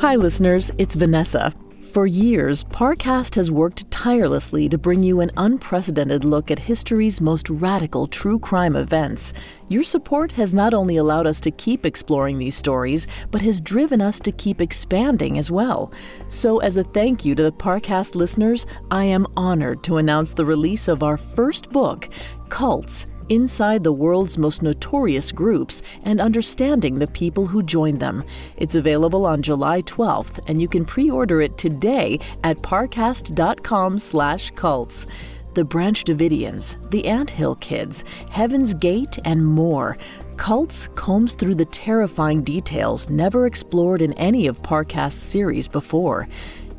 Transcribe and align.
Hi, 0.00 0.16
listeners, 0.16 0.70
it's 0.78 0.94
Vanessa. 0.94 1.52
For 1.92 2.06
years, 2.06 2.64
Parcast 2.64 3.34
has 3.34 3.50
worked 3.50 3.90
tirelessly 3.90 4.66
to 4.70 4.78
bring 4.78 5.02
you 5.02 5.20
an 5.20 5.30
unprecedented 5.36 6.24
look 6.24 6.50
at 6.50 6.58
history's 6.58 7.20
most 7.20 7.50
radical 7.50 8.06
true 8.06 8.38
crime 8.38 8.76
events. 8.76 9.34
Your 9.68 9.82
support 9.82 10.32
has 10.32 10.54
not 10.54 10.72
only 10.72 10.96
allowed 10.96 11.26
us 11.26 11.38
to 11.40 11.50
keep 11.50 11.84
exploring 11.84 12.38
these 12.38 12.54
stories, 12.54 13.08
but 13.30 13.42
has 13.42 13.60
driven 13.60 14.00
us 14.00 14.18
to 14.20 14.32
keep 14.32 14.62
expanding 14.62 15.36
as 15.36 15.50
well. 15.50 15.92
So, 16.28 16.60
as 16.60 16.78
a 16.78 16.84
thank 16.84 17.26
you 17.26 17.34
to 17.34 17.42
the 17.42 17.52
Parcast 17.52 18.14
listeners, 18.14 18.66
I 18.90 19.04
am 19.04 19.26
honored 19.36 19.82
to 19.82 19.98
announce 19.98 20.32
the 20.32 20.46
release 20.46 20.88
of 20.88 21.02
our 21.02 21.18
first 21.18 21.70
book, 21.72 22.08
Cults 22.48 23.06
inside 23.30 23.82
the 23.82 23.92
world's 23.92 24.36
most 24.36 24.62
notorious 24.62 25.32
groups 25.32 25.82
and 26.04 26.20
understanding 26.20 26.98
the 26.98 27.06
people 27.06 27.46
who 27.46 27.62
join 27.62 27.96
them. 27.96 28.22
It's 28.58 28.74
available 28.74 29.24
on 29.24 29.40
July 29.40 29.80
12th, 29.82 30.40
and 30.46 30.60
you 30.60 30.68
can 30.68 30.84
pre-order 30.84 31.40
it 31.40 31.56
today 31.56 32.18
at 32.44 32.58
parcast.com/cults. 32.58 35.06
The 35.54 35.64
Branch 35.64 36.04
Davidians, 36.04 36.76
the 36.90 37.06
Ant 37.06 37.30
Hill 37.30 37.54
Kids, 37.56 38.04
Heaven's 38.30 38.74
Gate, 38.74 39.18
and 39.24 39.44
more. 39.44 39.98
Cults 40.36 40.86
combs 40.94 41.34
through 41.34 41.56
the 41.56 41.64
terrifying 41.64 42.42
details 42.42 43.10
never 43.10 43.46
explored 43.46 44.00
in 44.00 44.12
any 44.12 44.46
of 44.46 44.62
Parcast's 44.62 45.20
series 45.22 45.66
before. 45.66 46.28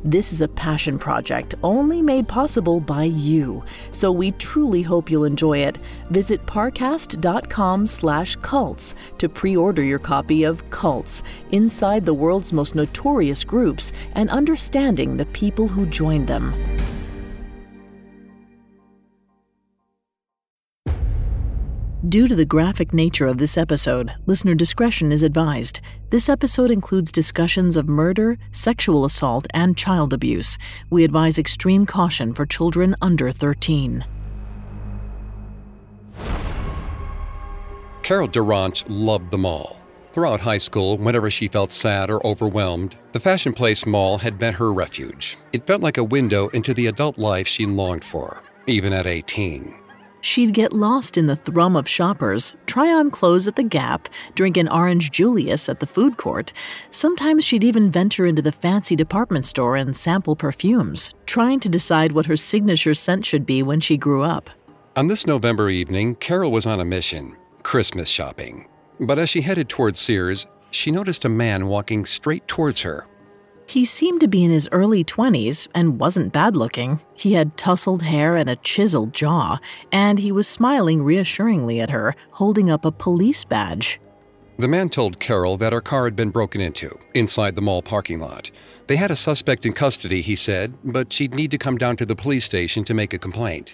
This 0.04 0.32
is 0.32 0.40
a 0.40 0.48
passion 0.48 0.98
project 0.98 1.54
only 1.62 2.02
made 2.02 2.26
possible 2.26 2.80
by 2.80 3.04
you, 3.04 3.62
so 3.92 4.10
we 4.10 4.32
truly 4.32 4.82
hope 4.82 5.08
you'll 5.08 5.24
enjoy 5.24 5.58
it. 5.58 5.78
Visit 6.10 6.44
parcast.com/cults 6.44 8.94
to 9.18 9.28
pre-order 9.28 9.84
your 9.84 10.00
copy 10.00 10.42
of 10.42 10.68
Cults: 10.70 11.22
Inside 11.52 12.04
the 12.04 12.14
World's 12.14 12.52
Most 12.52 12.74
Notorious 12.74 13.44
Groups 13.44 13.92
and 14.16 14.28
Understanding 14.30 15.16
the 15.16 15.26
People 15.26 15.68
Who 15.68 15.86
Joined 15.86 16.26
Them. 16.26 16.52
Due 22.08 22.26
to 22.26 22.34
the 22.34 22.44
graphic 22.44 22.92
nature 22.92 23.28
of 23.28 23.38
this 23.38 23.56
episode, 23.56 24.12
listener 24.26 24.56
discretion 24.56 25.12
is 25.12 25.22
advised. 25.22 25.80
This 26.10 26.28
episode 26.28 26.68
includes 26.68 27.12
discussions 27.12 27.76
of 27.76 27.88
murder, 27.88 28.38
sexual 28.50 29.04
assault, 29.04 29.46
and 29.54 29.76
child 29.76 30.12
abuse. 30.12 30.58
We 30.90 31.04
advise 31.04 31.38
extreme 31.38 31.86
caution 31.86 32.34
for 32.34 32.44
children 32.44 32.96
under 33.00 33.30
13. 33.30 34.04
Carol 38.02 38.28
DaRonch 38.28 38.82
loved 38.88 39.30
the 39.30 39.38
mall. 39.38 39.80
Throughout 40.12 40.40
high 40.40 40.58
school, 40.58 40.98
whenever 40.98 41.30
she 41.30 41.46
felt 41.46 41.70
sad 41.70 42.10
or 42.10 42.26
overwhelmed, 42.26 42.96
the 43.12 43.20
Fashion 43.20 43.52
Place 43.52 43.86
Mall 43.86 44.18
had 44.18 44.40
been 44.40 44.54
her 44.54 44.72
refuge. 44.72 45.38
It 45.52 45.68
felt 45.68 45.82
like 45.82 45.98
a 45.98 46.04
window 46.04 46.48
into 46.48 46.74
the 46.74 46.88
adult 46.88 47.16
life 47.16 47.46
she 47.46 47.64
longed 47.64 48.04
for, 48.04 48.42
even 48.66 48.92
at 48.92 49.06
18. 49.06 49.81
She'd 50.22 50.54
get 50.54 50.72
lost 50.72 51.18
in 51.18 51.26
the 51.26 51.34
thrum 51.34 51.74
of 51.74 51.88
shoppers, 51.88 52.54
try 52.66 52.92
on 52.92 53.10
clothes 53.10 53.48
at 53.48 53.56
the 53.56 53.64
Gap, 53.64 54.08
drink 54.36 54.56
an 54.56 54.68
orange 54.68 55.10
Julius 55.10 55.68
at 55.68 55.80
the 55.80 55.86
food 55.86 56.16
court. 56.16 56.52
Sometimes 56.90 57.44
she'd 57.44 57.64
even 57.64 57.90
venture 57.90 58.24
into 58.24 58.40
the 58.40 58.52
fancy 58.52 58.94
department 58.94 59.44
store 59.44 59.74
and 59.74 59.96
sample 59.96 60.36
perfumes, 60.36 61.12
trying 61.26 61.58
to 61.58 61.68
decide 61.68 62.12
what 62.12 62.26
her 62.26 62.36
signature 62.36 62.94
scent 62.94 63.26
should 63.26 63.44
be 63.44 63.64
when 63.64 63.80
she 63.80 63.96
grew 63.96 64.22
up. 64.22 64.48
On 64.94 65.08
this 65.08 65.26
November 65.26 65.68
evening, 65.70 66.14
Carol 66.14 66.52
was 66.52 66.66
on 66.66 66.78
a 66.78 66.84
mission 66.84 67.36
Christmas 67.64 68.08
shopping. 68.08 68.68
But 69.00 69.18
as 69.18 69.28
she 69.28 69.40
headed 69.40 69.68
towards 69.68 69.98
Sears, 69.98 70.46
she 70.70 70.92
noticed 70.92 71.24
a 71.24 71.28
man 71.28 71.66
walking 71.66 72.04
straight 72.04 72.46
towards 72.46 72.80
her. 72.82 73.08
He 73.66 73.84
seemed 73.84 74.20
to 74.20 74.28
be 74.28 74.44
in 74.44 74.50
his 74.50 74.68
early 74.72 75.04
20s 75.04 75.68
and 75.74 75.98
wasn't 75.98 76.32
bad 76.32 76.56
looking. 76.56 77.00
He 77.14 77.34
had 77.34 77.56
tousled 77.56 78.02
hair 78.02 78.36
and 78.36 78.50
a 78.50 78.56
chiseled 78.56 79.14
jaw, 79.14 79.58
and 79.90 80.18
he 80.18 80.32
was 80.32 80.46
smiling 80.46 81.02
reassuringly 81.02 81.80
at 81.80 81.90
her, 81.90 82.14
holding 82.32 82.70
up 82.70 82.84
a 82.84 82.92
police 82.92 83.44
badge. 83.44 84.00
The 84.58 84.68
man 84.68 84.90
told 84.90 85.18
Carol 85.18 85.56
that 85.56 85.72
her 85.72 85.80
car 85.80 86.04
had 86.04 86.14
been 86.14 86.30
broken 86.30 86.60
into 86.60 86.98
inside 87.14 87.56
the 87.56 87.62
mall 87.62 87.82
parking 87.82 88.20
lot. 88.20 88.50
They 88.86 88.96
had 88.96 89.10
a 89.10 89.16
suspect 89.16 89.64
in 89.64 89.72
custody, 89.72 90.20
he 90.20 90.36
said, 90.36 90.74
but 90.84 91.12
she'd 91.12 91.34
need 91.34 91.50
to 91.52 91.58
come 91.58 91.78
down 91.78 91.96
to 91.96 92.06
the 92.06 92.14
police 92.14 92.44
station 92.44 92.84
to 92.84 92.94
make 92.94 93.14
a 93.14 93.18
complaint. 93.18 93.72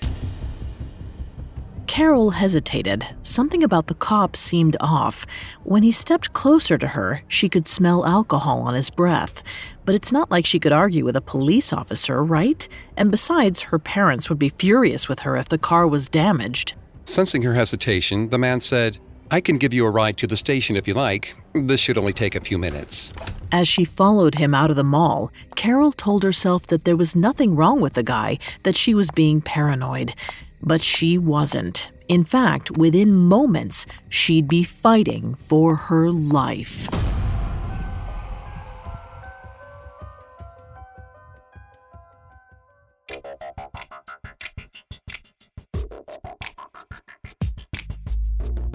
Carol 1.88 2.30
hesitated. 2.30 3.04
Something 3.22 3.64
about 3.64 3.86
the 3.86 3.94
cop 3.94 4.36
seemed 4.36 4.76
off. 4.78 5.26
When 5.64 5.82
he 5.82 5.90
stepped 5.90 6.34
closer 6.34 6.76
to 6.76 6.88
her, 6.88 7.22
she 7.28 7.48
could 7.48 7.66
smell 7.66 8.04
alcohol 8.04 8.60
on 8.60 8.74
his 8.74 8.90
breath. 8.90 9.42
But 9.86 9.94
it's 9.94 10.12
not 10.12 10.30
like 10.30 10.44
she 10.44 10.60
could 10.60 10.70
argue 10.70 11.04
with 11.04 11.16
a 11.16 11.22
police 11.22 11.72
officer, 11.72 12.22
right? 12.22 12.68
And 12.96 13.10
besides, 13.10 13.62
her 13.62 13.78
parents 13.78 14.28
would 14.28 14.38
be 14.38 14.50
furious 14.50 15.08
with 15.08 15.20
her 15.20 15.36
if 15.38 15.48
the 15.48 15.56
car 15.56 15.88
was 15.88 16.10
damaged. 16.10 16.74
Sensing 17.06 17.42
her 17.42 17.54
hesitation, 17.54 18.28
the 18.28 18.38
man 18.38 18.60
said, 18.60 18.98
I 19.30 19.40
can 19.40 19.56
give 19.56 19.72
you 19.72 19.84
a 19.86 19.90
ride 19.90 20.18
to 20.18 20.26
the 20.26 20.36
station 20.36 20.76
if 20.76 20.86
you 20.86 20.94
like. 20.94 21.36
This 21.54 21.80
should 21.80 21.98
only 21.98 22.12
take 22.12 22.34
a 22.34 22.40
few 22.40 22.58
minutes. 22.58 23.12
As 23.50 23.66
she 23.66 23.84
followed 23.84 24.34
him 24.34 24.54
out 24.54 24.70
of 24.70 24.76
the 24.76 24.84
mall, 24.84 25.32
Carol 25.54 25.92
told 25.92 26.22
herself 26.22 26.66
that 26.66 26.84
there 26.84 26.96
was 26.96 27.16
nothing 27.16 27.56
wrong 27.56 27.80
with 27.80 27.94
the 27.94 28.02
guy, 28.02 28.38
that 28.62 28.76
she 28.76 28.94
was 28.94 29.10
being 29.10 29.40
paranoid. 29.40 30.14
But 30.62 30.82
she 30.82 31.18
wasn't. 31.18 31.90
In 32.08 32.24
fact, 32.24 32.70
within 32.72 33.14
moments, 33.14 33.86
she'd 34.08 34.48
be 34.48 34.62
fighting 34.62 35.34
for 35.34 35.76
her 35.76 36.10
life. 36.10 36.88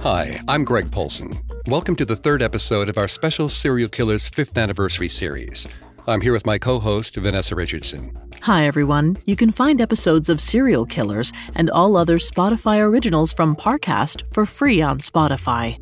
Hi, 0.03 0.38
I'm 0.50 0.65
Greg 0.65 0.91
Polcyn. 0.91 1.33
Welcome 1.67 1.95
to 1.95 2.03
the 2.03 2.17
third 2.17 2.41
episode 2.41 2.89
of 2.89 2.97
our 2.97 3.07
special 3.07 3.47
Serial 3.47 3.88
Killers 3.88 4.29
5th 4.29 4.61
Anniversary 4.61 5.07
series. 5.07 5.65
I'm 6.05 6.19
here 6.19 6.33
with 6.33 6.45
my 6.45 6.57
co 6.57 6.77
host, 6.77 7.15
Vanessa 7.15 7.55
Richardson. 7.55 8.22
Hi, 8.43 8.65
everyone. 8.67 9.15
You 9.25 9.37
can 9.37 9.53
find 9.53 9.79
episodes 9.79 10.27
of 10.27 10.41
Serial 10.41 10.85
Killers 10.85 11.31
and 11.55 11.69
all 11.69 11.95
other 11.95 12.17
Spotify 12.17 12.81
originals 12.81 13.31
from 13.31 13.55
Parcast 13.55 14.23
for 14.33 14.45
free 14.45 14.81
on 14.81 14.99
Spotify. 14.99 15.81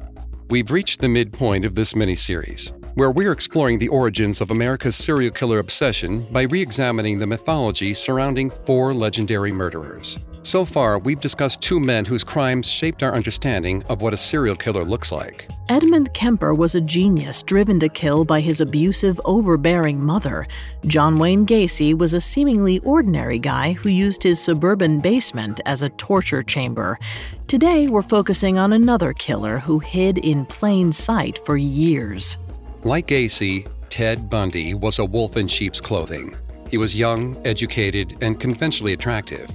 We've 0.51 0.69
reached 0.69 1.01
the 1.01 1.09
midpoint 1.09 1.65
of 1.65 1.73
this 1.73 1.93
miniseries, 1.93 2.71
where 2.93 3.09
we're 3.09 3.31
exploring 3.31 3.79
the 3.79 3.87
origins 3.87 4.41
of 4.41 4.51
America's 4.51 4.95
serial 4.95 5.31
killer 5.31 5.57
obsession 5.57 6.21
by 6.31 6.43
re 6.43 6.61
examining 6.61 7.17
the 7.17 7.25
mythology 7.25 7.95
surrounding 7.95 8.51
four 8.51 8.93
legendary 8.93 9.51
murderers. 9.51 10.19
So 10.43 10.65
far, 10.65 10.97
we've 10.97 11.19
discussed 11.19 11.61
two 11.61 11.79
men 11.79 12.03
whose 12.03 12.23
crimes 12.23 12.67
shaped 12.67 13.03
our 13.03 13.13
understanding 13.13 13.83
of 13.83 14.01
what 14.01 14.13
a 14.13 14.17
serial 14.17 14.55
killer 14.55 14.83
looks 14.83 15.11
like. 15.11 15.47
Edmund 15.69 16.13
Kemper 16.13 16.55
was 16.55 16.73
a 16.73 16.81
genius 16.81 17.43
driven 17.43 17.79
to 17.79 17.87
kill 17.87 18.25
by 18.25 18.41
his 18.41 18.59
abusive, 18.59 19.21
overbearing 19.23 20.03
mother. 20.03 20.47
John 20.87 21.17
Wayne 21.17 21.45
Gacy 21.45 21.95
was 21.95 22.15
a 22.15 22.21
seemingly 22.21 22.79
ordinary 22.79 23.37
guy 23.37 23.73
who 23.73 23.89
used 23.89 24.23
his 24.23 24.41
suburban 24.41 24.99
basement 24.99 25.61
as 25.67 25.83
a 25.83 25.89
torture 25.89 26.41
chamber. 26.41 26.97
Today, 27.45 27.87
we're 27.87 28.01
focusing 28.01 28.57
on 28.57 28.73
another 28.73 29.13
killer 29.13 29.59
who 29.59 29.77
hid 29.77 30.17
in 30.17 30.47
plain 30.47 30.91
sight 30.91 31.37
for 31.45 31.55
years. 31.55 32.39
Like 32.83 33.07
Gacy, 33.07 33.67
Ted 33.91 34.27
Bundy 34.27 34.73
was 34.73 34.97
a 34.97 35.05
wolf 35.05 35.37
in 35.37 35.47
sheep's 35.47 35.79
clothing. 35.79 36.35
He 36.69 36.77
was 36.77 36.95
young, 36.95 37.39
educated, 37.45 38.17
and 38.21 38.39
conventionally 38.39 38.93
attractive 38.93 39.51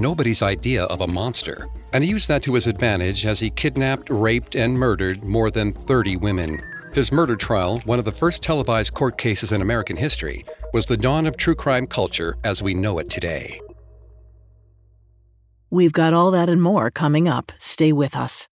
nobody's 0.00 0.42
idea 0.42 0.84
of 0.84 1.00
a 1.00 1.06
monster. 1.06 1.68
And 1.92 2.04
he 2.04 2.10
used 2.10 2.28
that 2.28 2.42
to 2.44 2.54
his 2.54 2.66
advantage 2.66 3.26
as 3.26 3.40
he 3.40 3.50
kidnapped, 3.50 4.10
raped, 4.10 4.54
and 4.54 4.78
murdered 4.78 5.22
more 5.22 5.50
than 5.50 5.72
30 5.72 6.16
women. 6.16 6.62
His 6.92 7.10
murder 7.10 7.36
trial, 7.36 7.78
one 7.80 7.98
of 7.98 8.04
the 8.04 8.12
first 8.12 8.42
televised 8.42 8.94
court 8.94 9.18
cases 9.18 9.52
in 9.52 9.62
American 9.62 9.96
history, 9.96 10.44
was 10.72 10.86
the 10.86 10.96
dawn 10.96 11.26
of 11.26 11.36
true 11.36 11.54
crime 11.54 11.86
culture 11.86 12.36
as 12.44 12.62
we 12.62 12.74
know 12.74 12.98
it 12.98 13.10
today. 13.10 13.60
We've 15.70 15.92
got 15.92 16.12
all 16.12 16.30
that 16.30 16.48
and 16.48 16.62
more 16.62 16.90
coming 16.90 17.28
up. 17.28 17.50
Stay 17.58 17.92
with 17.92 18.14
us. 18.14 18.46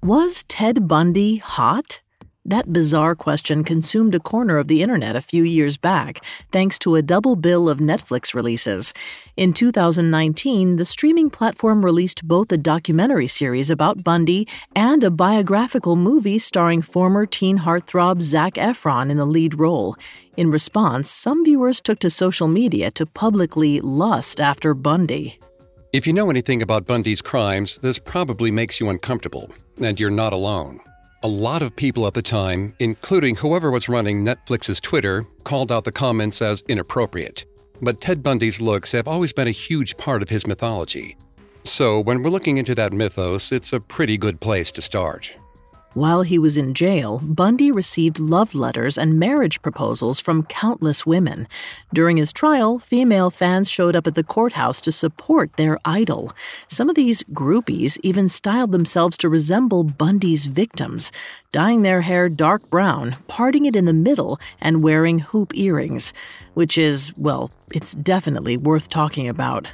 Was 0.00 0.44
Ted 0.44 0.86
Bundy 0.86 1.38
hot? 1.38 2.00
That 2.46 2.74
bizarre 2.74 3.14
question 3.14 3.64
consumed 3.64 4.14
a 4.14 4.20
corner 4.20 4.58
of 4.58 4.68
the 4.68 4.82
internet 4.82 5.16
a 5.16 5.22
few 5.22 5.44
years 5.44 5.78
back, 5.78 6.20
thanks 6.52 6.78
to 6.80 6.94
a 6.94 7.00
double 7.00 7.36
bill 7.36 7.70
of 7.70 7.78
Netflix 7.78 8.34
releases. 8.34 8.92
In 9.34 9.54
2019, 9.54 10.76
the 10.76 10.84
streaming 10.84 11.30
platform 11.30 11.82
released 11.82 12.28
both 12.28 12.52
a 12.52 12.58
documentary 12.58 13.28
series 13.28 13.70
about 13.70 14.04
Bundy 14.04 14.46
and 14.76 15.02
a 15.02 15.10
biographical 15.10 15.96
movie 15.96 16.38
starring 16.38 16.82
former 16.82 17.24
teen 17.24 17.60
heartthrob 17.60 18.20
Zac 18.20 18.54
Efron 18.54 19.10
in 19.10 19.16
the 19.16 19.24
lead 19.24 19.58
role. 19.58 19.96
In 20.36 20.50
response, 20.50 21.08
some 21.08 21.46
viewers 21.46 21.80
took 21.80 21.98
to 22.00 22.10
social 22.10 22.46
media 22.46 22.90
to 22.90 23.06
publicly 23.06 23.80
lust 23.80 24.38
after 24.38 24.74
Bundy. 24.74 25.38
If 25.94 26.06
you 26.06 26.12
know 26.12 26.28
anything 26.28 26.60
about 26.60 26.84
Bundy's 26.84 27.22
crimes, 27.22 27.78
this 27.78 27.98
probably 27.98 28.50
makes 28.50 28.80
you 28.80 28.90
uncomfortable, 28.90 29.50
and 29.80 29.98
you're 29.98 30.10
not 30.10 30.34
alone. 30.34 30.80
A 31.24 31.34
lot 31.48 31.62
of 31.62 31.74
people 31.74 32.06
at 32.06 32.12
the 32.12 32.20
time, 32.20 32.74
including 32.80 33.36
whoever 33.36 33.70
was 33.70 33.88
running 33.88 34.22
Netflix's 34.22 34.78
Twitter, 34.78 35.26
called 35.42 35.72
out 35.72 35.84
the 35.84 35.90
comments 35.90 36.42
as 36.42 36.62
inappropriate. 36.68 37.46
But 37.80 38.02
Ted 38.02 38.22
Bundy's 38.22 38.60
looks 38.60 38.92
have 38.92 39.08
always 39.08 39.32
been 39.32 39.48
a 39.48 39.50
huge 39.50 39.96
part 39.96 40.20
of 40.20 40.28
his 40.28 40.46
mythology. 40.46 41.16
So, 41.64 41.98
when 41.98 42.22
we're 42.22 42.28
looking 42.28 42.58
into 42.58 42.74
that 42.74 42.92
mythos, 42.92 43.52
it's 43.52 43.72
a 43.72 43.80
pretty 43.80 44.18
good 44.18 44.38
place 44.38 44.70
to 44.72 44.82
start. 44.82 45.34
While 45.94 46.22
he 46.22 46.40
was 46.40 46.56
in 46.56 46.74
jail, 46.74 47.20
Bundy 47.22 47.70
received 47.70 48.18
love 48.18 48.52
letters 48.52 48.98
and 48.98 49.16
marriage 49.16 49.62
proposals 49.62 50.18
from 50.18 50.42
countless 50.42 51.06
women. 51.06 51.46
During 51.92 52.16
his 52.16 52.32
trial, 52.32 52.80
female 52.80 53.30
fans 53.30 53.70
showed 53.70 53.94
up 53.94 54.08
at 54.08 54.16
the 54.16 54.24
courthouse 54.24 54.80
to 54.80 54.90
support 54.90 55.52
their 55.56 55.78
idol. 55.84 56.32
Some 56.66 56.88
of 56.88 56.96
these 56.96 57.22
groupies 57.32 57.96
even 58.02 58.28
styled 58.28 58.72
themselves 58.72 59.16
to 59.18 59.28
resemble 59.28 59.84
Bundy's 59.84 60.46
victims, 60.46 61.12
dyeing 61.52 61.82
their 61.82 62.00
hair 62.00 62.28
dark 62.28 62.68
brown, 62.70 63.14
parting 63.28 63.64
it 63.64 63.76
in 63.76 63.84
the 63.84 63.92
middle, 63.92 64.40
and 64.60 64.82
wearing 64.82 65.20
hoop 65.20 65.56
earrings, 65.56 66.12
which 66.54 66.76
is, 66.76 67.12
well, 67.16 67.52
it's 67.72 67.94
definitely 67.94 68.56
worth 68.56 68.88
talking 68.88 69.28
about. 69.28 69.68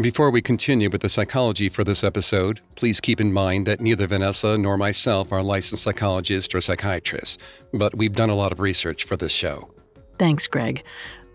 Before 0.00 0.30
we 0.30 0.40
continue 0.40 0.88
with 0.88 1.02
the 1.02 1.10
psychology 1.10 1.68
for 1.68 1.84
this 1.84 2.02
episode, 2.02 2.60
please 2.74 3.00
keep 3.00 3.20
in 3.20 3.34
mind 3.34 3.66
that 3.66 3.82
neither 3.82 4.06
Vanessa 4.06 4.56
nor 4.56 4.78
myself 4.78 5.30
are 5.30 5.42
licensed 5.42 5.82
psychologists 5.82 6.54
or 6.54 6.62
psychiatrists, 6.62 7.36
but 7.74 7.94
we've 7.94 8.14
done 8.14 8.30
a 8.30 8.34
lot 8.34 8.50
of 8.50 8.60
research 8.60 9.04
for 9.04 9.18
this 9.18 9.30
show. 9.30 9.70
Thanks, 10.18 10.46
Greg. 10.46 10.82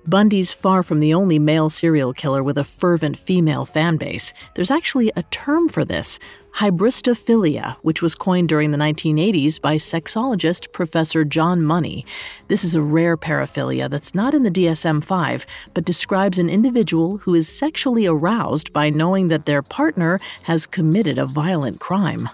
Bundy's 0.08 0.52
far 0.52 0.82
from 0.82 1.00
the 1.00 1.14
only 1.14 1.38
male 1.38 1.70
serial 1.70 2.12
killer 2.12 2.42
with 2.42 2.58
a 2.58 2.64
fervent 2.64 3.20
female 3.20 3.66
fan 3.66 3.98
base. 3.98 4.34
There's 4.56 4.72
actually 4.72 5.12
a 5.16 5.22
term 5.24 5.70
for 5.70 5.86
this 5.86 6.18
hybristophilia, 6.56 7.78
which 7.82 8.02
was 8.02 8.16
coined 8.16 8.50
during 8.50 8.72
the 8.72 8.78
1980s 8.78 9.62
by 9.62 9.76
sexologist 9.76 10.72
Professor 10.72 11.24
John 11.24 11.62
Money. 11.64 12.06
This 12.48 12.64
is 12.64 12.76
a 12.76 12.82
rare 12.82 13.18
paraphilia 13.18 13.90
that's 13.90 14.16
not 14.16 14.34
in 14.34 14.44
the 14.44 14.52
DSM 14.52 15.04
5, 15.04 15.46
but 15.74 15.86
describes 15.86 16.38
an 16.38 16.50
individual 16.50 17.18
who 17.20 17.34
is 17.34 17.50
sexually 17.50 18.06
aroused 18.06 18.74
by 18.74 18.90
knowing 18.90 19.28
that 19.28 19.46
their 19.46 19.62
partner 19.62 20.20
has 20.44 20.68
committed 20.68 21.18
a 21.18 21.26
violent 21.26 21.80
crime. 21.80 22.30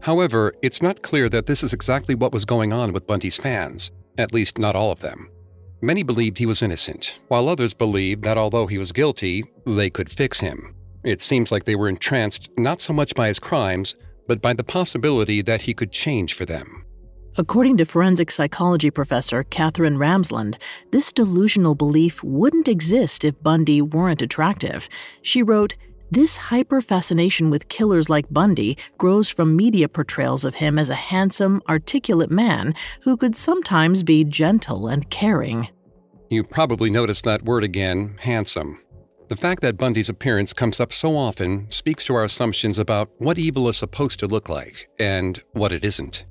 However, 0.00 0.54
it's 0.62 0.82
not 0.82 1.02
clear 1.02 1.28
that 1.28 1.46
this 1.46 1.62
is 1.62 1.72
exactly 1.72 2.14
what 2.14 2.32
was 2.32 2.44
going 2.44 2.72
on 2.72 2.92
with 2.92 3.06
Bundy's 3.06 3.36
fans 3.36 3.90
at 4.18 4.32
least 4.32 4.58
not 4.58 4.76
all 4.76 4.90
of 4.90 5.00
them. 5.00 5.30
Many 5.80 6.02
believed 6.02 6.38
he 6.38 6.46
was 6.46 6.62
innocent, 6.62 7.20
while 7.28 7.48
others 7.48 7.74
believed 7.74 8.24
that 8.24 8.38
although 8.38 8.66
he 8.66 8.78
was 8.78 8.92
guilty, 8.92 9.44
they 9.66 9.90
could 9.90 10.10
fix 10.10 10.40
him. 10.40 10.75
It 11.06 11.22
seems 11.22 11.52
like 11.52 11.64
they 11.64 11.76
were 11.76 11.88
entranced 11.88 12.50
not 12.58 12.80
so 12.80 12.92
much 12.92 13.14
by 13.14 13.28
his 13.28 13.38
crimes, 13.38 13.94
but 14.26 14.42
by 14.42 14.54
the 14.54 14.64
possibility 14.64 15.40
that 15.40 15.62
he 15.62 15.72
could 15.72 15.92
change 15.92 16.34
for 16.34 16.44
them. 16.44 16.84
According 17.38 17.76
to 17.76 17.84
forensic 17.84 18.28
psychology 18.28 18.90
professor 18.90 19.44
Katherine 19.44 19.98
Ramsland, 19.98 20.56
this 20.90 21.12
delusional 21.12 21.76
belief 21.76 22.24
wouldn't 22.24 22.66
exist 22.66 23.24
if 23.24 23.40
Bundy 23.40 23.80
weren't 23.80 24.20
attractive. 24.20 24.88
She 25.22 25.44
wrote, 25.44 25.76
this 26.10 26.36
hyper 26.36 26.82
fascination 26.82 27.50
with 27.50 27.68
killers 27.68 28.10
like 28.10 28.26
Bundy 28.32 28.76
grows 28.98 29.28
from 29.28 29.54
media 29.54 29.88
portrayals 29.88 30.44
of 30.44 30.56
him 30.56 30.76
as 30.76 30.90
a 30.90 30.96
handsome, 30.96 31.62
articulate 31.68 32.32
man 32.32 32.74
who 33.02 33.16
could 33.16 33.36
sometimes 33.36 34.02
be 34.02 34.24
gentle 34.24 34.88
and 34.88 35.08
caring. 35.08 35.68
You 36.30 36.42
probably 36.42 36.90
noticed 36.90 37.24
that 37.24 37.44
word 37.44 37.62
again 37.62 38.16
handsome. 38.18 38.80
The 39.28 39.36
fact 39.36 39.60
that 39.62 39.76
Bundy's 39.76 40.08
appearance 40.08 40.52
comes 40.52 40.78
up 40.78 40.92
so 40.92 41.16
often 41.16 41.68
speaks 41.68 42.04
to 42.04 42.14
our 42.14 42.22
assumptions 42.22 42.78
about 42.78 43.10
what 43.18 43.38
evil 43.38 43.68
is 43.68 43.76
supposed 43.76 44.20
to 44.20 44.28
look 44.28 44.48
like 44.48 44.88
and 45.00 45.42
what 45.52 45.72
it 45.72 45.84
isn't. 45.84 46.24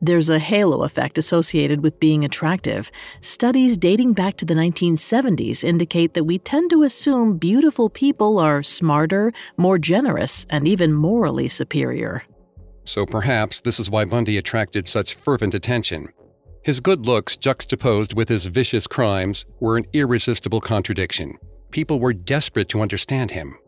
There's 0.00 0.28
a 0.28 0.40
halo 0.40 0.82
effect 0.82 1.18
associated 1.18 1.84
with 1.84 2.00
being 2.00 2.24
attractive. 2.24 2.90
Studies 3.20 3.76
dating 3.76 4.14
back 4.14 4.36
to 4.38 4.44
the 4.44 4.54
1970s 4.54 5.62
indicate 5.62 6.14
that 6.14 6.24
we 6.24 6.40
tend 6.40 6.70
to 6.70 6.82
assume 6.82 7.38
beautiful 7.38 7.88
people 7.88 8.40
are 8.40 8.64
smarter, 8.64 9.32
more 9.56 9.78
generous, 9.78 10.44
and 10.50 10.66
even 10.66 10.92
morally 10.92 11.48
superior. 11.48 12.24
So 12.84 13.06
perhaps 13.06 13.60
this 13.60 13.78
is 13.78 13.88
why 13.88 14.04
Bundy 14.04 14.36
attracted 14.36 14.88
such 14.88 15.14
fervent 15.14 15.54
attention. 15.54 16.08
His 16.64 16.80
good 16.80 17.06
looks, 17.06 17.36
juxtaposed 17.36 18.14
with 18.14 18.28
his 18.28 18.46
vicious 18.46 18.88
crimes, 18.88 19.46
were 19.60 19.76
an 19.76 19.86
irresistible 19.92 20.60
contradiction. 20.60 21.38
People 21.72 21.98
were 21.98 22.12
desperate 22.12 22.68
to 22.68 22.80
understand 22.80 23.32
him. 23.32 23.58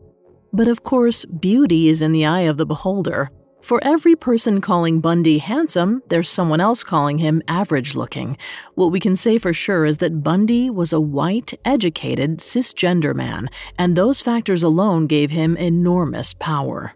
But 0.53 0.69
of 0.69 0.83
course, 0.83 1.25
beauty 1.25 1.89
is 1.89 2.01
in 2.01 2.13
the 2.13 2.25
eye 2.25 2.41
of 2.41 2.55
the 2.55 2.65
beholder. 2.65 3.29
For 3.61 3.83
every 3.83 4.15
person 4.15 4.61
calling 4.61 5.01
Bundy 5.01 5.39
handsome, 5.39 6.03
there's 6.09 6.29
someone 6.29 6.61
else 6.61 6.83
calling 6.83 7.17
him 7.17 7.41
average 7.47 7.95
looking. 7.95 8.37
What 8.75 8.91
we 8.91 8.99
can 8.99 9.15
say 9.15 9.39
for 9.39 9.53
sure 9.53 9.85
is 9.85 9.97
that 9.97 10.23
Bundy 10.23 10.69
was 10.69 10.93
a 10.93 11.01
white, 11.01 11.59
educated, 11.65 12.37
cisgender 12.37 13.15
man, 13.15 13.49
and 13.79 13.95
those 13.95 14.21
factors 14.21 14.61
alone 14.61 15.07
gave 15.07 15.31
him 15.31 15.57
enormous 15.57 16.35
power. 16.35 16.93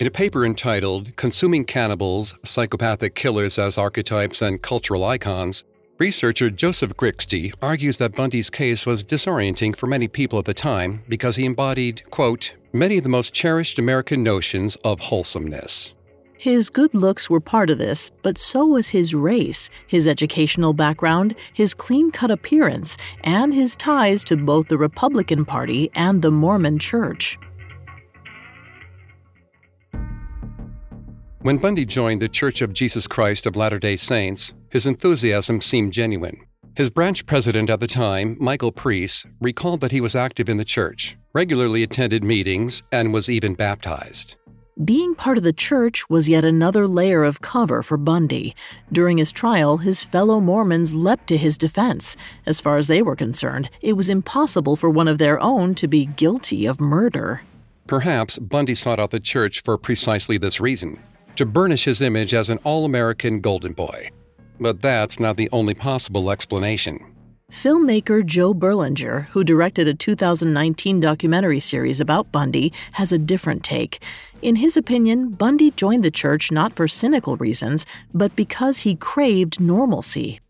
In 0.00 0.06
a 0.06 0.10
paper 0.10 0.46
entitled 0.46 1.14
Consuming 1.16 1.66
Cannibals 1.66 2.34
Psychopathic 2.42 3.14
Killers 3.14 3.58
as 3.58 3.76
Archetypes 3.76 4.40
and 4.40 4.62
Cultural 4.62 5.04
Icons, 5.04 5.64
researcher 6.00 6.48
Joseph 6.48 6.96
Grixti 6.96 7.52
argues 7.60 7.98
that 7.98 8.16
Bundy's 8.16 8.48
case 8.48 8.86
was 8.86 9.04
disorienting 9.04 9.76
for 9.76 9.86
many 9.86 10.08
people 10.08 10.38
at 10.38 10.46
the 10.46 10.54
time 10.54 11.02
because 11.10 11.36
he 11.36 11.44
embodied, 11.44 12.02
quote, 12.10 12.54
many 12.72 12.96
of 12.96 13.02
the 13.02 13.10
most 13.10 13.34
cherished 13.34 13.78
American 13.78 14.22
notions 14.22 14.76
of 14.76 14.98
wholesomeness. 14.98 15.94
His 16.38 16.70
good 16.70 16.94
looks 16.94 17.28
were 17.28 17.38
part 17.38 17.68
of 17.68 17.76
this, 17.76 18.10
but 18.22 18.38
so 18.38 18.64
was 18.64 18.88
his 18.88 19.14
race, 19.14 19.68
his 19.86 20.08
educational 20.08 20.72
background, 20.72 21.36
his 21.52 21.74
clean 21.74 22.10
cut 22.10 22.30
appearance, 22.30 22.96
and 23.22 23.52
his 23.52 23.76
ties 23.76 24.24
to 24.24 24.38
both 24.38 24.68
the 24.68 24.78
Republican 24.78 25.44
Party 25.44 25.90
and 25.94 26.22
the 26.22 26.30
Mormon 26.30 26.78
Church. 26.78 27.38
When 31.42 31.56
Bundy 31.56 31.86
joined 31.86 32.20
the 32.20 32.28
Church 32.28 32.60
of 32.60 32.74
Jesus 32.74 33.06
Christ 33.06 33.46
of 33.46 33.56
Latter 33.56 33.78
day 33.78 33.96
Saints, 33.96 34.52
his 34.68 34.86
enthusiasm 34.86 35.62
seemed 35.62 35.90
genuine. 35.90 36.38
His 36.76 36.90
branch 36.90 37.24
president 37.24 37.70
at 37.70 37.80
the 37.80 37.86
time, 37.86 38.36
Michael 38.38 38.70
Preece, 38.70 39.24
recalled 39.40 39.80
that 39.80 39.90
he 39.90 40.02
was 40.02 40.14
active 40.14 40.50
in 40.50 40.58
the 40.58 40.66
church, 40.66 41.16
regularly 41.32 41.82
attended 41.82 42.22
meetings, 42.22 42.82
and 42.92 43.14
was 43.14 43.30
even 43.30 43.54
baptized. 43.54 44.36
Being 44.84 45.14
part 45.14 45.38
of 45.38 45.42
the 45.42 45.54
church 45.54 46.04
was 46.10 46.28
yet 46.28 46.44
another 46.44 46.86
layer 46.86 47.24
of 47.24 47.40
cover 47.40 47.82
for 47.82 47.96
Bundy. 47.96 48.54
During 48.92 49.16
his 49.16 49.32
trial, 49.32 49.78
his 49.78 50.02
fellow 50.02 50.40
Mormons 50.40 50.94
leapt 50.94 51.26
to 51.28 51.38
his 51.38 51.56
defense. 51.56 52.18
As 52.44 52.60
far 52.60 52.76
as 52.76 52.86
they 52.86 53.00
were 53.00 53.16
concerned, 53.16 53.70
it 53.80 53.94
was 53.94 54.10
impossible 54.10 54.76
for 54.76 54.90
one 54.90 55.08
of 55.08 55.16
their 55.16 55.40
own 55.40 55.74
to 55.76 55.88
be 55.88 56.04
guilty 56.04 56.66
of 56.66 56.82
murder. 56.82 57.40
Perhaps 57.86 58.38
Bundy 58.38 58.74
sought 58.74 59.00
out 59.00 59.10
the 59.10 59.18
church 59.18 59.62
for 59.62 59.78
precisely 59.78 60.36
this 60.36 60.60
reason 60.60 61.02
to 61.40 61.46
burnish 61.46 61.84
his 61.84 62.02
image 62.02 62.34
as 62.34 62.50
an 62.50 62.58
all 62.64 62.84
American 62.84 63.40
golden 63.40 63.72
boy. 63.72 64.10
But 64.60 64.82
that's 64.82 65.18
not 65.18 65.38
the 65.38 65.48
only 65.52 65.72
possible 65.72 66.30
explanation. 66.30 67.16
Filmmaker 67.50 68.22
Joe 68.22 68.52
Berlinger, 68.52 69.24
who 69.28 69.42
directed 69.42 69.88
a 69.88 69.94
2019 69.94 71.00
documentary 71.00 71.58
series 71.58 71.98
about 71.98 72.30
Bundy, 72.30 72.74
has 72.92 73.10
a 73.10 73.16
different 73.16 73.64
take. 73.64 74.02
In 74.42 74.56
his 74.56 74.76
opinion, 74.76 75.30
Bundy 75.30 75.70
joined 75.70 76.04
the 76.04 76.10
church 76.10 76.52
not 76.52 76.74
for 76.74 76.86
cynical 76.86 77.38
reasons, 77.38 77.86
but 78.12 78.36
because 78.36 78.80
he 78.80 78.94
craved 78.94 79.58
normalcy. 79.58 80.40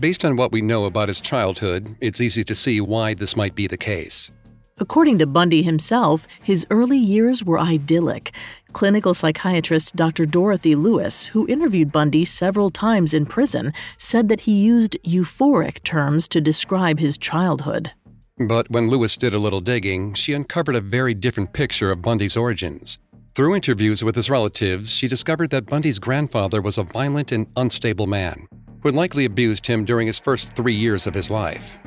Based 0.00 0.24
on 0.24 0.36
what 0.36 0.52
we 0.52 0.62
know 0.62 0.86
about 0.86 1.08
his 1.08 1.20
childhood, 1.20 1.94
it's 2.00 2.22
easy 2.22 2.44
to 2.44 2.54
see 2.54 2.80
why 2.80 3.12
this 3.12 3.36
might 3.36 3.54
be 3.54 3.66
the 3.66 3.76
case. 3.76 4.32
According 4.80 5.18
to 5.18 5.26
Bundy 5.26 5.62
himself, 5.62 6.26
his 6.42 6.66
early 6.70 6.96
years 6.96 7.44
were 7.44 7.60
idyllic. 7.60 8.32
Clinical 8.72 9.14
psychiatrist 9.14 9.96
Dr. 9.96 10.24
Dorothy 10.24 10.74
Lewis, 10.74 11.26
who 11.26 11.46
interviewed 11.48 11.90
Bundy 11.90 12.24
several 12.24 12.70
times 12.70 13.12
in 13.12 13.26
prison, 13.26 13.72
said 13.98 14.28
that 14.28 14.42
he 14.42 14.52
used 14.52 14.96
euphoric 15.04 15.82
terms 15.82 16.28
to 16.28 16.40
describe 16.40 16.98
his 16.98 17.18
childhood. 17.18 17.92
But 18.38 18.70
when 18.70 18.88
Lewis 18.88 19.16
did 19.16 19.34
a 19.34 19.38
little 19.38 19.60
digging, 19.60 20.14
she 20.14 20.32
uncovered 20.32 20.76
a 20.76 20.80
very 20.80 21.14
different 21.14 21.52
picture 21.52 21.90
of 21.90 22.00
Bundy's 22.02 22.36
origins. 22.36 22.98
Through 23.34 23.56
interviews 23.56 24.02
with 24.04 24.16
his 24.16 24.30
relatives, 24.30 24.90
she 24.90 25.08
discovered 25.08 25.50
that 25.50 25.66
Bundy's 25.66 25.98
grandfather 25.98 26.62
was 26.62 26.78
a 26.78 26.84
violent 26.84 27.32
and 27.32 27.46
unstable 27.56 28.06
man 28.06 28.46
who 28.82 28.90
likely 28.90 29.24
abused 29.24 29.66
him 29.66 29.84
during 29.84 30.06
his 30.06 30.18
first 30.18 30.50
three 30.54 30.74
years 30.74 31.06
of 31.06 31.14
his 31.14 31.30
life. 31.30 31.78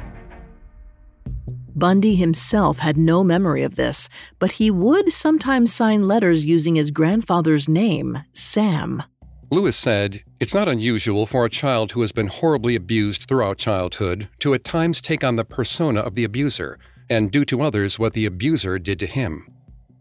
Bundy 1.76 2.16
himself 2.16 2.80
had 2.80 2.98
no 2.98 3.24
memory 3.24 3.64
of 3.64 3.76
this, 3.76 4.10
but 4.40 4.54
he 4.54 4.70
would 4.70 5.12
sometimes 5.12 5.74
sign 5.74 6.08
letters 6.08 6.46
using 6.46 6.76
his 6.76 6.92
grandfather's 6.92 7.68
name, 7.68 8.24
Sam. 8.34 9.04
Lewis 9.50 9.76
said, 9.76 10.24
It's 10.40 10.54
not 10.54 10.68
unusual 10.68 11.26
for 11.26 11.46
a 11.46 11.50
child 11.50 11.92
who 11.92 12.02
has 12.02 12.12
been 12.12 12.28
horribly 12.28 12.76
abused 12.76 13.24
throughout 13.24 13.58
childhood 13.58 14.28
to 14.40 14.54
at 14.54 14.64
times 14.64 15.02
take 15.02 15.24
on 15.24 15.36
the 15.36 15.46
persona 15.46 16.00
of 16.00 16.16
the 16.16 16.24
abuser 16.24 16.80
and 17.10 17.32
do 17.32 17.46
to 17.46 17.62
others 17.62 18.00
what 18.00 18.14
the 18.14 18.26
abuser 18.26 18.80
did 18.80 19.00
to 19.00 19.06
him. 19.06 19.48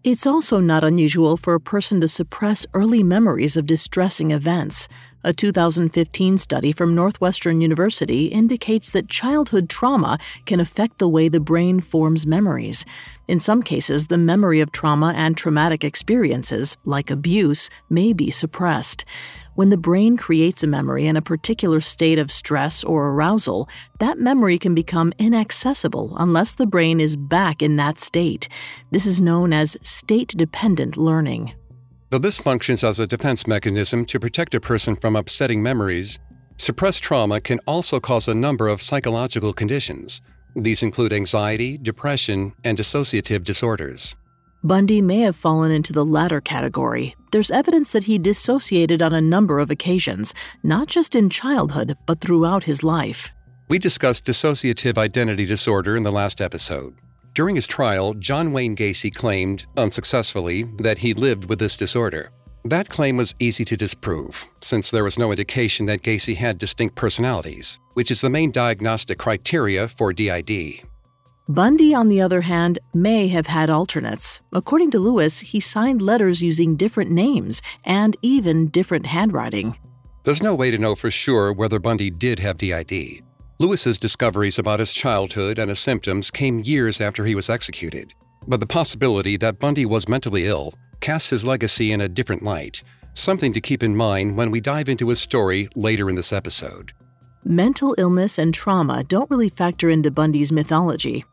It's 0.05 0.26
also 0.26 0.59
not 0.59 0.83
unusual 0.83 1.37
for 1.37 1.55
a 1.55 1.61
person 1.61 2.00
to 2.00 2.09
suppress 2.09 2.67
early 2.75 3.02
memories 3.02 3.57
of 3.57 3.67
distressing 3.67 4.33
events. 4.33 4.88
A 5.25 5.33
2015 5.33 6.37
study 6.37 6.73
from 6.73 6.97
Northwestern 6.97 7.61
University 7.61 8.26
indicates 8.26 8.91
that 8.91 9.09
childhood 9.09 9.69
trauma 9.69 10.19
can 10.47 10.59
affect 10.59 10.99
the 10.99 11.09
way 11.09 11.29
the 11.29 11.38
brain 11.38 11.79
forms 11.79 12.26
memories. 12.26 12.85
In 13.29 13.38
some 13.38 13.62
cases, 13.62 14.09
the 14.09 14.19
memory 14.19 14.61
of 14.61 14.73
trauma 14.73 15.12
and 15.17 15.37
traumatic 15.37 15.85
experiences, 15.85 16.76
like 16.85 17.09
abuse, 17.09 17.71
may 17.88 18.12
be 18.12 18.33
suppressed. 18.33 19.05
When 19.55 19.71
the 19.71 19.76
brain 19.76 20.17
creates 20.17 20.64
a 20.64 20.67
memory 20.67 21.07
in 21.07 21.17
a 21.17 21.23
particular 21.23 21.81
state 21.81 22.19
of 22.19 22.33
stress 22.33 22.83
or 22.83 23.11
arousal, 23.11 23.69
that 24.00 24.19
memory 24.19 24.59
can 24.59 24.75
become 24.75 25.12
inaccessible 25.21 26.17
unless 26.19 26.55
the 26.55 26.67
brain 26.67 26.99
is 27.00 27.14
back 27.14 27.62
in 27.62 27.76
that 27.76 27.99
state. 27.99 28.49
This 28.91 29.07
is 29.07 29.23
known 29.23 29.52
as 29.52 29.76
state 29.83 30.35
dependent 30.37 30.97
learning. 30.97 31.52
Though 32.12 32.19
this 32.19 32.38
functions 32.38 32.85
as 32.85 33.00
a 33.00 33.07
defense 33.07 33.47
mechanism 33.47 34.04
to 34.04 34.21
protect 34.21 34.54
a 34.54 34.61
person 34.61 34.97
from 34.97 35.16
upsetting 35.16 35.62
memories, 35.62 36.19
suppressed 36.59 37.02
trauma 37.02 37.40
can 37.40 37.59
also 37.61 38.00
cause 38.00 38.28
a 38.28 38.35
number 38.35 38.69
of 38.69 38.83
psychological 38.83 39.54
conditions. 39.54 40.21
These 40.54 40.83
include 40.83 41.14
anxiety, 41.14 41.78
depression, 41.78 42.52
and 42.64 42.76
dissociative 42.76 43.45
disorders. 43.45 44.14
Bundy 44.62 45.00
may 45.00 45.21
have 45.21 45.37
fallen 45.37 45.73
into 45.73 45.95
the 45.95 46.04
latter 46.04 46.42
category. 46.42 47.16
There's 47.31 47.50
evidence 47.50 47.92
that 47.92 48.04
he 48.04 48.19
dissociated 48.19 49.00
on 49.00 49.14
a 49.14 49.23
number 49.23 49.59
of 49.59 49.71
occasions, 49.71 50.35
not 50.62 50.88
just 50.88 51.16
in 51.16 51.31
childhood, 51.31 51.97
but 52.04 52.21
throughout 52.21 52.64
his 52.64 52.85
life. 52.85 53.31
We 53.69 53.78
discussed 53.78 54.26
dissociative 54.26 54.99
identity 54.99 55.47
disorder 55.47 55.97
in 55.97 56.02
the 56.02 56.12
last 56.12 56.42
episode. 56.42 56.95
During 57.35 57.57
his 57.57 57.67
trial, 57.67 58.12
John 58.15 58.53
Wayne 58.53 58.77
Gacy 58.77 59.15
claimed, 59.15 59.65
unsuccessfully, 59.79 60.65
that 60.79 60.99
he 60.99 61.15
lived 61.15 61.49
with 61.49 61.59
this 61.59 61.79
disorder. 61.79 62.31
That 62.65 62.91
claim 62.91 63.17
was 63.17 63.35
easy 63.41 63.65
to 63.65 63.77
disprove, 63.77 64.47
since 64.61 64.91
there 64.91 65.03
was 65.03 65.19
no 65.19 65.31
indication 65.31 65.87
that 65.87 66.03
Gacy 66.03 66.37
had 66.37 66.59
distinct 66.59 66.95
personalities, 66.95 67.81
which 67.95 68.11
is 68.11 68.21
the 68.21 68.29
main 68.29 68.51
diagnostic 68.51 69.19
criteria 69.19 69.89
for 69.89 70.12
DID. 70.12 70.83
Bundy, 71.49 71.95
on 71.95 72.09
the 72.09 72.21
other 72.21 72.43
hand, 72.43 72.79
may 72.93 73.29
have 73.29 73.47
had 73.47 73.71
alternates. 73.71 74.43
According 74.53 74.91
to 74.91 74.99
Lewis, 74.99 75.41
he 75.41 75.59
signed 75.59 76.03
letters 76.03 76.43
using 76.43 76.77
different 76.77 77.11
names 77.11 77.62
and 77.85 78.15
even 78.21 78.69
different 78.69 79.07
handwriting. 79.07 79.79
There's 80.25 80.43
no 80.43 80.55
way 80.55 80.71
to 80.71 80.79
know 80.79 80.95
for 80.95 81.11
sure 81.11 81.53
whether 81.53 81.79
Bundy 81.79 82.11
did 82.11 82.39
have 82.41 82.59
DID. 82.59 83.23
Lewis's 83.62 83.97
discoveries 83.97 84.59
about 84.59 84.81
his 84.81 84.92
childhood 84.92 85.57
and 85.57 85.69
his 85.69 85.78
symptoms 85.78 86.33
came 86.33 86.59
years 86.59 87.00
after 87.00 87.25
he 87.25 87.37
was 87.37 87.49
executed. 87.49 88.12
But 88.49 88.59
the 88.59 88.66
possibility 88.66 89.37
that 89.37 89.61
Bundy 89.61 89.87
was 89.87 90.09
mentally 90.09 90.49
ill 90.49 90.75
casts 90.99 91.31
his 91.31 91.45
legacy 91.45 91.92
in 91.92 92.00
a 92.00 92.09
different 92.09 92.42
light, 92.42 92.83
something 93.14 93.52
to 93.52 93.61
keep 93.61 93.85
in 93.85 93.95
mind 93.95 94.37
when 94.37 94.50
we 94.50 94.61
dive 94.61 94.88
into 94.88 95.11
his 95.11 95.21
story 95.21 95.69
later 95.76 96.11
in 96.11 96.16
this 96.16 96.33
episode. 96.33 96.92
Mental 97.45 97.95
illness 97.99 98.37
and 98.37 98.52
trauma 98.52 99.04
don't 99.04 99.31
really 99.31 99.49
factor 99.49 99.90
into 99.90 100.11
Bundy's 100.11 100.50
mythology. 100.50 101.25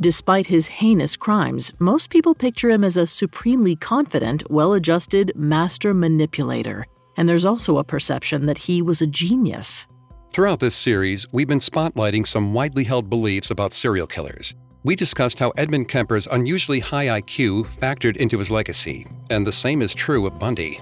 Despite 0.00 0.46
his 0.46 0.66
heinous 0.66 1.16
crimes, 1.16 1.70
most 1.78 2.10
people 2.10 2.34
picture 2.34 2.68
him 2.68 2.82
as 2.82 2.96
a 2.96 3.06
supremely 3.06 3.76
confident, 3.76 4.50
well 4.50 4.72
adjusted 4.72 5.30
master 5.36 5.94
manipulator. 5.94 6.84
And 7.16 7.28
there's 7.28 7.44
also 7.44 7.78
a 7.78 7.84
perception 7.84 8.46
that 8.46 8.58
he 8.58 8.82
was 8.82 9.00
a 9.00 9.06
genius. 9.06 9.86
Throughout 10.30 10.60
this 10.60 10.74
series, 10.74 11.26
we've 11.32 11.48
been 11.48 11.60
spotlighting 11.60 12.26
some 12.26 12.52
widely 12.52 12.84
held 12.84 13.08
beliefs 13.08 13.50
about 13.50 13.72
serial 13.72 14.06
killers. 14.06 14.54
We 14.84 14.94
discussed 14.94 15.38
how 15.38 15.50
Edmund 15.56 15.88
Kemper's 15.88 16.26
unusually 16.26 16.80
high 16.80 17.06
IQ 17.20 17.66
factored 17.66 18.16
into 18.16 18.38
his 18.38 18.50
legacy, 18.50 19.06
and 19.30 19.46
the 19.46 19.52
same 19.52 19.82
is 19.82 19.94
true 19.94 20.26
of 20.26 20.38
Bundy. 20.38 20.80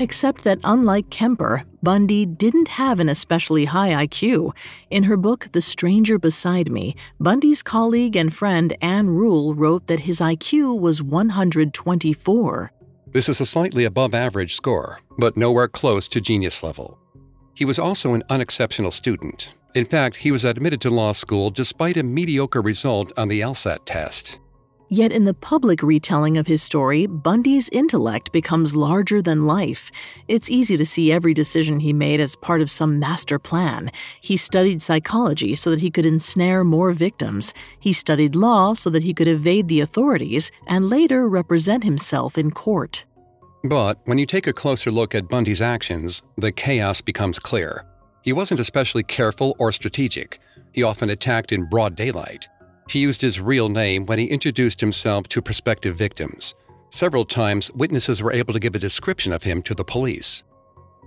Except 0.00 0.44
that 0.44 0.60
unlike 0.62 1.10
Kemper, 1.10 1.64
Bundy 1.82 2.24
didn't 2.26 2.68
have 2.68 3.00
an 3.00 3.08
especially 3.08 3.64
high 3.64 4.06
IQ. 4.06 4.52
In 4.90 5.04
her 5.04 5.16
book, 5.16 5.48
The 5.52 5.60
Stranger 5.60 6.18
Beside 6.18 6.70
Me, 6.70 6.94
Bundy's 7.18 7.62
colleague 7.62 8.14
and 8.14 8.32
friend 8.32 8.76
Ann 8.80 9.08
Rule 9.08 9.54
wrote 9.54 9.88
that 9.88 10.00
his 10.00 10.20
IQ 10.20 10.78
was 10.78 11.02
124. 11.02 12.72
This 13.10 13.30
is 13.30 13.40
a 13.40 13.46
slightly 13.46 13.84
above 13.84 14.12
average 14.12 14.54
score, 14.54 15.00
but 15.16 15.36
nowhere 15.36 15.66
close 15.66 16.08
to 16.08 16.20
genius 16.20 16.62
level. 16.62 16.98
He 17.54 17.64
was 17.64 17.78
also 17.78 18.12
an 18.12 18.22
unexceptional 18.28 18.90
student. 18.90 19.54
In 19.74 19.86
fact, 19.86 20.16
he 20.16 20.30
was 20.30 20.44
admitted 20.44 20.80
to 20.82 20.90
law 20.90 21.12
school 21.12 21.50
despite 21.50 21.96
a 21.96 22.02
mediocre 22.02 22.60
result 22.60 23.10
on 23.16 23.28
the 23.28 23.40
LSAT 23.40 23.78
test. 23.86 24.38
Yet 24.90 25.12
in 25.12 25.26
the 25.26 25.34
public 25.34 25.82
retelling 25.82 26.38
of 26.38 26.46
his 26.46 26.62
story, 26.62 27.06
Bundy's 27.06 27.68
intellect 27.68 28.32
becomes 28.32 28.74
larger 28.74 29.20
than 29.20 29.46
life. 29.46 29.90
It's 30.28 30.50
easy 30.50 30.78
to 30.78 30.86
see 30.86 31.12
every 31.12 31.34
decision 31.34 31.80
he 31.80 31.92
made 31.92 32.20
as 32.20 32.36
part 32.36 32.62
of 32.62 32.70
some 32.70 32.98
master 32.98 33.38
plan. 33.38 33.90
He 34.22 34.38
studied 34.38 34.80
psychology 34.80 35.54
so 35.56 35.70
that 35.70 35.80
he 35.80 35.90
could 35.90 36.06
ensnare 36.06 36.64
more 36.64 36.92
victims. 36.92 37.52
He 37.78 37.92
studied 37.92 38.34
law 38.34 38.72
so 38.72 38.88
that 38.88 39.02
he 39.02 39.12
could 39.12 39.28
evade 39.28 39.68
the 39.68 39.80
authorities 39.80 40.50
and 40.66 40.88
later 40.88 41.28
represent 41.28 41.84
himself 41.84 42.38
in 42.38 42.50
court. 42.50 43.04
But 43.64 43.98
when 44.06 44.16
you 44.16 44.24
take 44.24 44.46
a 44.46 44.54
closer 44.54 44.90
look 44.90 45.14
at 45.14 45.28
Bundy's 45.28 45.60
actions, 45.60 46.22
the 46.38 46.52
chaos 46.52 47.02
becomes 47.02 47.38
clear. 47.38 47.84
He 48.22 48.32
wasn't 48.32 48.60
especially 48.60 49.02
careful 49.02 49.54
or 49.58 49.70
strategic. 49.70 50.40
He 50.72 50.82
often 50.82 51.10
attacked 51.10 51.52
in 51.52 51.68
broad 51.68 51.94
daylight. 51.94 52.48
He 52.88 53.00
used 53.00 53.20
his 53.20 53.40
real 53.40 53.68
name 53.68 54.06
when 54.06 54.18
he 54.18 54.26
introduced 54.26 54.80
himself 54.80 55.28
to 55.28 55.42
prospective 55.42 55.94
victims. 55.94 56.54
Several 56.90 57.24
times, 57.24 57.70
witnesses 57.72 58.22
were 58.22 58.32
able 58.32 58.54
to 58.54 58.60
give 58.60 58.74
a 58.74 58.78
description 58.78 59.32
of 59.32 59.42
him 59.42 59.62
to 59.62 59.74
the 59.74 59.84
police. 59.84 60.42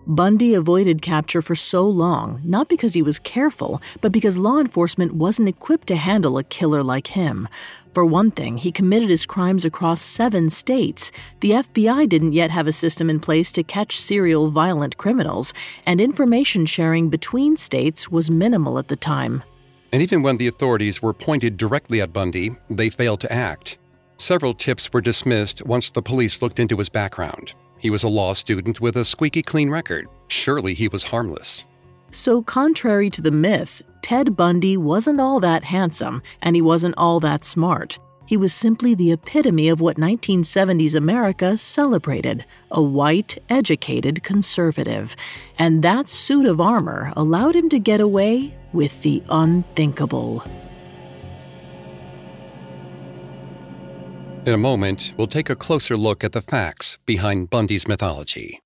Bundy 0.07 0.55
avoided 0.55 1.01
capture 1.01 1.43
for 1.43 1.53
so 1.53 1.87
long, 1.87 2.41
not 2.43 2.69
because 2.69 2.95
he 2.95 3.03
was 3.03 3.19
careful, 3.19 3.81
but 4.01 4.11
because 4.11 4.37
law 4.37 4.59
enforcement 4.59 5.13
wasn't 5.13 5.49
equipped 5.49 5.87
to 5.87 5.95
handle 5.95 6.37
a 6.39 6.43
killer 6.43 6.83
like 6.83 7.07
him. 7.07 7.47
For 7.93 8.03
one 8.03 8.31
thing, 8.31 8.57
he 8.57 8.71
committed 8.71 9.09
his 9.09 9.27
crimes 9.27 9.63
across 9.63 10.01
seven 10.01 10.49
states. 10.49 11.11
The 11.41 11.51
FBI 11.51 12.09
didn't 12.09 12.33
yet 12.33 12.49
have 12.49 12.67
a 12.67 12.71
system 12.71 13.09
in 13.09 13.19
place 13.19 13.51
to 13.51 13.63
catch 13.63 13.99
serial 13.99 14.49
violent 14.49 14.97
criminals, 14.97 15.53
and 15.85 16.01
information 16.01 16.65
sharing 16.65 17.09
between 17.09 17.55
states 17.55 18.09
was 18.09 18.31
minimal 18.31 18.79
at 18.79 18.87
the 18.87 18.95
time. 18.95 19.43
And 19.91 20.01
even 20.01 20.23
when 20.23 20.37
the 20.37 20.47
authorities 20.47 21.01
were 21.01 21.13
pointed 21.13 21.57
directly 21.57 22.01
at 22.01 22.13
Bundy, 22.13 22.55
they 22.69 22.89
failed 22.89 23.19
to 23.21 23.31
act. 23.31 23.77
Several 24.17 24.53
tips 24.53 24.93
were 24.93 25.01
dismissed 25.01 25.65
once 25.65 25.89
the 25.89 26.01
police 26.01 26.41
looked 26.41 26.59
into 26.59 26.77
his 26.77 26.89
background. 26.89 27.53
He 27.79 27.89
was 27.89 28.03
a 28.03 28.07
law 28.07 28.33
student 28.33 28.79
with 28.79 28.95
a 28.95 29.03
squeaky 29.03 29.41
clean 29.41 29.69
record. 29.69 30.07
Surely 30.27 30.73
he 30.73 30.87
was 30.87 31.03
harmless. 31.03 31.65
So, 32.11 32.41
contrary 32.41 33.09
to 33.09 33.21
the 33.21 33.31
myth, 33.31 33.81
Ted 34.01 34.35
Bundy 34.35 34.77
wasn't 34.77 35.19
all 35.19 35.39
that 35.39 35.63
handsome 35.63 36.21
and 36.41 36.55
he 36.55 36.61
wasn't 36.61 36.95
all 36.97 37.19
that 37.21 37.43
smart. 37.43 37.97
He 38.31 38.37
was 38.37 38.53
simply 38.53 38.95
the 38.95 39.11
epitome 39.11 39.67
of 39.67 39.81
what 39.81 39.97
1970s 39.97 40.95
America 40.95 41.57
celebrated 41.57 42.45
a 42.71 42.81
white, 42.81 43.37
educated 43.49 44.23
conservative. 44.23 45.17
And 45.59 45.83
that 45.83 46.07
suit 46.07 46.45
of 46.45 46.61
armor 46.61 47.11
allowed 47.17 47.57
him 47.57 47.67
to 47.67 47.77
get 47.77 47.99
away 47.99 48.55
with 48.71 49.01
the 49.01 49.21
unthinkable. 49.29 50.45
In 54.45 54.53
a 54.53 54.57
moment, 54.57 55.11
we'll 55.17 55.27
take 55.27 55.49
a 55.49 55.55
closer 55.57 55.97
look 55.97 56.23
at 56.23 56.31
the 56.31 56.41
facts 56.41 56.97
behind 57.05 57.49
Bundy's 57.49 57.85
mythology. 57.85 58.61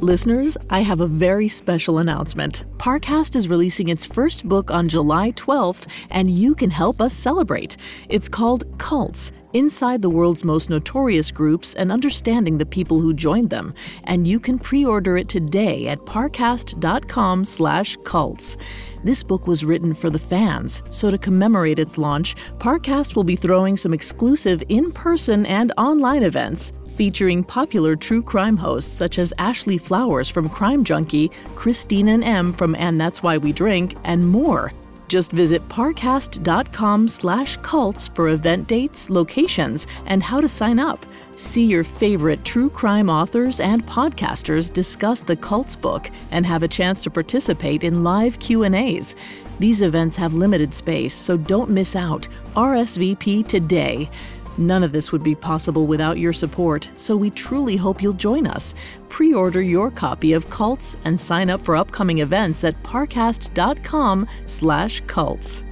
Listeners, 0.00 0.56
I 0.70 0.82
have 0.82 1.00
a 1.00 1.08
very 1.08 1.48
special 1.48 1.98
announcement. 1.98 2.64
Parcast 2.76 3.34
is 3.34 3.48
releasing 3.48 3.88
its 3.88 4.06
first 4.06 4.48
book 4.48 4.70
on 4.70 4.88
July 4.88 5.32
12th, 5.32 5.88
and 6.08 6.30
you 6.30 6.54
can 6.54 6.70
help 6.70 7.00
us 7.00 7.12
celebrate. 7.12 7.76
It's 8.08 8.28
called 8.28 8.62
Cults 8.78 9.32
Inside 9.54 10.02
the 10.02 10.10
World's 10.10 10.44
Most 10.44 10.68
Notorious 10.68 11.30
Groups 11.30 11.74
and 11.74 11.90
Understanding 11.90 12.58
the 12.58 12.66
People 12.66 13.00
Who 13.00 13.14
Joined 13.14 13.50
Them. 13.50 13.72
And 14.04 14.26
you 14.26 14.38
can 14.38 14.58
pre 14.58 14.84
order 14.84 15.16
it 15.16 15.28
today 15.28 15.88
at 15.88 16.00
parcast.com 16.00 17.44
slash 17.44 17.96
cults. 18.04 18.56
This 19.04 19.22
book 19.22 19.46
was 19.46 19.64
written 19.64 19.94
for 19.94 20.10
the 20.10 20.18
fans, 20.18 20.82
so 20.90 21.10
to 21.10 21.16
commemorate 21.16 21.78
its 21.78 21.98
launch, 21.98 22.34
Parcast 22.58 23.16
will 23.16 23.24
be 23.24 23.36
throwing 23.36 23.76
some 23.76 23.94
exclusive 23.94 24.62
in 24.68 24.92
person 24.92 25.46
and 25.46 25.72
online 25.78 26.24
events 26.24 26.72
featuring 26.98 27.44
popular 27.44 27.94
true 27.94 28.22
crime 28.22 28.56
hosts 28.56 28.90
such 28.90 29.20
as 29.20 29.32
Ashley 29.38 29.78
Flowers 29.78 30.28
from 30.28 30.48
Crime 30.48 30.82
Junkie, 30.82 31.30
Christine 31.54 32.08
and 32.08 32.24
Em 32.24 32.52
from 32.52 32.74
And 32.74 33.00
That's 33.00 33.22
Why 33.22 33.38
We 33.38 33.52
Drink, 33.52 33.96
and 34.02 34.28
more. 34.28 34.72
Just 35.08 35.32
visit 35.32 35.66
parcast.com 35.68 37.08
slash 37.08 37.56
cults 37.58 38.08
for 38.08 38.28
event 38.28 38.68
dates, 38.68 39.10
locations, 39.10 39.86
and 40.06 40.22
how 40.22 40.40
to 40.40 40.48
sign 40.48 40.78
up. 40.78 41.04
See 41.34 41.64
your 41.64 41.84
favorite 41.84 42.44
true 42.44 42.68
crime 42.68 43.08
authors 43.08 43.60
and 43.60 43.86
podcasters 43.86 44.72
discuss 44.72 45.22
the 45.22 45.36
Cults 45.36 45.76
book 45.76 46.10
and 46.30 46.44
have 46.44 46.62
a 46.62 46.68
chance 46.68 47.02
to 47.04 47.10
participate 47.10 47.84
in 47.84 48.02
live 48.02 48.38
Q&As. 48.40 49.14
These 49.58 49.82
events 49.82 50.16
have 50.16 50.34
limited 50.34 50.74
space, 50.74 51.14
so 51.14 51.36
don't 51.36 51.70
miss 51.70 51.96
out. 51.96 52.28
RSVP 52.54 53.46
today. 53.46 54.10
None 54.58 54.82
of 54.82 54.90
this 54.90 55.12
would 55.12 55.22
be 55.22 55.36
possible 55.36 55.86
without 55.86 56.18
your 56.18 56.32
support, 56.32 56.90
so 56.96 57.16
we 57.16 57.30
truly 57.30 57.76
hope 57.76 58.02
you'll 58.02 58.12
join 58.12 58.46
us. 58.46 58.74
Pre 59.08 59.32
order 59.32 59.62
your 59.62 59.90
copy 59.90 60.32
of 60.32 60.50
Cults 60.50 60.96
and 61.04 61.18
sign 61.18 61.48
up 61.48 61.64
for 61.64 61.76
upcoming 61.76 62.18
events 62.18 62.64
at 62.64 62.80
parcast.com 62.82 64.26
slash 64.46 65.00
cults. 65.06 65.62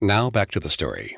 Now 0.00 0.30
back 0.30 0.52
to 0.52 0.60
the 0.60 0.70
story. 0.70 1.16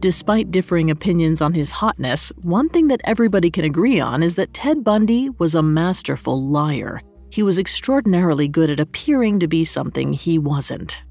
Despite 0.00 0.50
differing 0.50 0.90
opinions 0.90 1.40
on 1.40 1.54
his 1.54 1.70
hotness, 1.70 2.32
one 2.42 2.68
thing 2.68 2.88
that 2.88 3.00
everybody 3.04 3.52
can 3.52 3.64
agree 3.64 4.00
on 4.00 4.22
is 4.22 4.34
that 4.34 4.52
Ted 4.52 4.82
Bundy 4.82 5.30
was 5.30 5.54
a 5.54 5.62
masterful 5.62 6.42
liar 6.44 7.02
he 7.32 7.42
was 7.42 7.58
extraordinarily 7.58 8.46
good 8.46 8.68
at 8.68 8.78
appearing 8.78 9.40
to 9.40 9.48
be 9.48 9.64
something 9.64 10.12
he 10.12 10.38
wasn't. 10.38 11.02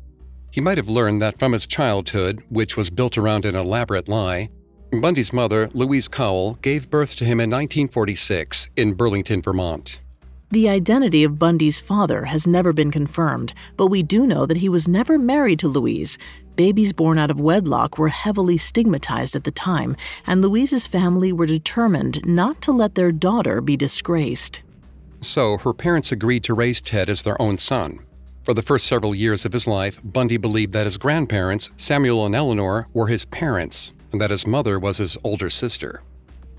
He 0.51 0.61
might 0.61 0.77
have 0.77 0.87
learned 0.87 1.19
that 1.23 1.39
from 1.39 1.51
his 1.51 1.65
childhood, 1.65 2.43
which 2.49 2.77
was 2.77 2.91
built 2.91 3.17
around 3.17 3.43
an 3.43 3.55
elaborate 3.55 4.07
lie. 4.07 4.49
Bundy's 4.91 5.33
mother, 5.33 5.67
Louise 5.73 6.07
Cowell, 6.07 6.59
gave 6.61 6.91
birth 6.91 7.15
to 7.15 7.25
him 7.25 7.39
in 7.39 7.49
1946 7.49 8.69
in 8.75 8.93
Burlington, 8.93 9.41
Vermont. 9.41 9.99
The 10.51 10.69
identity 10.69 11.23
of 11.23 11.39
Bundy's 11.39 11.79
father 11.79 12.25
has 12.25 12.45
never 12.45 12.71
been 12.71 12.91
confirmed, 12.91 13.53
but 13.75 13.87
we 13.87 14.03
do 14.03 14.27
know 14.27 14.45
that 14.45 14.57
he 14.57 14.69
was 14.69 14.87
never 14.87 15.17
married 15.17 15.57
to 15.59 15.67
Louise. 15.67 16.19
Babies 16.55 16.93
born 16.93 17.17
out 17.17 17.31
of 17.31 17.39
wedlock 17.39 17.97
were 17.97 18.09
heavily 18.09 18.57
stigmatized 18.57 19.35
at 19.35 19.45
the 19.45 19.51
time, 19.51 19.95
and 20.27 20.43
Louise's 20.43 20.85
family 20.85 21.33
were 21.33 21.47
determined 21.47 22.23
not 22.27 22.61
to 22.61 22.71
let 22.71 22.93
their 22.93 23.11
daughter 23.11 23.59
be 23.59 23.75
disgraced. 23.75 24.61
So 25.21 25.57
her 25.59 25.73
parents 25.73 26.11
agreed 26.11 26.43
to 26.45 26.53
raise 26.53 26.81
Ted 26.81 27.07
as 27.07 27.21
their 27.21 27.39
own 27.41 27.57
son. 27.57 27.99
For 28.43 28.55
the 28.55 28.63
first 28.63 28.87
several 28.87 29.13
years 29.13 29.45
of 29.45 29.53
his 29.53 29.67
life, 29.67 29.99
Bundy 30.03 30.37
believed 30.37 30.73
that 30.73 30.87
his 30.87 30.97
grandparents, 30.97 31.69
Samuel 31.77 32.25
and 32.25 32.33
Eleanor, 32.33 32.87
were 32.91 33.07
his 33.07 33.25
parents, 33.25 33.93
and 34.11 34.19
that 34.19 34.31
his 34.31 34.47
mother 34.47 34.79
was 34.79 34.97
his 34.97 35.17
older 35.23 35.49
sister. 35.49 36.01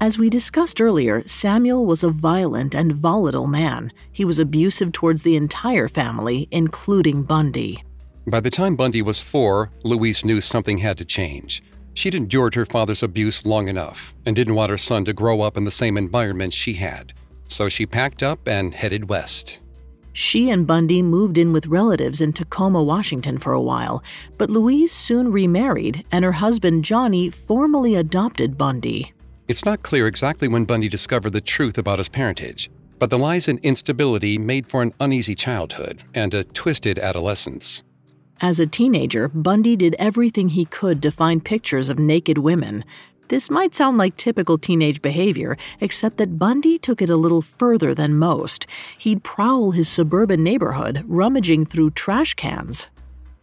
As 0.00 0.16
we 0.16 0.30
discussed 0.30 0.80
earlier, 0.80 1.26
Samuel 1.26 1.86
was 1.86 2.04
a 2.04 2.10
violent 2.10 2.74
and 2.74 2.94
volatile 2.94 3.48
man. 3.48 3.92
He 4.12 4.24
was 4.24 4.38
abusive 4.38 4.92
towards 4.92 5.22
the 5.22 5.36
entire 5.36 5.88
family, 5.88 6.46
including 6.52 7.24
Bundy. 7.24 7.82
By 8.26 8.40
the 8.40 8.50
time 8.50 8.76
Bundy 8.76 9.02
was 9.02 9.20
four, 9.20 9.70
Louise 9.82 10.24
knew 10.24 10.40
something 10.40 10.78
had 10.78 10.98
to 10.98 11.04
change. 11.04 11.64
She'd 11.94 12.14
endured 12.14 12.54
her 12.54 12.64
father's 12.64 13.02
abuse 13.02 13.44
long 13.44 13.68
enough 13.68 14.14
and 14.24 14.34
didn't 14.34 14.54
want 14.54 14.70
her 14.70 14.78
son 14.78 15.04
to 15.06 15.12
grow 15.12 15.40
up 15.40 15.56
in 15.56 15.64
the 15.64 15.70
same 15.70 15.96
environment 15.96 16.52
she 16.52 16.74
had 16.74 17.12
so 17.48 17.68
she 17.68 17.86
packed 17.86 18.22
up 18.22 18.46
and 18.46 18.74
headed 18.74 19.08
west. 19.08 19.60
She 20.14 20.50
and 20.50 20.66
Bundy 20.66 21.02
moved 21.02 21.38
in 21.38 21.52
with 21.52 21.66
relatives 21.66 22.20
in 22.20 22.32
Tacoma, 22.32 22.82
Washington 22.82 23.38
for 23.38 23.52
a 23.52 23.62
while, 23.62 24.02
but 24.36 24.50
Louise 24.50 24.92
soon 24.92 25.32
remarried, 25.32 26.04
and 26.12 26.24
her 26.24 26.32
husband 26.32 26.84
Johnny 26.84 27.30
formally 27.30 27.94
adopted 27.94 28.58
Bundy. 28.58 29.14
It's 29.48 29.64
not 29.64 29.82
clear 29.82 30.06
exactly 30.06 30.48
when 30.48 30.64
Bundy 30.64 30.88
discovered 30.88 31.30
the 31.30 31.40
truth 31.40 31.78
about 31.78 31.98
his 31.98 32.08
parentage, 32.08 32.70
but 32.98 33.10
the 33.10 33.18
lies 33.18 33.48
and 33.48 33.58
instability 33.60 34.38
made 34.38 34.66
for 34.66 34.82
an 34.82 34.92
uneasy 35.00 35.34
childhood 35.34 36.02
and 36.14 36.34
a 36.34 36.44
twisted 36.44 36.98
adolescence. 36.98 37.82
As 38.40 38.58
a 38.60 38.66
teenager, 38.66 39.28
Bundy 39.28 39.76
did 39.76 39.94
everything 39.98 40.48
he 40.48 40.64
could 40.64 41.00
to 41.02 41.10
find 41.10 41.44
pictures 41.44 41.90
of 41.90 41.98
naked 41.98 42.38
women, 42.38 42.84
this 43.28 43.50
might 43.50 43.74
sound 43.74 43.98
like 43.98 44.16
typical 44.16 44.58
teenage 44.58 45.02
behavior, 45.02 45.56
except 45.80 46.16
that 46.18 46.38
Bundy 46.38 46.78
took 46.78 47.00
it 47.00 47.10
a 47.10 47.16
little 47.16 47.42
further 47.42 47.94
than 47.94 48.16
most. 48.18 48.66
He'd 48.98 49.24
prowl 49.24 49.70
his 49.70 49.88
suburban 49.88 50.42
neighborhood, 50.42 51.04
rummaging 51.06 51.66
through 51.66 51.90
trash 51.90 52.34
cans. 52.34 52.88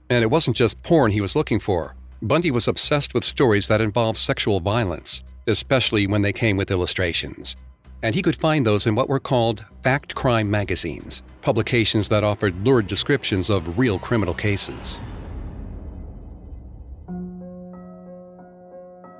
And 0.09 0.23
it 0.23 0.31
wasn't 0.31 0.57
just 0.57 0.81
porn 0.83 1.11
he 1.11 1.21
was 1.21 1.35
looking 1.35 1.59
for. 1.59 1.95
Bundy 2.21 2.51
was 2.51 2.67
obsessed 2.67 3.13
with 3.13 3.23
stories 3.23 3.67
that 3.67 3.81
involved 3.81 4.17
sexual 4.17 4.59
violence, 4.59 5.23
especially 5.47 6.07
when 6.07 6.21
they 6.21 6.33
came 6.33 6.57
with 6.57 6.71
illustrations. 6.71 7.55
And 8.03 8.15
he 8.15 8.21
could 8.21 8.35
find 8.35 8.65
those 8.65 8.87
in 8.87 8.95
what 8.95 9.09
were 9.09 9.19
called 9.19 9.65
fact 9.83 10.15
crime 10.15 10.49
magazines, 10.49 11.23
publications 11.41 12.09
that 12.09 12.23
offered 12.23 12.65
lurid 12.65 12.87
descriptions 12.87 13.49
of 13.49 13.77
real 13.77 13.99
criminal 13.99 14.33
cases. 14.33 14.99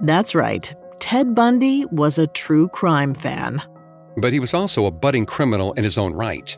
That's 0.01 0.35
right. 0.35 0.73
Ted 0.99 1.33
Bundy 1.33 1.85
was 1.91 2.17
a 2.17 2.27
true 2.27 2.67
crime 2.69 3.13
fan. 3.13 3.61
But 4.17 4.33
he 4.33 4.39
was 4.39 4.53
also 4.53 4.85
a 4.85 4.91
budding 4.91 5.25
criminal 5.25 5.73
in 5.73 5.83
his 5.83 5.97
own 5.97 6.13
right. 6.13 6.57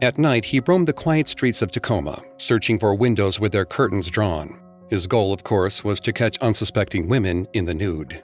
At 0.00 0.18
night, 0.18 0.44
he 0.44 0.60
roamed 0.60 0.88
the 0.88 0.92
quiet 0.92 1.28
streets 1.28 1.62
of 1.62 1.70
Tacoma, 1.70 2.22
searching 2.36 2.78
for 2.78 2.94
windows 2.94 3.40
with 3.40 3.52
their 3.52 3.64
curtains 3.64 4.08
drawn. 4.08 4.60
His 4.90 5.06
goal, 5.06 5.32
of 5.32 5.42
course, 5.42 5.82
was 5.82 6.00
to 6.00 6.12
catch 6.12 6.38
unsuspecting 6.38 7.08
women 7.08 7.48
in 7.52 7.64
the 7.64 7.74
nude. 7.74 8.22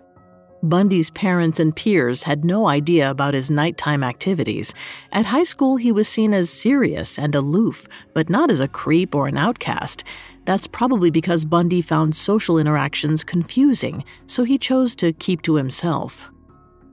Bundy's 0.64 1.10
parents 1.10 1.60
and 1.60 1.76
peers 1.76 2.22
had 2.22 2.44
no 2.44 2.66
idea 2.66 3.10
about 3.10 3.34
his 3.34 3.50
nighttime 3.50 4.02
activities. 4.02 4.72
At 5.12 5.26
high 5.26 5.42
school, 5.42 5.76
he 5.76 5.92
was 5.92 6.08
seen 6.08 6.32
as 6.32 6.48
serious 6.48 7.18
and 7.18 7.34
aloof, 7.34 7.86
but 8.14 8.30
not 8.30 8.50
as 8.50 8.60
a 8.60 8.68
creep 8.68 9.14
or 9.14 9.28
an 9.28 9.36
outcast. 9.36 10.04
That's 10.46 10.66
probably 10.66 11.10
because 11.10 11.44
Bundy 11.44 11.82
found 11.82 12.16
social 12.16 12.58
interactions 12.58 13.24
confusing, 13.24 14.04
so 14.26 14.44
he 14.44 14.56
chose 14.56 14.94
to 14.96 15.12
keep 15.12 15.42
to 15.42 15.56
himself. 15.56 16.30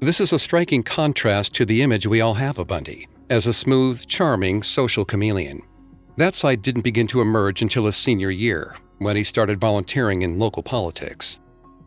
This 0.01 0.19
is 0.19 0.33
a 0.33 0.39
striking 0.39 0.83
contrast 0.83 1.55
to 1.55 1.65
the 1.65 1.81
image 1.81 2.05
we 2.05 2.19
all 2.19 2.33
have 2.33 2.59
of 2.59 2.67
Bundy 2.67 3.07
as 3.29 3.47
a 3.47 3.53
smooth, 3.53 4.05
charming 4.07 4.61
social 4.61 5.05
chameleon. 5.05 5.61
That 6.17 6.35
side 6.35 6.61
didn't 6.61 6.81
begin 6.81 7.07
to 7.07 7.21
emerge 7.21 7.61
until 7.61 7.85
his 7.85 7.95
senior 7.95 8.31
year, 8.31 8.75
when 8.97 9.15
he 9.15 9.23
started 9.23 9.61
volunteering 9.61 10.23
in 10.23 10.37
local 10.37 10.61
politics. 10.61 11.39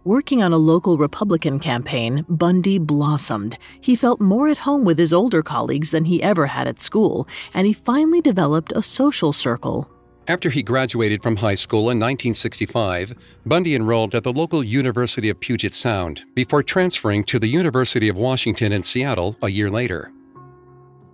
Working 0.06 0.42
on 0.42 0.52
a 0.52 0.58
local 0.58 0.98
Republican 0.98 1.58
campaign, 1.58 2.26
Bundy 2.28 2.78
blossomed. 2.78 3.56
He 3.80 3.96
felt 3.96 4.20
more 4.20 4.48
at 4.48 4.58
home 4.58 4.84
with 4.84 4.98
his 4.98 5.14
older 5.14 5.42
colleagues 5.42 5.92
than 5.92 6.04
he 6.04 6.22
ever 6.22 6.46
had 6.48 6.68
at 6.68 6.78
school, 6.78 7.26
and 7.54 7.66
he 7.66 7.72
finally 7.72 8.20
developed 8.20 8.70
a 8.76 8.82
social 8.82 9.32
circle. 9.32 9.88
After 10.28 10.50
he 10.50 10.62
graduated 10.62 11.22
from 11.22 11.36
high 11.36 11.54
school 11.54 11.88
in 11.88 11.98
1965, 11.98 13.14
Bundy 13.46 13.74
enrolled 13.74 14.14
at 14.14 14.24
the 14.24 14.32
local 14.32 14.62
University 14.62 15.30
of 15.30 15.40
Puget 15.40 15.72
Sound 15.72 16.24
before 16.34 16.62
transferring 16.62 17.24
to 17.24 17.38
the 17.38 17.48
University 17.48 18.10
of 18.10 18.18
Washington 18.18 18.74
in 18.74 18.82
Seattle 18.82 19.38
a 19.40 19.48
year 19.48 19.70
later. 19.70 20.12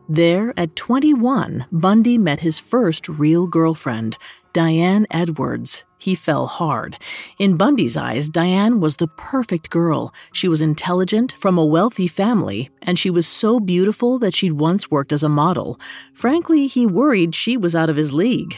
There, 0.09 0.53
at 0.57 0.75
21, 0.75 1.67
Bundy 1.71 2.19
met 2.19 2.41
his 2.41 2.59
first 2.59 3.09
real 3.09 3.47
girlfriend, 3.47 4.19
Diane 4.53 5.07
Edwards. 5.11 5.85
He 5.99 6.15
fell 6.15 6.47
hard. 6.47 6.99
In 7.39 7.57
Bundy's 7.57 7.97
eyes, 7.97 8.29
Diane 8.29 8.81
was 8.81 8.97
the 8.97 9.07
perfect 9.07 9.71
girl. 9.71 10.15
She 10.33 10.49
was 10.49 10.61
intelligent, 10.61 11.33
from 11.33 11.59
a 11.59 11.65
wealthy 11.65 12.09
family, 12.09 12.71
and 12.83 12.99
she 12.99 13.11
was 13.11 13.27
so 13.27 13.61
beautiful 13.61 14.19
that 14.19 14.35
she'd 14.35 14.53
once 14.53 14.91
worked 14.91 15.13
as 15.13 15.23
a 15.23 15.29
model. 15.29 15.79
Frankly, 16.15 16.67
he 16.67 16.87
worried 16.87 17.35
she 17.35 17.57
was 17.57 17.77
out 17.77 17.91
of 17.91 17.97
his 17.97 18.13
league. 18.13 18.57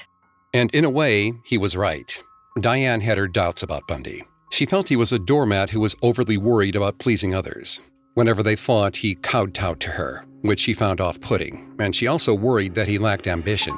And 0.55 0.73
in 0.73 0.85
a 0.85 0.91
way, 0.91 1.33
he 1.45 1.59
was 1.59 1.77
right. 1.77 2.23
Diane 2.61 3.01
had 3.01 3.19
her 3.19 3.29
doubts 3.29 3.63
about 3.63 3.89
Bundy. 3.89 4.23
She 4.51 4.67
felt 4.67 4.89
he 4.89 4.97
was 4.97 5.13
a 5.13 5.19
doormat 5.19 5.71
who 5.71 5.81
was 5.81 5.97
overly 6.03 6.37
worried 6.37 6.77
about 6.77 6.99
pleasing 6.99 7.35
others. 7.35 7.81
Whenever 8.15 8.43
they 8.43 8.57
fought, 8.57 8.97
he 8.97 9.15
kowtowed 9.17 9.81
to 9.81 9.89
her, 9.89 10.25
which 10.43 10.61
she 10.61 10.75
found 10.75 11.01
off 11.01 11.21
putting, 11.21 11.75
and 11.79 11.97
she 11.97 12.07
also 12.07 12.35
worried 12.35 12.75
that 12.75 12.89
he 12.89 12.99
lacked 12.99 13.27
ambition. 13.27 13.75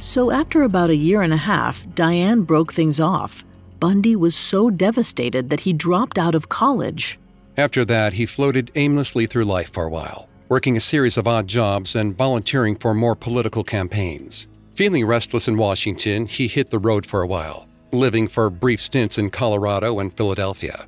So, 0.00 0.30
after 0.30 0.62
about 0.62 0.88
a 0.88 0.96
year 0.96 1.20
and 1.20 1.32
a 1.32 1.36
half, 1.36 1.86
Diane 1.94 2.42
broke 2.42 2.72
things 2.72 3.00
off. 3.00 3.44
Bundy 3.78 4.16
was 4.16 4.34
so 4.34 4.70
devastated 4.70 5.50
that 5.50 5.60
he 5.60 5.74
dropped 5.74 6.18
out 6.18 6.34
of 6.34 6.48
college. 6.48 7.18
After 7.58 7.84
that, 7.84 8.14
he 8.14 8.24
floated 8.24 8.70
aimlessly 8.76 9.26
through 9.26 9.44
life 9.44 9.72
for 9.72 9.84
a 9.84 9.90
while, 9.90 10.26
working 10.48 10.76
a 10.76 10.80
series 10.80 11.18
of 11.18 11.28
odd 11.28 11.46
jobs 11.46 11.96
and 11.96 12.16
volunteering 12.16 12.76
for 12.76 12.94
more 12.94 13.14
political 13.14 13.62
campaigns. 13.62 14.48
Feeling 14.74 15.04
restless 15.04 15.48
in 15.48 15.58
Washington, 15.58 16.24
he 16.24 16.48
hit 16.48 16.70
the 16.70 16.78
road 16.78 17.04
for 17.04 17.20
a 17.20 17.26
while, 17.26 17.68
living 17.92 18.26
for 18.26 18.48
brief 18.48 18.80
stints 18.80 19.18
in 19.18 19.28
Colorado 19.28 19.98
and 19.98 20.16
Philadelphia. 20.16 20.86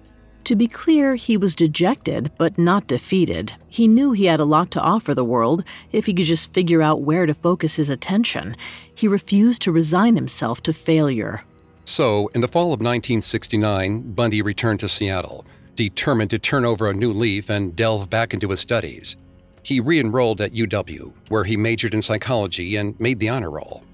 To 0.52 0.56
be 0.56 0.68
clear, 0.68 1.14
he 1.14 1.38
was 1.38 1.54
dejected, 1.54 2.30
but 2.36 2.58
not 2.58 2.86
defeated. 2.86 3.52
He 3.70 3.88
knew 3.88 4.12
he 4.12 4.26
had 4.26 4.38
a 4.38 4.44
lot 4.44 4.70
to 4.72 4.82
offer 4.82 5.14
the 5.14 5.24
world 5.24 5.64
if 5.92 6.04
he 6.04 6.12
could 6.12 6.26
just 6.26 6.52
figure 6.52 6.82
out 6.82 7.00
where 7.00 7.24
to 7.24 7.32
focus 7.32 7.76
his 7.76 7.88
attention. 7.88 8.54
He 8.94 9.08
refused 9.08 9.62
to 9.62 9.72
resign 9.72 10.14
himself 10.14 10.62
to 10.64 10.74
failure. 10.74 11.42
So, 11.86 12.26
in 12.34 12.42
the 12.42 12.48
fall 12.48 12.66
of 12.66 12.80
1969, 12.80 14.12
Bundy 14.12 14.42
returned 14.42 14.80
to 14.80 14.90
Seattle, 14.90 15.46
determined 15.74 16.28
to 16.28 16.38
turn 16.38 16.66
over 16.66 16.90
a 16.90 16.92
new 16.92 17.14
leaf 17.14 17.48
and 17.48 17.74
delve 17.74 18.10
back 18.10 18.34
into 18.34 18.50
his 18.50 18.60
studies. 18.60 19.16
He 19.62 19.80
re 19.80 19.98
enrolled 19.98 20.42
at 20.42 20.52
UW, 20.52 21.14
where 21.30 21.44
he 21.44 21.56
majored 21.56 21.94
in 21.94 22.02
psychology 22.02 22.76
and 22.76 23.00
made 23.00 23.20
the 23.20 23.30
honor 23.30 23.50
roll. 23.50 23.84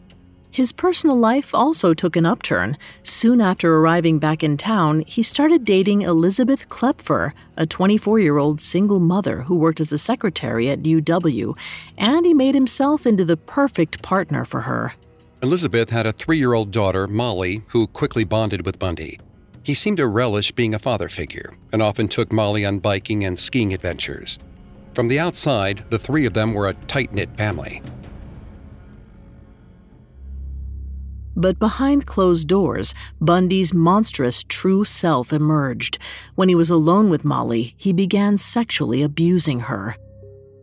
His 0.58 0.72
personal 0.72 1.14
life 1.14 1.54
also 1.54 1.94
took 1.94 2.16
an 2.16 2.26
upturn. 2.26 2.76
Soon 3.04 3.40
after 3.40 3.76
arriving 3.76 4.18
back 4.18 4.42
in 4.42 4.56
town, 4.56 5.04
he 5.06 5.22
started 5.22 5.64
dating 5.64 6.02
Elizabeth 6.02 6.68
Kloepfer, 6.68 7.32
a 7.56 7.64
24 7.64 8.18
year 8.18 8.38
old 8.38 8.60
single 8.60 8.98
mother 8.98 9.42
who 9.42 9.54
worked 9.54 9.78
as 9.78 9.92
a 9.92 9.98
secretary 9.98 10.68
at 10.68 10.82
UW, 10.82 11.56
and 11.96 12.26
he 12.26 12.34
made 12.34 12.56
himself 12.56 13.06
into 13.06 13.24
the 13.24 13.36
perfect 13.36 14.02
partner 14.02 14.44
for 14.44 14.62
her. 14.62 14.94
Elizabeth 15.44 15.90
had 15.90 16.06
a 16.06 16.12
three 16.12 16.38
year 16.38 16.54
old 16.54 16.72
daughter, 16.72 17.06
Molly, 17.06 17.62
who 17.68 17.86
quickly 17.86 18.24
bonded 18.24 18.66
with 18.66 18.80
Bundy. 18.80 19.20
He 19.62 19.74
seemed 19.74 19.98
to 19.98 20.08
relish 20.08 20.50
being 20.50 20.74
a 20.74 20.80
father 20.80 21.08
figure 21.08 21.52
and 21.72 21.80
often 21.80 22.08
took 22.08 22.32
Molly 22.32 22.64
on 22.64 22.80
biking 22.80 23.24
and 23.24 23.38
skiing 23.38 23.72
adventures. 23.72 24.40
From 24.92 25.06
the 25.06 25.20
outside, 25.20 25.84
the 25.86 26.00
three 26.00 26.26
of 26.26 26.34
them 26.34 26.52
were 26.52 26.66
a 26.66 26.74
tight 26.88 27.14
knit 27.14 27.30
family. 27.36 27.80
But 31.38 31.61
behind 31.61 32.05
closed 32.05 32.48
doors, 32.48 32.94
Bundy's 33.20 33.72
monstrous 33.72 34.42
true 34.42 34.85
self 34.85 35.33
emerged. 35.33 35.98
When 36.35 36.48
he 36.48 36.57
was 36.57 36.68
alone 36.68 37.11
with 37.11 37.24
Molly, 37.24 37.74
he 37.77 37.92
began 37.92 38.37
sexually 38.37 39.05
abusing 39.05 39.61
her. 39.61 39.94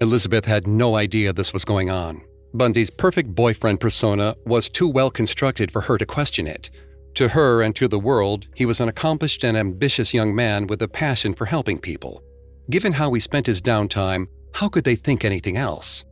Elizabeth 0.02 0.44
had 0.44 0.68
no 0.68 0.96
idea 0.96 1.32
this 1.32 1.54
was 1.54 1.64
going 1.64 1.90
on. 1.90 2.22
Bundy's 2.54 2.90
perfect 2.90 3.34
boyfriend 3.34 3.80
persona 3.80 4.36
was 4.46 4.70
too 4.70 4.90
well 4.90 5.10
constructed 5.10 5.72
for 5.72 5.80
her 5.80 5.98
to 5.98 6.06
question 6.06 6.46
it. 6.46 6.70
To 7.16 7.30
her 7.30 7.62
and 7.62 7.74
to 7.78 7.88
the 7.88 7.98
world, 7.98 8.50
he 8.54 8.66
was 8.66 8.82
an 8.82 8.90
accomplished 8.90 9.46
and 9.46 9.56
ambitious 9.56 10.14
young 10.14 10.36
man 10.36 10.68
with 10.68 10.82
a 10.82 10.90
passion 10.90 11.34
for 11.34 11.46
helping 11.46 11.80
people. 11.80 12.22
Given 12.70 12.92
how 12.92 13.14
he 13.14 13.22
spent 13.22 13.48
his 13.48 13.62
downtime, 13.62 14.28
how 14.52 14.68
could 14.68 14.84
they 14.84 14.98
think 14.98 15.24
anything 15.24 15.56
else? 15.56 16.04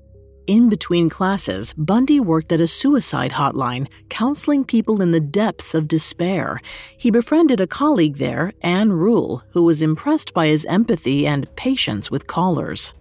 In 0.45 0.67
between 0.67 1.09
classes, 1.09 1.71
Bundy 1.73 2.19
worked 2.19 2.51
at 2.51 2.59
a 2.59 2.67
suicide 2.67 3.31
hotline, 3.31 3.87
counseling 4.09 4.65
people 4.65 5.01
in 5.01 5.13
the 5.13 5.21
depths 5.21 5.73
of 5.73 5.87
despair. 5.87 6.59
He 6.97 7.09
befriended 7.11 7.61
a 7.61 7.67
colleague 7.67 8.17
there, 8.17 8.51
Ann 8.61 8.91
Rule, 8.91 9.43
who 9.51 9.63
was 9.63 9.81
impressed 9.81 10.33
by 10.33 10.47
his 10.47 10.65
empathy 10.65 11.25
and 11.25 11.53
patience 11.55 12.11
with 12.11 12.27
callers. 12.27 12.93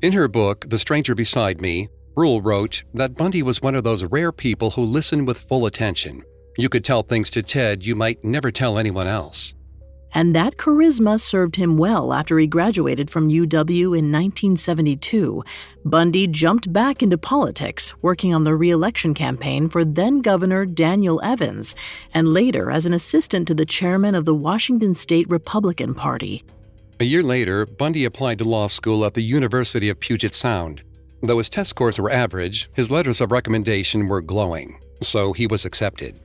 In 0.00 0.12
her 0.14 0.28
book, 0.28 0.64
The 0.70 0.78
Stranger 0.78 1.14
Beside 1.14 1.60
Me, 1.60 1.88
Rule 2.16 2.40
wrote 2.40 2.82
that 2.94 3.16
Bundy 3.16 3.42
was 3.42 3.60
one 3.60 3.74
of 3.74 3.84
those 3.84 4.04
rare 4.04 4.32
people 4.32 4.70
who 4.70 4.82
listen 4.82 5.26
with 5.26 5.46
full 5.46 5.66
attention. 5.66 6.24
You 6.56 6.70
could 6.70 6.84
tell 6.84 7.02
things 7.02 7.28
to 7.30 7.42
Ted 7.42 7.84
you 7.84 7.96
might 7.96 8.24
never 8.24 8.50
tell 8.50 8.78
anyone 8.78 9.06
else 9.06 9.54
and 10.14 10.34
that 10.34 10.56
charisma 10.56 11.20
served 11.20 11.56
him 11.56 11.76
well 11.76 12.12
after 12.12 12.38
he 12.38 12.46
graduated 12.46 13.10
from 13.10 13.28
UW 13.28 13.96
in 13.96 14.12
1972. 14.12 15.42
Bundy 15.84 16.26
jumped 16.26 16.72
back 16.72 17.02
into 17.02 17.18
politics, 17.18 17.94
working 18.02 18.34
on 18.34 18.44
the 18.44 18.54
re 18.54 18.70
election 18.70 19.14
campaign 19.14 19.68
for 19.68 19.84
then 19.84 20.20
Governor 20.20 20.66
Daniel 20.66 21.20
Evans, 21.22 21.74
and 22.14 22.28
later 22.28 22.70
as 22.70 22.86
an 22.86 22.92
assistant 22.92 23.46
to 23.48 23.54
the 23.54 23.66
chairman 23.66 24.14
of 24.14 24.24
the 24.24 24.34
Washington 24.34 24.94
State 24.94 25.28
Republican 25.28 25.94
Party. 25.94 26.44
A 27.00 27.04
year 27.04 27.22
later, 27.22 27.64
Bundy 27.64 28.04
applied 28.04 28.38
to 28.38 28.44
law 28.44 28.66
school 28.66 29.04
at 29.04 29.14
the 29.14 29.22
University 29.22 29.88
of 29.88 30.00
Puget 30.00 30.34
Sound. 30.34 30.82
Though 31.22 31.38
his 31.38 31.48
test 31.48 31.70
scores 31.70 31.98
were 31.98 32.10
average, 32.10 32.68
his 32.74 32.90
letters 32.90 33.20
of 33.20 33.32
recommendation 33.32 34.08
were 34.08 34.20
glowing, 34.20 34.80
so 35.02 35.32
he 35.32 35.46
was 35.46 35.64
accepted. 35.64 36.18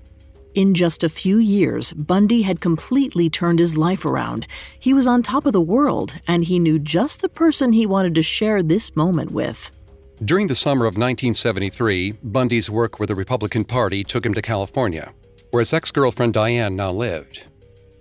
In 0.56 0.76
just 0.76 1.04
a 1.04 1.10
few 1.10 1.40
years, 1.40 1.94
Bundy 1.94 2.44
had 2.44 2.62
completely 2.62 3.28
turned 3.28 3.58
his 3.58 3.76
life 3.76 4.06
around. 4.06 4.46
He 4.80 4.94
was 4.94 5.08
on 5.08 5.24
top 5.24 5.48
of 5.48 5.54
the 5.54 5.60
world, 5.60 6.14
and 6.28 6.44
he 6.44 6.60
knew 6.60 6.78
just 6.78 7.22
the 7.22 7.30
person 7.30 7.74
he 7.74 7.88
wanted 7.88 8.14
to 8.16 8.22
share 8.22 8.62
this 8.62 8.96
moment 8.96 9.32
with. 9.32 9.72
During 10.24 10.46
the 10.46 10.54
summer 10.54 10.86
of 10.86 10.94
1973, 10.94 12.12
Bundy's 12.22 12.70
work 12.70 13.00
with 13.00 13.10
the 13.10 13.16
Republican 13.16 13.64
Party 13.64 14.04
took 14.04 14.24
him 14.24 14.36
to 14.36 14.44
California, 14.44 15.12
where 15.50 15.62
his 15.62 15.74
ex 15.74 15.92
girlfriend 15.92 16.36
Diane 16.36 16.76
now 16.76 16.92
lived. 16.92 17.46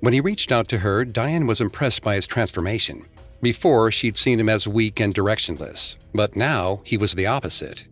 When 0.01 0.13
he 0.13 0.21
reached 0.21 0.53
out 0.53 0.69
to 0.69 0.79
her, 0.81 1.07
Diane 1.07 1.47
was 1.47 1.63
impressed 1.63 2.03
by 2.03 2.17
his 2.17 2.27
transformation. 2.27 3.07
Before, 3.41 3.91
she'd 3.91 4.19
seen 4.19 4.39
him 4.39 4.51
as 4.51 4.69
weak 4.69 5.01
and 5.01 5.15
directionless, 5.15 5.97
but 6.15 6.37
now 6.37 6.83
he 6.85 6.99
was 6.99 7.15
the 7.15 7.27
opposite. 7.27 7.85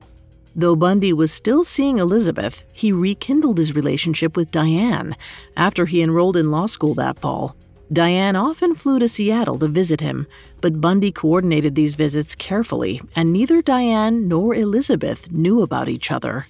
Though 0.56 0.74
Bundy 0.74 1.12
was 1.12 1.32
still 1.32 1.62
seeing 1.62 1.98
Elizabeth, 1.98 2.64
he 2.72 2.92
rekindled 2.92 3.58
his 3.58 3.74
relationship 3.74 4.36
with 4.36 4.50
Diane 4.50 5.16
after 5.56 5.86
he 5.86 6.02
enrolled 6.02 6.36
in 6.36 6.50
law 6.50 6.66
school 6.66 6.94
that 6.94 7.18
fall. 7.18 7.54
Diane 7.92 8.36
often 8.36 8.74
flew 8.74 8.98
to 9.00 9.08
Seattle 9.08 9.58
to 9.58 9.66
visit 9.66 10.00
him, 10.00 10.26
but 10.60 10.80
Bundy 10.80 11.10
coordinated 11.10 11.74
these 11.74 11.96
visits 11.96 12.36
carefully, 12.36 13.00
and 13.16 13.32
neither 13.32 13.62
Diane 13.62 14.28
nor 14.28 14.54
Elizabeth 14.54 15.30
knew 15.32 15.62
about 15.62 15.88
each 15.88 16.12
other. 16.12 16.46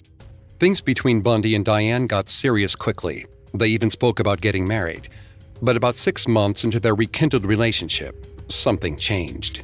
Things 0.59 0.81
between 0.81 1.21
Bundy 1.21 1.55
and 1.55 1.65
Diane 1.65 2.05
got 2.05 2.29
serious 2.29 2.75
quickly. 2.75 3.25
They 3.53 3.67
even 3.69 3.89
spoke 3.89 4.19
about 4.19 4.41
getting 4.41 4.67
married. 4.67 5.09
But 5.63 5.77
about 5.77 5.95
six 5.95 6.27
months 6.27 6.63
into 6.63 6.79
their 6.79 6.93
rekindled 6.95 7.45
relationship, 7.45 8.15
something 8.47 8.95
changed. 8.97 9.63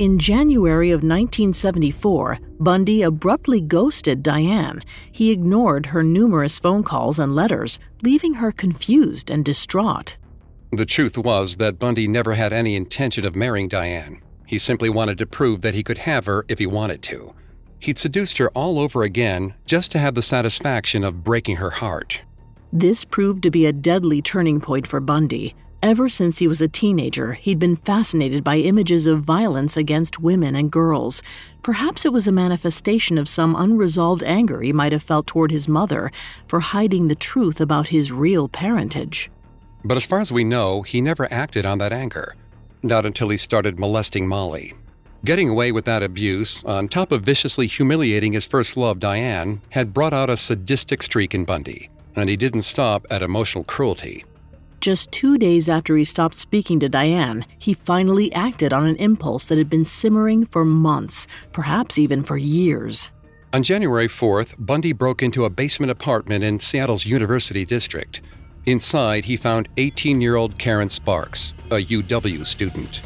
In 0.00 0.18
January 0.18 0.92
of 0.92 1.02
1974, 1.02 2.38
Bundy 2.58 3.02
abruptly 3.02 3.60
ghosted 3.60 4.22
Diane. 4.22 4.82
He 5.12 5.30
ignored 5.30 5.84
her 5.84 6.02
numerous 6.02 6.58
phone 6.58 6.82
calls 6.82 7.18
and 7.18 7.34
letters, 7.34 7.78
leaving 8.00 8.32
her 8.32 8.50
confused 8.50 9.30
and 9.30 9.44
distraught. 9.44 10.16
The 10.72 10.86
truth 10.86 11.18
was 11.18 11.56
that 11.56 11.78
Bundy 11.78 12.08
never 12.08 12.32
had 12.32 12.50
any 12.50 12.76
intention 12.76 13.26
of 13.26 13.36
marrying 13.36 13.68
Diane. 13.68 14.22
He 14.46 14.56
simply 14.56 14.88
wanted 14.88 15.18
to 15.18 15.26
prove 15.26 15.60
that 15.60 15.74
he 15.74 15.82
could 15.82 15.98
have 15.98 16.24
her 16.24 16.46
if 16.48 16.58
he 16.58 16.66
wanted 16.66 17.02
to. 17.02 17.34
He'd 17.78 17.98
seduced 17.98 18.38
her 18.38 18.48
all 18.52 18.78
over 18.78 19.02
again 19.02 19.52
just 19.66 19.92
to 19.92 19.98
have 19.98 20.14
the 20.14 20.22
satisfaction 20.22 21.04
of 21.04 21.22
breaking 21.22 21.56
her 21.56 21.68
heart. 21.68 22.22
This 22.72 23.04
proved 23.04 23.42
to 23.42 23.50
be 23.50 23.66
a 23.66 23.72
deadly 23.74 24.22
turning 24.22 24.62
point 24.62 24.86
for 24.86 25.00
Bundy. 25.00 25.54
Ever 25.82 26.10
since 26.10 26.38
he 26.38 26.46
was 26.46 26.60
a 26.60 26.68
teenager, 26.68 27.32
he'd 27.32 27.58
been 27.58 27.74
fascinated 27.74 28.44
by 28.44 28.58
images 28.58 29.06
of 29.06 29.22
violence 29.22 29.78
against 29.78 30.20
women 30.20 30.54
and 30.54 30.70
girls. 30.70 31.22
Perhaps 31.62 32.04
it 32.04 32.12
was 32.12 32.28
a 32.28 32.32
manifestation 32.32 33.16
of 33.16 33.26
some 33.26 33.56
unresolved 33.56 34.22
anger 34.22 34.60
he 34.60 34.74
might 34.74 34.92
have 34.92 35.02
felt 35.02 35.26
toward 35.26 35.50
his 35.50 35.68
mother 35.68 36.12
for 36.46 36.60
hiding 36.60 37.08
the 37.08 37.14
truth 37.14 37.62
about 37.62 37.86
his 37.86 38.12
real 38.12 38.46
parentage. 38.46 39.30
But 39.82 39.96
as 39.96 40.04
far 40.04 40.20
as 40.20 40.30
we 40.30 40.44
know, 40.44 40.82
he 40.82 41.00
never 41.00 41.32
acted 41.32 41.64
on 41.64 41.78
that 41.78 41.94
anger. 41.94 42.36
Not 42.82 43.06
until 43.06 43.30
he 43.30 43.38
started 43.38 43.78
molesting 43.78 44.28
Molly. 44.28 44.74
Getting 45.24 45.48
away 45.48 45.72
with 45.72 45.86
that 45.86 46.02
abuse, 46.02 46.62
on 46.64 46.88
top 46.88 47.10
of 47.10 47.22
viciously 47.22 47.66
humiliating 47.66 48.34
his 48.34 48.46
first 48.46 48.76
love, 48.76 49.00
Diane, 49.00 49.62
had 49.70 49.94
brought 49.94 50.12
out 50.12 50.28
a 50.28 50.36
sadistic 50.36 51.02
streak 51.02 51.34
in 51.34 51.46
Bundy, 51.46 51.88
and 52.16 52.28
he 52.28 52.36
didn't 52.36 52.62
stop 52.62 53.06
at 53.10 53.22
emotional 53.22 53.64
cruelty. 53.64 54.26
Just 54.80 55.12
two 55.12 55.36
days 55.36 55.68
after 55.68 55.94
he 55.94 56.04
stopped 56.04 56.34
speaking 56.34 56.80
to 56.80 56.88
Diane, 56.88 57.44
he 57.58 57.74
finally 57.74 58.32
acted 58.32 58.72
on 58.72 58.86
an 58.86 58.96
impulse 58.96 59.44
that 59.46 59.58
had 59.58 59.68
been 59.68 59.84
simmering 59.84 60.46
for 60.46 60.64
months, 60.64 61.26
perhaps 61.52 61.98
even 61.98 62.22
for 62.22 62.38
years. 62.38 63.10
On 63.52 63.62
January 63.62 64.08
4th, 64.08 64.54
Bundy 64.58 64.92
broke 64.92 65.22
into 65.22 65.44
a 65.44 65.50
basement 65.50 65.90
apartment 65.90 66.44
in 66.44 66.58
Seattle's 66.58 67.04
University 67.04 67.66
District. 67.66 68.22
Inside, 68.64 69.26
he 69.26 69.36
found 69.36 69.68
18 69.76 70.22
year 70.22 70.36
old 70.36 70.56
Karen 70.56 70.88
Sparks, 70.88 71.52
a 71.70 71.84
UW 71.84 72.46
student. 72.46 73.02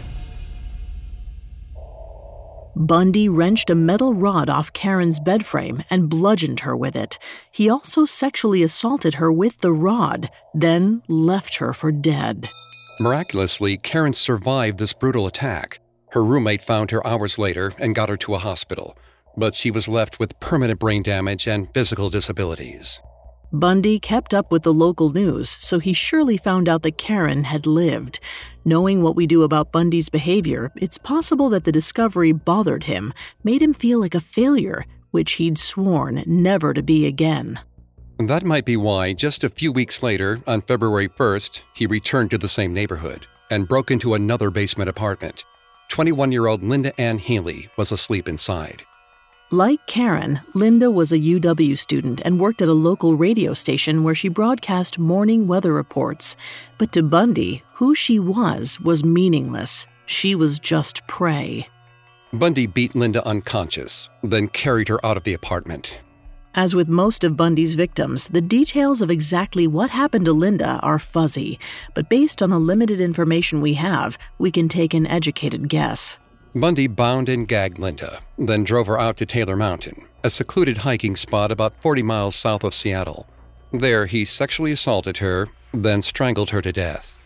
Bundy 2.77 3.29
wrenched 3.29 3.71
a 3.71 3.75
metal 3.75 4.15
rod 4.15 4.51
off 4.51 4.73
Karen's 4.73 5.21
bed 5.21 5.47
frame 5.47 5.85
and 5.91 6.09
bludgeoned 6.09 6.61
her 6.61 6.77
with 6.77 6.97
it. 6.97 7.19
He 7.53 7.71
also 7.71 8.05
sexually 8.05 8.63
assaulted 8.63 9.15
her 9.15 9.33
with 9.33 9.59
the 9.59 9.73
rod, 9.73 10.31
then 10.53 11.03
left 11.09 11.57
her 11.57 11.73
for 11.73 11.93
dead. 11.93 12.49
Miraculously, 13.01 13.77
Karen 13.77 14.13
survived 14.13 14.79
this 14.79 14.93
brutal 14.93 15.27
attack. 15.27 15.81
Her 16.11 16.25
roommate 16.25 16.63
found 16.63 16.91
her 16.91 17.05
hours 17.07 17.39
later 17.39 17.73
and 17.79 17.95
got 17.95 18.09
her 18.09 18.17
to 18.19 18.35
a 18.35 18.39
hospital, 18.39 18.97
but 19.37 19.55
she 19.55 19.71
was 19.71 19.89
left 19.89 20.19
with 20.19 20.39
permanent 20.41 20.79
brain 20.79 21.03
damage 21.03 21.47
and 21.47 21.73
physical 21.75 22.11
disabilities. 22.11 23.01
Bundy 23.55 24.01
kept 24.01 24.35
up 24.35 24.51
with 24.51 24.65
the 24.65 24.75
local 24.75 25.11
news, 25.11 25.49
so 25.49 25.79
he 25.79 25.93
surely 25.93 26.37
found 26.37 26.69
out 26.69 26.83
that 26.83 26.99
Karen 26.99 27.45
had 27.45 27.67
lived. 27.67 28.19
Knowing 28.65 29.01
what 29.01 29.15
we 29.15 29.29
do 29.29 29.45
about 29.45 29.71
Bundy's 29.71 30.09
behavior, 30.09 30.73
it's 30.75 30.99
possible 30.99 31.49
that 31.51 31.63
the 31.63 31.71
discovery 31.71 32.33
bothered 32.33 32.85
him, 32.85 33.13
made 33.45 33.63
him 33.63 33.73
feel 33.73 34.01
like 34.01 34.17
a 34.17 34.21
failure, 34.21 34.85
which 35.13 35.35
he'd 35.35 35.57
sworn 35.57 36.25
never 36.27 36.75
to 36.75 36.83
be 36.83 37.07
again. 37.07 37.61
That 38.19 38.43
might 38.43 38.65
be 38.65 38.77
why, 38.77 39.13
just 39.13 39.45
a 39.45 39.49
few 39.49 39.71
weeks 39.71 40.03
later, 40.03 40.41
on 40.49 40.61
February 40.63 41.09
1st, 41.09 41.63
he 41.75 41.87
returned 41.87 42.33
to 42.33 42.39
the 42.39 42.49
same 42.49 42.75
neighborhood 42.75 43.29
and 43.53 43.69
broke 43.69 43.93
into 43.93 44.15
another 44.15 44.51
basement 44.51 44.91
apartment. 44.91 45.45
21 45.91 46.33
year 46.33 46.47
old 46.47 46.65
Linda 46.65 46.99
Ann 47.01 47.19
Healy 47.19 47.69
was 47.77 47.93
asleep 47.93 48.29
inside. 48.29 48.83
Like 49.51 49.87
Karen, 49.87 50.41
Linda 50.55 50.91
was 50.91 51.13
a 51.13 51.19
UW 51.19 51.77
student 51.79 52.23
and 52.25 52.41
worked 52.41 52.63
at 52.63 52.69
a 52.69 52.73
local 52.73 53.15
radio 53.15 53.53
station 53.53 54.03
where 54.03 54.15
she 54.15 54.29
broadcast 54.29 54.99
morning 54.99 55.47
weather 55.47 55.73
reports. 55.73 56.37
But 56.79 56.93
to 56.93 57.03
Bundy, 57.03 57.63
who 57.75 57.95
she 57.95 58.19
was 58.19 58.81
was 58.81 59.05
meaningless. 59.05 59.87
She 60.07 60.35
was 60.35 60.59
just 60.59 61.07
prey. 61.07 61.69
Bundy 62.33 62.67
beat 62.67 62.97
Linda 62.97 63.25
unconscious, 63.27 64.11
then 64.23 64.49
carried 64.49 64.89
her 64.89 65.05
out 65.07 65.17
of 65.17 65.25
the 65.25 65.35
apartment. 65.35 66.01
As 66.57 66.75
with 66.75 66.89
most 66.89 67.23
of 67.23 67.37
Bundy's 67.37 67.75
victims, 67.75 68.29
the 68.29 68.41
details 68.41 69.03
of 69.03 69.11
exactly 69.11 69.67
what 69.67 69.91
happened 69.91 70.25
to 70.25 70.33
Linda 70.33 70.81
are 70.83 70.99
fuzzy, 70.99 71.59
but 71.95 72.09
based 72.09 72.43
on 72.43 72.51
the 72.51 72.59
limited 72.59 73.01
information 73.01 73.61
we 73.61 73.75
have, 73.75 74.19
we 74.39 74.51
can 74.51 74.69
take 74.69 74.95
an 74.95 75.07
educated 75.07 75.69
guess. 75.69 76.19
Bundy 76.57 76.87
bound 76.87 77.29
and 77.29 77.49
gagged 77.49 77.81
Linda, 77.81 78.21
then 78.39 78.63
drove 78.63 78.87
her 78.87 78.99
out 78.99 79.17
to 79.17 79.27
Taylor 79.27 79.57
Mountain, 79.57 80.07
a 80.23 80.31
secluded 80.31 80.79
hiking 80.79 81.17
spot 81.17 81.51
about 81.51 81.75
40 81.83 82.05
miles 82.05 82.37
south 82.37 82.63
of 82.63 82.73
Seattle. 82.73 83.27
There, 83.73 84.07
he 84.07 84.25
sexually 84.25 84.71
assaulted 84.71 85.17
her, 85.17 85.49
then 85.73 86.01
strangled 86.01 86.51
her 86.51 86.63
to 86.63 86.73
death. 86.73 87.25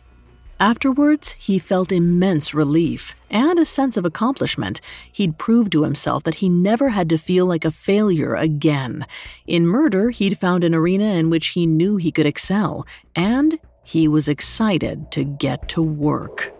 Afterwards, 0.59 1.33
he 1.39 1.59
felt 1.59 1.93
immense 1.93 2.55
relief 2.55 3.15
and 3.31 3.59
a 3.59 3.67
sense 3.67 3.99
of 3.99 4.07
accomplishment. 4.07 4.81
He'd 5.13 5.37
proved 5.37 5.73
to 5.73 5.83
himself 5.83 6.25
that 6.25 6.37
he 6.37 6.49
never 6.49 6.89
had 6.89 7.11
to 7.11 7.19
feel 7.19 7.45
like 7.45 7.67
a 7.67 7.71
failure 7.71 8.35
again. 8.35 9.07
In 9.47 9.67
murder, 9.67 10.09
he'd 10.09 10.39
found 10.39 10.65
an 10.65 10.75
arena 10.75 11.05
in 11.05 11.29
which 11.29 11.49
he 11.49 11.67
knew 11.67 11.97
he 11.97 12.11
could 12.11 12.27
excel, 12.27 12.87
and 13.15 13.59
he 13.85 14.09
was 14.09 14.27
excited 14.27 15.13
to 15.13 15.23
get 15.23 15.69
to 15.69 15.83
work. 15.83 16.55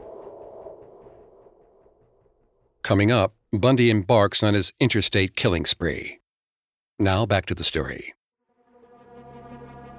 Coming 2.89 3.13
up, 3.13 3.35
Bundy 3.53 3.91
embarks 3.91 4.43
on 4.43 4.55
his 4.55 4.73
interstate 4.81 5.37
killing 5.37 5.67
spree. 5.67 6.21
Now 6.99 7.27
back 7.27 7.45
to 7.45 7.55
the 7.55 7.63
story. 7.63 8.15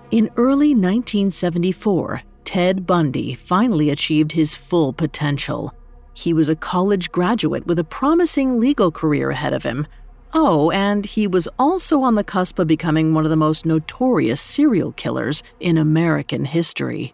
In 0.09 0.31
early 0.37 0.73
1974, 0.73 2.23
Ted 2.45 2.87
Bundy 2.87 3.35
finally 3.35 3.91
achieved 3.91 4.31
his 4.31 4.55
full 4.55 4.91
potential. 4.91 5.71
He 6.15 6.33
was 6.33 6.49
a 6.49 6.55
college 6.55 7.11
graduate 7.11 7.67
with 7.67 7.77
a 7.77 7.83
promising 7.83 8.59
legal 8.59 8.89
career 8.89 9.29
ahead 9.29 9.53
of 9.53 9.63
him. 9.63 9.85
Oh, 10.33 10.71
and 10.71 11.05
he 11.05 11.27
was 11.27 11.47
also 11.59 12.01
on 12.01 12.15
the 12.15 12.23
cusp 12.23 12.57
of 12.57 12.65
becoming 12.65 13.13
one 13.13 13.23
of 13.23 13.29
the 13.29 13.35
most 13.35 13.67
notorious 13.67 14.41
serial 14.41 14.93
killers 14.93 15.43
in 15.59 15.77
American 15.77 16.43
history. 16.43 17.13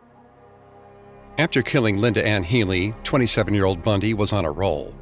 After 1.38 1.62
killing 1.62 1.98
Linda 1.98 2.26
Ann 2.26 2.44
Healy, 2.44 2.94
27 3.04 3.54
year 3.54 3.66
old 3.66 3.82
Bundy 3.82 4.14
was 4.14 4.32
on 4.32 4.46
a 4.46 4.52
roll 4.52 4.96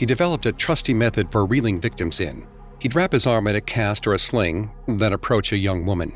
he 0.00 0.06
developed 0.06 0.46
a 0.46 0.52
trusty 0.52 0.94
method 0.94 1.30
for 1.30 1.44
reeling 1.44 1.78
victims 1.78 2.20
in. 2.20 2.46
He'd 2.78 2.94
wrap 2.94 3.12
his 3.12 3.26
arm 3.26 3.46
in 3.48 3.56
a 3.56 3.60
cast 3.60 4.06
or 4.06 4.14
a 4.14 4.18
sling, 4.18 4.70
then 4.88 5.12
approach 5.12 5.52
a 5.52 5.58
young 5.58 5.84
woman. 5.84 6.14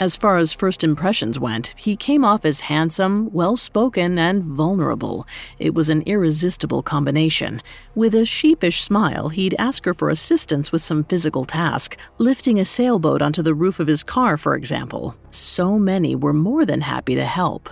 As 0.00 0.16
far 0.16 0.38
as 0.38 0.52
first 0.52 0.82
impressions 0.82 1.38
went, 1.38 1.72
he 1.76 1.94
came 1.94 2.24
off 2.24 2.44
as 2.44 2.62
handsome, 2.62 3.32
well 3.32 3.56
spoken, 3.56 4.18
and 4.18 4.42
vulnerable. 4.42 5.24
It 5.60 5.72
was 5.72 5.88
an 5.88 6.02
irresistible 6.02 6.82
combination. 6.82 7.62
With 7.94 8.12
a 8.12 8.24
sheepish 8.24 8.82
smile, 8.82 9.28
he'd 9.28 9.54
ask 9.56 9.84
her 9.84 9.94
for 9.94 10.10
assistance 10.10 10.72
with 10.72 10.82
some 10.82 11.04
physical 11.04 11.44
task, 11.44 11.96
lifting 12.18 12.58
a 12.58 12.64
sailboat 12.64 13.22
onto 13.22 13.40
the 13.40 13.54
roof 13.54 13.78
of 13.78 13.86
his 13.86 14.02
car, 14.02 14.36
for 14.36 14.56
example. 14.56 15.14
So 15.30 15.78
many 15.78 16.16
were 16.16 16.32
more 16.32 16.66
than 16.66 16.80
happy 16.80 17.14
to 17.14 17.24
help. 17.24 17.70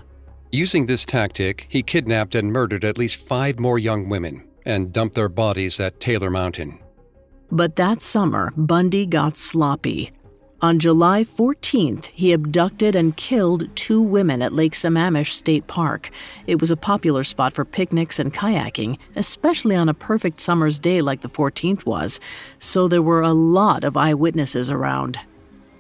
Using 0.52 0.86
this 0.86 1.04
tactic, 1.04 1.66
he 1.68 1.82
kidnapped 1.82 2.36
and 2.36 2.52
murdered 2.52 2.84
at 2.84 2.98
least 2.98 3.26
five 3.26 3.58
more 3.58 3.80
young 3.80 4.08
women, 4.08 4.44
and 4.64 4.92
dumped 4.92 5.14
their 5.14 5.28
bodies 5.28 5.80
at 5.80 6.00
Taylor 6.00 6.30
Mountain. 6.30 6.78
But 7.50 7.76
that 7.76 8.02
summer, 8.02 8.52
Bundy 8.56 9.06
got 9.06 9.36
sloppy. 9.36 10.10
On 10.64 10.78
July 10.78 11.24
14th, 11.24 12.06
he 12.06 12.32
abducted 12.32 12.96
and 12.96 13.14
killed 13.16 13.68
two 13.76 14.00
women 14.00 14.40
at 14.40 14.54
Lake 14.54 14.72
Sammamish 14.72 15.32
State 15.32 15.66
Park. 15.66 16.08
It 16.46 16.58
was 16.58 16.70
a 16.70 16.76
popular 16.76 17.22
spot 17.22 17.52
for 17.52 17.66
picnics 17.66 18.18
and 18.18 18.32
kayaking, 18.32 18.98
especially 19.14 19.76
on 19.76 19.90
a 19.90 19.94
perfect 19.94 20.40
summer's 20.40 20.78
day 20.78 21.02
like 21.02 21.20
the 21.20 21.28
14th 21.28 21.84
was, 21.84 22.18
so 22.58 22.88
there 22.88 23.02
were 23.02 23.20
a 23.20 23.34
lot 23.34 23.84
of 23.84 23.96
eyewitnesses 23.96 24.70
around. 24.70 25.18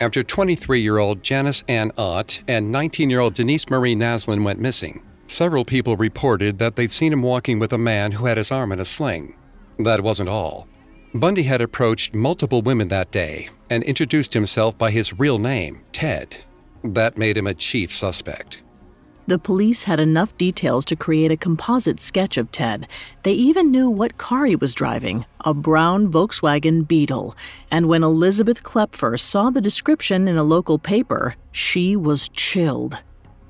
After 0.00 0.22
23 0.22 0.82
year 0.82 0.98
old 0.98 1.22
Janice 1.22 1.64
Ann 1.66 1.90
Ott 1.96 2.42
and 2.46 2.70
19 2.70 3.08
year 3.08 3.20
old 3.20 3.32
Denise 3.32 3.70
Marie 3.70 3.96
Naslund 3.96 4.44
went 4.44 4.60
missing, 4.60 5.02
Several 5.26 5.64
people 5.64 5.96
reported 5.96 6.58
that 6.58 6.76
they'd 6.76 6.90
seen 6.90 7.12
him 7.12 7.22
walking 7.22 7.58
with 7.58 7.72
a 7.72 7.78
man 7.78 8.12
who 8.12 8.26
had 8.26 8.36
his 8.36 8.52
arm 8.52 8.72
in 8.72 8.80
a 8.80 8.84
sling. 8.84 9.36
That 9.78 10.02
wasn't 10.02 10.28
all. 10.28 10.68
Bundy 11.14 11.44
had 11.44 11.60
approached 11.60 12.14
multiple 12.14 12.62
women 12.62 12.88
that 12.88 13.10
day 13.10 13.48
and 13.70 13.82
introduced 13.84 14.34
himself 14.34 14.76
by 14.76 14.90
his 14.90 15.18
real 15.18 15.38
name, 15.38 15.80
Ted. 15.92 16.36
That 16.82 17.16
made 17.16 17.36
him 17.36 17.46
a 17.46 17.54
chief 17.54 17.92
suspect. 17.92 18.60
The 19.26 19.38
police 19.38 19.84
had 19.84 20.00
enough 20.00 20.36
details 20.36 20.84
to 20.86 20.96
create 20.96 21.30
a 21.30 21.36
composite 21.36 21.98
sketch 21.98 22.36
of 22.36 22.50
Ted. 22.50 22.86
They 23.22 23.32
even 23.32 23.70
knew 23.70 23.88
what 23.88 24.18
car 24.18 24.44
he 24.44 24.54
was 24.54 24.74
driving 24.74 25.24
a 25.44 25.54
brown 25.54 26.10
Volkswagen 26.10 26.86
Beetle. 26.86 27.34
And 27.70 27.88
when 27.88 28.02
Elizabeth 28.02 28.62
Kloepfer 28.62 29.18
saw 29.18 29.48
the 29.48 29.62
description 29.62 30.28
in 30.28 30.36
a 30.36 30.44
local 30.44 30.78
paper, 30.78 31.36
she 31.52 31.96
was 31.96 32.28
chilled. 32.28 33.02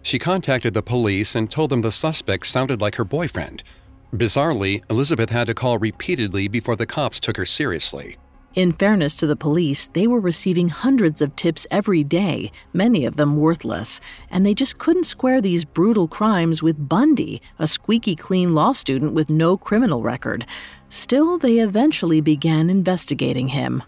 She 0.05 0.19
contacted 0.19 0.75
the 0.75 0.83
police 0.83 1.35
and 1.35 1.51
told 1.51 1.71
them 1.71 1.81
the 1.81 1.91
suspect 1.91 2.47
sounded 2.47 2.81
like 2.81 2.95
her 2.97 3.05
boyfriend. 3.05 3.65
Bizarrely, 4.13 4.83
Elizabeth 4.91 5.31
had 5.31 5.47
to 5.47 5.55
call 5.55 5.79
repeatedly 5.79 6.47
before 6.47 6.77
the 6.77 6.87
cops 6.87 7.19
took 7.19 7.39
her 7.39 7.47
seriously. 7.47 8.19
In 8.55 8.71
fairness 8.71 9.17
to 9.17 9.27
the 9.27 9.35
police, 9.35 9.89
they 9.89 10.07
were 10.07 10.21
receiving 10.21 10.69
hundreds 10.69 11.23
of 11.23 11.35
tips 11.35 11.67
every 11.71 12.05
day, 12.05 12.53
many 12.73 13.07
of 13.07 13.17
them 13.17 13.39
worthless, 13.39 14.01
and 14.31 14.45
they 14.45 14.55
just 14.55 14.79
couldn't 14.79 15.05
square 15.05 15.41
these 15.41 15.65
brutal 15.65 16.07
crimes 16.07 16.63
with 16.63 16.89
Bundy, 16.89 17.41
a 17.59 17.67
squeaky 17.67 18.15
clean 18.15 18.55
law 18.55 18.73
student 18.73 19.15
with 19.15 19.31
no 19.31 19.57
criminal 19.57 20.03
record. 20.03 20.47
Still, 20.91 21.39
they 21.39 21.59
eventually 21.59 22.21
began 22.21 22.69
investigating 22.69 23.49
him. 23.49 23.83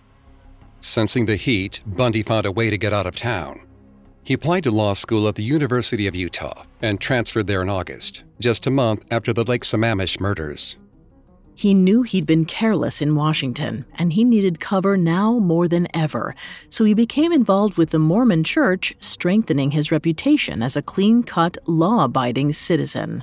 Sensing 0.81 1.27
the 1.27 1.37
heat, 1.37 1.83
Bundy 1.87 2.23
found 2.23 2.47
a 2.47 2.51
way 2.51 2.71
to 2.71 2.79
get 2.79 2.93
out 2.93 3.07
of 3.07 3.15
town. 3.15 3.66
He 4.27 4.35
applied 4.35 4.65
to 4.65 4.73
law 4.73 4.93
school 4.95 5.29
at 5.29 5.37
the 5.37 5.45
University 5.45 6.09
of 6.09 6.17
Utah 6.17 6.65
and 6.83 7.01
transferred 7.01 7.47
there 7.47 7.63
in 7.63 7.69
August, 7.69 8.25
just 8.41 8.67
a 8.67 8.73
month 8.73 9.05
after 9.09 9.33
the 9.33 9.45
Lake 9.45 9.63
Sammamish 9.63 10.19
murders. 10.19 10.79
He 11.55 11.75
knew 11.75 12.03
he'd 12.03 12.27
been 12.27 12.45
careless 12.45 13.01
in 13.01 13.15
Washington, 13.15 13.85
and 13.95 14.15
he 14.15 14.25
needed 14.25 14.59
cover 14.59 14.97
now 14.97 15.39
more 15.39 15.69
than 15.69 15.87
ever, 15.95 16.35
so 16.69 16.85
he 16.85 16.93
became 16.93 17.33
involved 17.33 17.79
with 17.79 17.91
the 17.91 18.01
Mormon 18.01 18.43
Church, 18.43 18.93
strengthening 18.99 19.71
his 19.71 19.93
reputation 19.93 20.61
as 20.61 20.77
a 20.77 20.83
clean 20.83 21.23
cut, 21.23 21.57
law 21.69 22.05
abiding 22.05 22.53
citizen. 22.53 23.23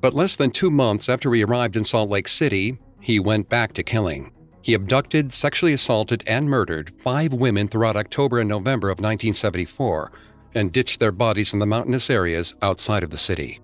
But 0.00 0.14
less 0.14 0.36
than 0.36 0.50
two 0.50 0.70
months 0.70 1.10
after 1.10 1.30
he 1.34 1.44
arrived 1.44 1.76
in 1.76 1.84
Salt 1.84 2.08
Lake 2.08 2.26
City, 2.26 2.78
he 3.00 3.20
went 3.20 3.50
back 3.50 3.74
to 3.74 3.82
killing. 3.82 4.32
He 4.62 4.74
abducted, 4.74 5.32
sexually 5.32 5.72
assaulted, 5.72 6.22
and 6.26 6.48
murdered 6.48 6.90
five 6.98 7.32
women 7.32 7.66
throughout 7.66 7.96
October 7.96 8.38
and 8.38 8.48
November 8.48 8.88
of 8.88 8.98
1974 8.98 10.12
and 10.54 10.72
ditched 10.72 11.00
their 11.00 11.12
bodies 11.12 11.52
in 11.52 11.58
the 11.58 11.66
mountainous 11.66 12.08
areas 12.08 12.54
outside 12.62 13.02
of 13.02 13.10
the 13.10 13.18
city. 13.18 13.60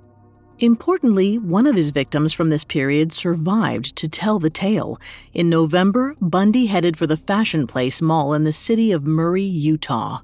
Importantly, 0.59 1.39
one 1.39 1.69
of 1.69 1.77
his 1.77 1.91
victims 1.91 2.33
from 2.33 2.51
this 2.51 2.65
period 2.65 3.13
survived 3.13 3.95
to 3.95 4.09
tell 4.09 4.41
the 4.41 4.51
tale. 4.51 4.99
In 5.33 5.49
November, 5.49 6.17
Bundy 6.21 6.67
headed 6.67 6.97
for 6.97 7.07
the 7.07 7.17
Fashion 7.17 7.69
Place 7.69 8.03
Mall 8.03 8.35
in 8.35 8.43
the 8.43 8.53
city 8.53 8.91
of 8.91 9.07
Murray, 9.07 9.45
Utah. 9.45 10.19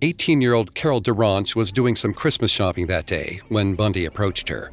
18 0.00 0.40
year 0.40 0.54
old 0.54 0.74
Carol 0.74 1.02
DaRonch 1.02 1.54
was 1.54 1.70
doing 1.70 1.96
some 1.96 2.14
Christmas 2.14 2.50
shopping 2.50 2.86
that 2.86 3.06
day 3.06 3.40
when 3.48 3.74
Bundy 3.74 4.06
approached 4.06 4.48
her. 4.48 4.70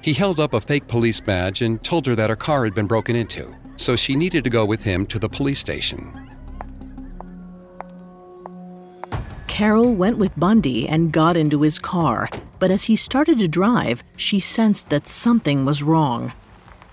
He 0.00 0.12
held 0.12 0.40
up 0.40 0.54
a 0.54 0.60
fake 0.60 0.88
police 0.88 1.20
badge 1.20 1.62
and 1.62 1.82
told 1.84 2.06
her 2.06 2.16
that 2.16 2.30
her 2.30 2.36
car 2.36 2.64
had 2.64 2.74
been 2.74 2.86
broken 2.86 3.14
into 3.14 3.54
so 3.78 3.96
she 3.96 4.14
needed 4.14 4.44
to 4.44 4.50
go 4.50 4.66
with 4.66 4.82
him 4.82 5.06
to 5.06 5.18
the 5.18 5.28
police 5.28 5.58
station. 5.58 6.28
Carol 9.46 9.94
went 9.94 10.18
with 10.18 10.38
Bundy 10.38 10.86
and 10.86 11.10
got 11.10 11.36
into 11.36 11.62
his 11.62 11.78
car, 11.78 12.28
but 12.58 12.70
as 12.70 12.84
he 12.84 12.94
started 12.94 13.38
to 13.38 13.48
drive, 13.48 14.04
she 14.16 14.38
sensed 14.38 14.90
that 14.90 15.08
something 15.08 15.64
was 15.64 15.82
wrong. 15.82 16.32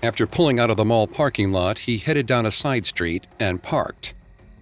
After 0.02 0.26
pulling 0.26 0.60
out 0.60 0.70
of 0.70 0.78
the 0.78 0.86
mall 0.86 1.08
parking 1.08 1.52
lot, 1.52 1.80
he 1.80 1.98
headed 1.98 2.26
down 2.26 2.46
a 2.46 2.52
side 2.52 2.86
street 2.86 3.28
and 3.40 3.62
parked. 3.62 4.14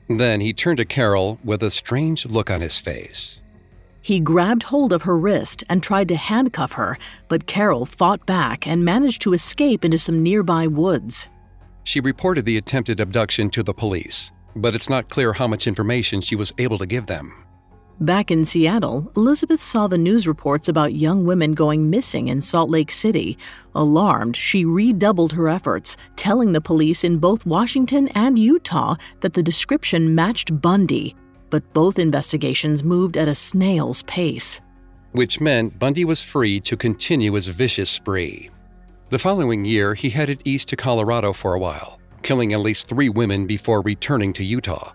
Then 0.10 0.42
he 0.42 0.54
turned 0.54 0.78
to 0.78 0.86
Carol 0.86 1.40
with 1.44 1.64
a 1.64 1.72
strange 1.72 2.26
look 2.26 2.50
on 2.50 2.62
his 2.62 2.78
face. 2.78 3.40
He 4.02 4.20
grabbed 4.20 4.64
hold 4.64 4.92
of 4.92 5.04
her 5.04 5.18
wrist 5.18 5.64
and 5.70 5.82
tried 5.82 6.10
to 6.10 6.16
handcuff 6.18 6.74
her, 6.74 6.98
but 7.30 7.48
Carol 7.48 7.86
fought 7.86 8.26
back 8.26 8.68
and 8.68 8.84
managed 8.84 9.22
to 9.22 9.34
escape 9.34 9.86
into 9.86 9.98
some 9.98 10.22
nearby 10.22 10.68
woods. 10.68 11.30
She 11.84 12.00
reported 12.00 12.46
the 12.46 12.58
attempted 12.58 13.00
abduction 13.00 13.50
to 13.52 13.64
the 13.64 13.74
police, 13.74 14.32
but 14.56 14.76
it's 14.76 14.90
not 14.90 15.10
clear 15.10 15.34
how 15.34 15.48
much 15.48 15.68
information 15.68 16.22
she 16.22 16.36
was 16.36 16.54
able 16.58 16.78
to 16.78 16.86
give 16.86 17.06
them. 17.06 17.44
Back 18.00 18.32
in 18.32 18.44
Seattle, 18.44 19.12
Elizabeth 19.16 19.62
saw 19.62 19.88
the 19.88 19.98
news 19.98 20.28
reports 20.28 20.68
about 20.68 20.96
young 20.96 21.26
women 21.26 21.54
going 21.54 21.90
missing 21.90 22.28
in 22.28 22.42
Salt 22.42 22.70
Lake 22.70 22.90
City. 22.90 23.38
Alarmed, 23.76 24.36
she 24.36 24.66
redoubled 24.66 25.32
her 25.34 25.48
efforts, 25.48 25.96
telling 26.16 26.54
the 26.54 26.60
police 26.60 27.04
in 27.04 27.20
both 27.20 27.46
Washington 27.46 28.08
and 28.10 28.40
Utah 28.40 28.96
that 29.22 29.34
the 29.34 29.44
description 29.44 30.16
matched 30.16 30.60
Bundy. 30.60 31.16
But 31.52 31.72
both 31.74 32.00
investigations 32.00 32.84
moved 32.84 33.16
at 33.16 33.28
a 33.28 33.36
snail's 33.36 34.02
pace. 34.04 34.60
Which 35.12 35.40
meant 35.40 35.78
Bundy 35.78 36.04
was 36.04 36.24
free 36.24 36.60
to 36.62 36.76
continue 36.76 37.34
his 37.34 37.48
vicious 37.48 37.92
spree. 37.92 38.50
The 39.14 39.20
following 39.20 39.64
year, 39.64 39.94
he 39.94 40.10
headed 40.10 40.42
east 40.44 40.70
to 40.70 40.76
Colorado 40.76 41.34
for 41.34 41.54
a 41.54 41.60
while, 41.60 42.00
killing 42.24 42.52
at 42.52 42.62
least 42.62 42.88
three 42.88 43.10
women 43.10 43.46
before 43.46 43.82
returning 43.82 44.34
to 44.34 44.44
Utah. 44.44 44.94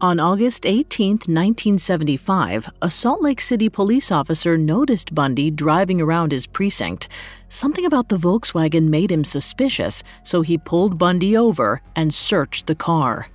On 0.00 0.18
August 0.18 0.64
18, 0.64 1.10
1975, 1.10 2.70
a 2.80 2.88
Salt 2.88 3.20
Lake 3.20 3.42
City 3.42 3.68
police 3.68 4.10
officer 4.10 4.56
noticed 4.56 5.14
Bundy 5.14 5.50
driving 5.50 6.00
around 6.00 6.32
his 6.32 6.46
precinct. 6.46 7.10
Something 7.48 7.84
about 7.84 8.08
the 8.08 8.16
Volkswagen 8.16 8.88
made 8.88 9.12
him 9.12 9.24
suspicious, 9.24 10.02
so 10.22 10.40
he 10.40 10.56
pulled 10.56 10.96
Bundy 10.96 11.36
over 11.36 11.82
and 11.94 12.14
searched 12.14 12.66
the 12.66 12.74
car. 12.74 13.26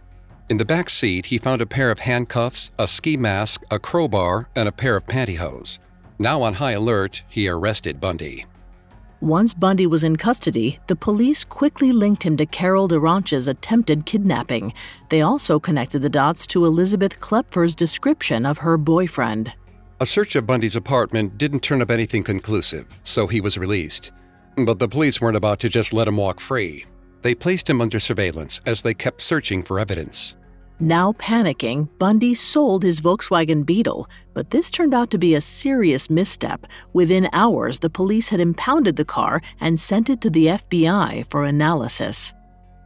In 0.50 0.58
the 0.58 0.66
back 0.66 0.90
seat, 0.90 1.28
he 1.28 1.38
found 1.38 1.62
a 1.62 1.68
pair 1.68 1.92
of 1.92 2.00
handcuffs, 2.00 2.72
a 2.80 2.88
ski 2.88 3.16
mask, 3.16 3.62
a 3.70 3.78
crowbar, 3.78 4.50
and 4.56 4.68
a 4.68 4.72
pair 4.72 4.96
of 4.96 5.06
pantyhose. 5.06 5.78
Now 6.18 6.42
on 6.42 6.56
high 6.56 6.72
alert, 6.72 7.22
he 7.30 7.48
arrested 7.48 8.02
Bundy. 8.02 8.48
Once 9.22 9.54
Bundy 9.54 9.86
was 9.86 10.06
in 10.06 10.16
custody, 10.16 10.80
the 10.88 10.96
police 10.96 11.44
quickly 11.44 11.92
linked 11.92 12.24
him 12.24 12.38
to 12.38 12.46
Carol 12.46 12.88
DaRonch's 12.88 13.50
attempted 13.50 14.06
kidnapping. 14.06 14.74
They 15.10 15.22
also 15.22 15.60
connected 15.60 16.02
the 16.02 16.10
dots 16.10 16.48
to 16.48 16.64
Elizabeth 16.64 17.20
Kloepfer's 17.20 17.76
description 17.76 18.46
of 18.46 18.60
her 18.60 18.78
boyfriend. 18.78 19.54
A 20.00 20.06
search 20.06 20.38
of 20.38 20.48
Bundy's 20.48 20.78
apartment 20.78 21.38
didn't 21.38 21.60
turn 21.60 21.82
up 21.82 21.92
anything 21.92 22.24
conclusive, 22.24 22.86
so 23.04 23.28
he 23.28 23.42
was 23.42 23.58
released. 23.58 24.14
But 24.56 24.80
the 24.80 24.88
police 24.88 25.20
weren't 25.20 25.36
about 25.36 25.60
to 25.60 25.70
just 25.70 25.94
let 25.94 26.08
him 26.08 26.16
walk 26.16 26.40
free. 26.40 26.86
They 27.22 27.36
placed 27.36 27.70
him 27.70 27.82
under 27.82 28.00
surveillance 28.00 28.62
as 28.66 28.82
they 28.82 28.94
kept 28.94 29.20
searching 29.20 29.64
for 29.64 29.82
evidence. 29.82 30.38
Now 30.82 31.12
panicking, 31.14 31.90
Bundy 32.00 32.34
sold 32.34 32.84
his 32.84 33.02
Volkswagen 33.02 33.66
Beetle, 33.66 34.10
but 34.34 34.50
this 34.50 34.72
turned 34.72 34.94
out 34.94 35.12
to 35.12 35.18
be 35.18 35.36
a 35.36 35.42
serious 35.42 36.10
misstep. 36.10 36.68
Within 36.94 37.28
hours, 37.34 37.80
the 37.80 37.90
police 37.90 38.30
had 38.30 38.40
impounded 38.40 38.96
the 38.96 39.04
car 39.04 39.42
and 39.60 39.78
sent 39.78 40.10
it 40.10 40.22
to 40.22 40.30
the 40.30 40.46
FBI 40.48 41.30
for 41.30 41.44
analysis. 41.44 42.34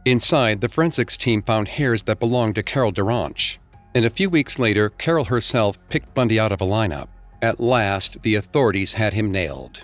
Inside, 0.06 0.60
the 0.60 0.68
forensics 0.68 1.16
team 1.16 1.40
found 1.42 1.68
hairs 1.68 2.02
that 2.02 2.18
belonged 2.18 2.56
to 2.56 2.64
Carol 2.64 2.92
DaRonch. 2.92 3.58
And 3.94 4.04
a 4.04 4.10
few 4.10 4.28
weeks 4.28 4.58
later, 4.58 4.90
Carol 4.90 5.24
herself 5.24 5.78
picked 5.88 6.12
Bundy 6.14 6.40
out 6.40 6.50
of 6.50 6.60
a 6.60 6.66
lineup. 6.66 7.06
At 7.42 7.60
last, 7.60 8.20
the 8.22 8.34
authorities 8.34 8.94
had 8.94 9.12
him 9.12 9.30
nailed. 9.30 9.78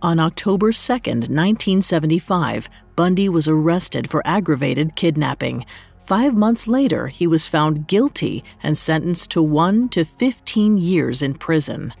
On 0.00 0.18
October 0.18 0.72
2, 0.72 0.92
1975, 0.92 2.68
Bundy 2.96 3.28
was 3.28 3.46
arrested 3.46 4.10
for 4.10 4.22
aggravated 4.24 4.96
kidnapping. 4.96 5.66
Five 6.04 6.34
months 6.34 6.66
later, 6.66 7.06
he 7.06 7.28
was 7.28 7.46
found 7.46 7.86
guilty 7.86 8.42
and 8.60 8.76
sentenced 8.76 9.30
to 9.30 9.42
1 9.42 9.88
to 9.90 10.04
15 10.04 10.76
years 10.76 11.22
in 11.22 11.34
prison. 11.34 11.94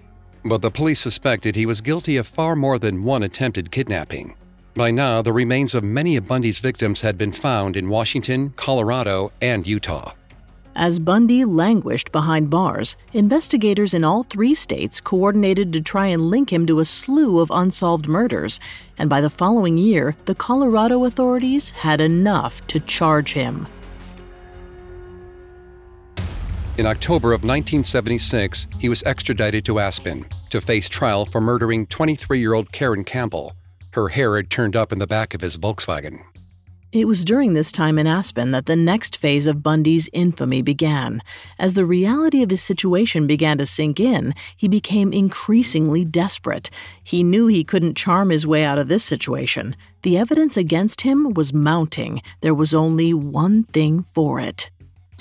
But 0.44 0.60
the 0.60 0.72
police 0.72 0.98
suspected 0.98 1.54
he 1.54 1.66
was 1.66 1.80
guilty 1.80 2.16
of 2.16 2.26
far 2.26 2.56
more 2.56 2.80
than 2.80 3.04
one 3.04 3.22
attempted 3.22 3.70
kidnapping. 3.70 4.34
By 4.74 4.90
now, 4.90 5.22
the 5.22 5.32
remains 5.32 5.76
of 5.76 5.84
many 5.84 6.16
of 6.16 6.26
Bundy's 6.26 6.58
victims 6.58 7.02
had 7.02 7.16
been 7.16 7.30
found 7.30 7.76
in 7.76 7.88
Washington, 7.88 8.52
Colorado, 8.56 9.30
and 9.40 9.66
Utah. 9.66 10.12
As 10.74 10.98
Bundy 10.98 11.44
languished 11.44 12.10
behind 12.10 12.50
bars, 12.50 12.96
investigators 13.12 13.94
in 13.94 14.02
all 14.02 14.24
three 14.24 14.54
states 14.54 15.00
coordinated 15.00 15.72
to 15.74 15.80
try 15.80 16.08
and 16.08 16.30
link 16.30 16.52
him 16.52 16.66
to 16.66 16.80
a 16.80 16.84
slew 16.84 17.38
of 17.38 17.52
unsolved 17.52 18.08
murders, 18.08 18.58
and 18.98 19.08
by 19.08 19.20
the 19.20 19.30
following 19.30 19.78
year, 19.78 20.16
the 20.24 20.34
Colorado 20.34 21.04
authorities 21.04 21.70
had 21.70 22.00
enough 22.00 22.66
to 22.66 22.80
charge 22.80 23.34
him. 23.34 23.68
In 26.78 26.86
October 26.86 27.34
of 27.34 27.44
1976, 27.44 28.66
he 28.80 28.88
was 28.88 29.02
extradited 29.02 29.62
to 29.66 29.78
Aspen 29.78 30.24
to 30.48 30.58
face 30.58 30.88
trial 30.88 31.26
for 31.26 31.38
murdering 31.38 31.86
23 31.86 32.40
year 32.40 32.54
old 32.54 32.72
Caryn 32.72 33.04
Campbell. 33.04 33.54
Her 33.92 34.08
hair 34.08 34.36
had 34.36 34.48
turned 34.48 34.74
up 34.74 34.90
in 34.90 34.98
the 34.98 35.06
back 35.06 35.34
of 35.34 35.42
his 35.42 35.58
Volkswagen. 35.58 36.22
It 36.90 37.06
was 37.06 37.26
during 37.26 37.52
this 37.52 37.72
time 37.72 37.98
in 37.98 38.06
Aspen 38.06 38.52
that 38.52 38.64
the 38.64 38.76
next 38.76 39.18
phase 39.18 39.46
of 39.46 39.62
Bundy's 39.62 40.08
infamy 40.14 40.62
began. 40.62 41.22
As 41.58 41.74
the 41.74 41.84
reality 41.84 42.42
of 42.42 42.50
his 42.50 42.62
situation 42.62 43.26
began 43.26 43.58
to 43.58 43.66
sink 43.66 44.00
in, 44.00 44.34
he 44.56 44.68
became 44.68 45.12
increasingly 45.12 46.06
desperate. 46.06 46.70
He 47.02 47.22
knew 47.22 47.46
he 47.46 47.64
couldn't 47.64 47.96
charm 47.96 48.30
his 48.30 48.46
way 48.46 48.64
out 48.64 48.78
of 48.78 48.88
this 48.88 49.04
situation. 49.04 49.76
The 50.02 50.18
evidence 50.18 50.56
against 50.56 51.02
him 51.02 51.32
was 51.32 51.54
mounting. 51.54 52.22
There 52.40 52.54
was 52.54 52.74
only 52.74 53.14
one 53.14 53.64
thing 53.64 54.04
for 54.14 54.40
it. 54.40 54.70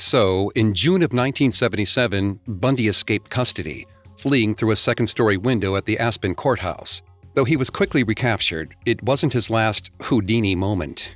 So, 0.02 0.50
in 0.56 0.74
June 0.74 1.04
of 1.04 1.14
1977, 1.14 2.40
Bundy 2.48 2.88
escaped 2.88 3.30
custody, 3.30 3.86
fleeing 4.18 4.56
through 4.56 4.72
a 4.72 4.76
second 4.76 5.06
story 5.06 5.38
window 5.38 5.76
at 5.76 5.86
the 5.86 6.00
Aspen 6.00 6.34
courthouse. 6.34 7.04
Though 7.36 7.46
he 7.46 7.56
was 7.56 7.70
quickly 7.70 8.04
recaptured, 8.04 8.76
it 8.88 9.02
wasn't 9.04 9.32
his 9.32 9.52
last 9.52 9.92
Houdini 10.02 10.56
moment. 10.56 11.16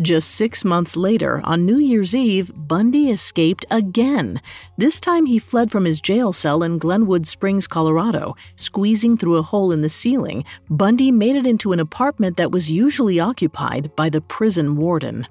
Just 0.00 0.32
six 0.32 0.64
months 0.64 0.96
later, 0.96 1.40
on 1.44 1.64
New 1.64 1.78
Year's 1.78 2.14
Eve, 2.14 2.50
Bundy 2.54 3.10
escaped 3.10 3.64
again. 3.70 4.40
This 4.76 4.98
time 4.98 5.26
he 5.26 5.38
fled 5.38 5.70
from 5.70 5.84
his 5.84 6.00
jail 6.00 6.32
cell 6.32 6.64
in 6.64 6.78
Glenwood 6.78 7.24
Springs, 7.24 7.68
Colorado. 7.68 8.34
Squeezing 8.56 9.16
through 9.16 9.36
a 9.36 9.42
hole 9.42 9.70
in 9.70 9.82
the 9.82 9.88
ceiling, 9.88 10.44
Bundy 10.68 11.12
made 11.12 11.36
it 11.36 11.46
into 11.46 11.72
an 11.72 11.80
apartment 11.80 12.36
that 12.36 12.50
was 12.50 12.70
usually 12.70 13.20
occupied 13.20 13.94
by 13.94 14.08
the 14.08 14.20
prison 14.20 14.76
warden. 14.76 15.26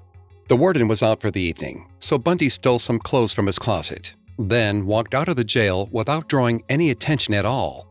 The 0.48 0.56
warden 0.56 0.88
was 0.88 1.02
out 1.02 1.20
for 1.20 1.30
the 1.30 1.42
evening, 1.42 1.86
so 2.00 2.16
Bundy 2.16 2.48
stole 2.48 2.78
some 2.78 2.98
clothes 2.98 3.34
from 3.34 3.44
his 3.44 3.58
closet, 3.58 4.14
then 4.38 4.86
walked 4.86 5.14
out 5.14 5.28
of 5.28 5.36
the 5.36 5.44
jail 5.44 5.90
without 5.92 6.26
drawing 6.26 6.64
any 6.70 6.88
attention 6.88 7.34
at 7.34 7.44
all. 7.44 7.86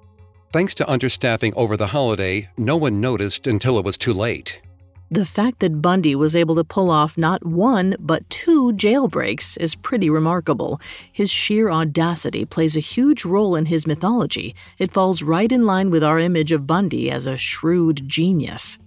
Thanks 0.52 0.74
to 0.76 0.86
understaffing 0.86 1.54
over 1.56 1.78
the 1.78 1.86
holiday, 1.86 2.50
no 2.58 2.76
one 2.76 3.00
noticed 3.00 3.46
until 3.46 3.78
it 3.78 3.86
was 3.86 3.96
too 3.96 4.12
late. 4.12 4.60
The 5.12 5.24
fact 5.24 5.60
that 5.60 5.84
Bundy 5.84 6.16
was 6.16 6.36
able 6.36 6.56
to 6.56 6.64
pull 6.64 6.90
off 6.90 7.16
not 7.16 7.46
one, 7.46 7.96
but 8.00 8.28
two 8.32 8.74
jailbreaks 8.74 9.56
is 9.60 9.76
pretty 9.76 10.10
remarkable. 10.10 10.82
His 11.14 11.30
sheer 11.30 11.70
audacity 11.70 12.44
plays 12.44 12.76
a 12.76 12.80
huge 12.82 13.24
role 13.24 13.56
in 13.56 13.68
his 13.68 13.86
mythology. 13.86 14.56
It 14.80 14.92
falls 14.92 15.22
right 15.22 15.52
in 15.52 15.68
line 15.68 15.92
with 15.92 16.04
our 16.04 16.18
image 16.18 16.52
of 16.52 16.66
Bundy 16.66 17.12
as 17.12 17.28
a 17.28 17.38
shrewd 17.38 18.10
genius. 18.10 18.80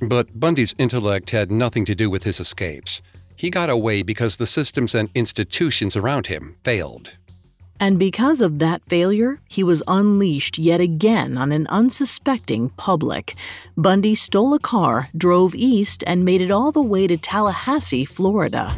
But 0.00 0.38
Bundy's 0.38 0.74
intellect 0.78 1.30
had 1.30 1.50
nothing 1.50 1.84
to 1.86 1.94
do 1.94 2.10
with 2.10 2.24
his 2.24 2.40
escapes. 2.40 3.02
He 3.34 3.50
got 3.50 3.70
away 3.70 4.02
because 4.02 4.36
the 4.36 4.46
systems 4.46 4.94
and 4.94 5.10
institutions 5.14 5.96
around 5.96 6.26
him 6.26 6.56
failed. 6.64 7.12
And 7.78 7.98
because 7.98 8.40
of 8.40 8.58
that 8.60 8.82
failure, 8.84 9.40
he 9.48 9.62
was 9.62 9.82
unleashed 9.86 10.58
yet 10.58 10.80
again 10.80 11.36
on 11.36 11.52
an 11.52 11.66
unsuspecting 11.66 12.70
public. 12.70 13.34
Bundy 13.76 14.14
stole 14.14 14.54
a 14.54 14.58
car, 14.58 15.10
drove 15.16 15.54
east, 15.54 16.02
and 16.06 16.24
made 16.24 16.40
it 16.40 16.50
all 16.50 16.72
the 16.72 16.82
way 16.82 17.06
to 17.06 17.18
Tallahassee, 17.18 18.06
Florida. 18.06 18.74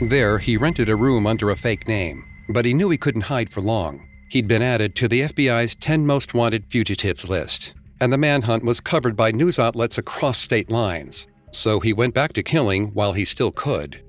There, 0.00 0.38
he 0.38 0.58
rented 0.58 0.90
a 0.90 0.96
room 0.96 1.26
under 1.26 1.50
a 1.50 1.56
fake 1.56 1.88
name, 1.88 2.24
but 2.50 2.66
he 2.66 2.74
knew 2.74 2.90
he 2.90 2.98
couldn't 2.98 3.22
hide 3.22 3.50
for 3.50 3.62
long. 3.62 4.06
He'd 4.28 4.48
been 4.48 4.62
added 4.62 4.94
to 4.96 5.08
the 5.08 5.22
FBI's 5.22 5.74
10 5.76 6.06
most 6.06 6.34
wanted 6.34 6.66
fugitives 6.66 7.28
list, 7.28 7.74
and 8.02 8.12
the 8.12 8.18
manhunt 8.18 8.64
was 8.64 8.80
covered 8.80 9.16
by 9.16 9.30
news 9.30 9.58
outlets 9.58 9.96
across 9.96 10.38
state 10.38 10.70
lines 10.70 11.26
so 11.52 11.80
he 11.80 11.92
went 11.92 12.14
back 12.14 12.32
to 12.32 12.42
killing 12.42 12.88
while 12.88 13.12
he 13.12 13.24
still 13.24 13.52
could. 13.52 14.02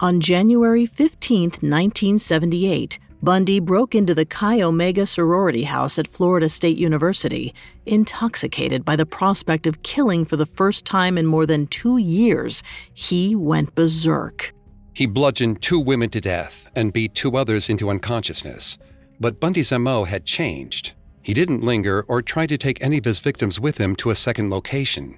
On 0.00 0.20
January 0.20 0.86
15, 0.86 1.42
1978, 1.60 2.98
Bundy 3.22 3.58
broke 3.58 3.94
into 3.94 4.14
the 4.14 4.26
Chi 4.26 4.60
Omega 4.60 5.06
sorority 5.06 5.64
house 5.64 5.98
at 5.98 6.06
Florida 6.06 6.48
State 6.48 6.76
University, 6.76 7.54
intoxicated 7.86 8.84
by 8.84 8.96
the 8.96 9.06
prospect 9.06 9.66
of 9.66 9.82
killing 9.82 10.24
for 10.24 10.36
the 10.36 10.46
first 10.46 10.84
time 10.84 11.16
in 11.16 11.26
more 11.26 11.46
than 11.46 11.66
two 11.66 11.96
years. 11.96 12.62
He 12.92 13.34
went 13.34 13.74
berserk. 13.74 14.52
He 14.92 15.06
bludgeoned 15.06 15.62
two 15.62 15.80
women 15.80 16.10
to 16.10 16.20
death 16.20 16.70
and 16.76 16.92
beat 16.92 17.14
two 17.14 17.36
others 17.36 17.70
into 17.70 17.88
unconsciousness. 17.88 18.78
But 19.18 19.40
Bundy's 19.40 19.72
MO 19.72 20.04
had 20.04 20.26
changed. 20.26 20.92
He 21.24 21.32
didn't 21.34 21.64
linger 21.64 22.04
or 22.06 22.20
try 22.20 22.46
to 22.46 22.58
take 22.58 22.80
any 22.82 22.98
of 22.98 23.04
his 23.06 23.18
victims 23.18 23.58
with 23.58 23.78
him 23.78 23.96
to 23.96 24.10
a 24.10 24.14
second 24.14 24.50
location. 24.50 25.16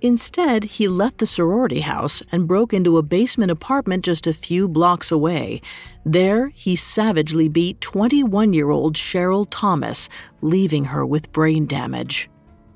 Instead, 0.00 0.62
he 0.62 0.86
left 0.86 1.18
the 1.18 1.26
sorority 1.26 1.80
house 1.80 2.22
and 2.30 2.46
broke 2.46 2.72
into 2.72 2.98
a 2.98 3.02
basement 3.02 3.50
apartment 3.50 4.04
just 4.04 4.26
a 4.26 4.32
few 4.32 4.68
blocks 4.68 5.10
away. 5.10 5.60
There, 6.04 6.48
he 6.48 6.76
savagely 6.76 7.48
beat 7.48 7.80
21 7.80 8.52
year 8.52 8.70
old 8.70 8.94
Cheryl 8.94 9.46
Thomas, 9.50 10.08
leaving 10.42 10.84
her 10.84 11.04
with 11.04 11.32
brain 11.32 11.66
damage. 11.66 12.28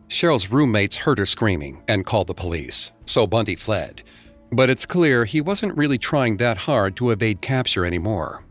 Cheryl's 0.08 0.50
roommates 0.50 0.96
heard 0.96 1.18
her 1.18 1.26
screaming 1.26 1.82
and 1.87 2.04
called 2.04 2.26
the 2.26 2.35
police, 2.35 2.90
so 3.04 3.26
Bundy 3.26 3.54
fled. 3.54 4.02
But 4.50 4.68
it's 4.68 4.85
clear 4.85 5.25
he 5.25 5.40
wasn't 5.40 5.77
really 5.77 5.98
trying 5.98 6.38
that 6.38 6.56
hard 6.56 6.96
to 6.96 7.10
evade 7.10 7.40
capture 7.40 7.85
anymore. 7.85 8.44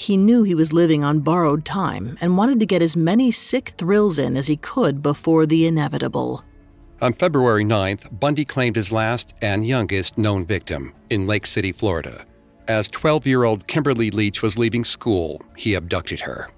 He 0.00 0.16
knew 0.16 0.44
he 0.44 0.54
was 0.54 0.72
living 0.72 1.04
on 1.04 1.20
borrowed 1.20 1.66
time 1.66 2.16
and 2.22 2.38
wanted 2.38 2.58
to 2.60 2.64
get 2.64 2.80
as 2.80 2.96
many 2.96 3.30
sick 3.30 3.74
thrills 3.76 4.18
in 4.18 4.34
as 4.34 4.46
he 4.46 4.56
could 4.56 5.02
before 5.02 5.44
the 5.44 5.66
inevitable. 5.66 6.42
On 7.02 7.12
February 7.12 7.66
9th, 7.66 8.08
Bundy 8.18 8.46
claimed 8.46 8.76
his 8.76 8.92
last 8.92 9.34
and 9.42 9.66
youngest 9.66 10.16
known 10.16 10.46
victim 10.46 10.94
in 11.10 11.26
Lake 11.26 11.44
City, 11.44 11.70
Florida. 11.70 12.24
As 12.66 12.88
12 12.88 13.26
year 13.26 13.44
old 13.44 13.66
Kimberly 13.66 14.10
Leach 14.10 14.40
was 14.40 14.56
leaving 14.56 14.84
school, 14.84 15.42
he 15.54 15.74
abducted 15.74 16.20
her. 16.20 16.48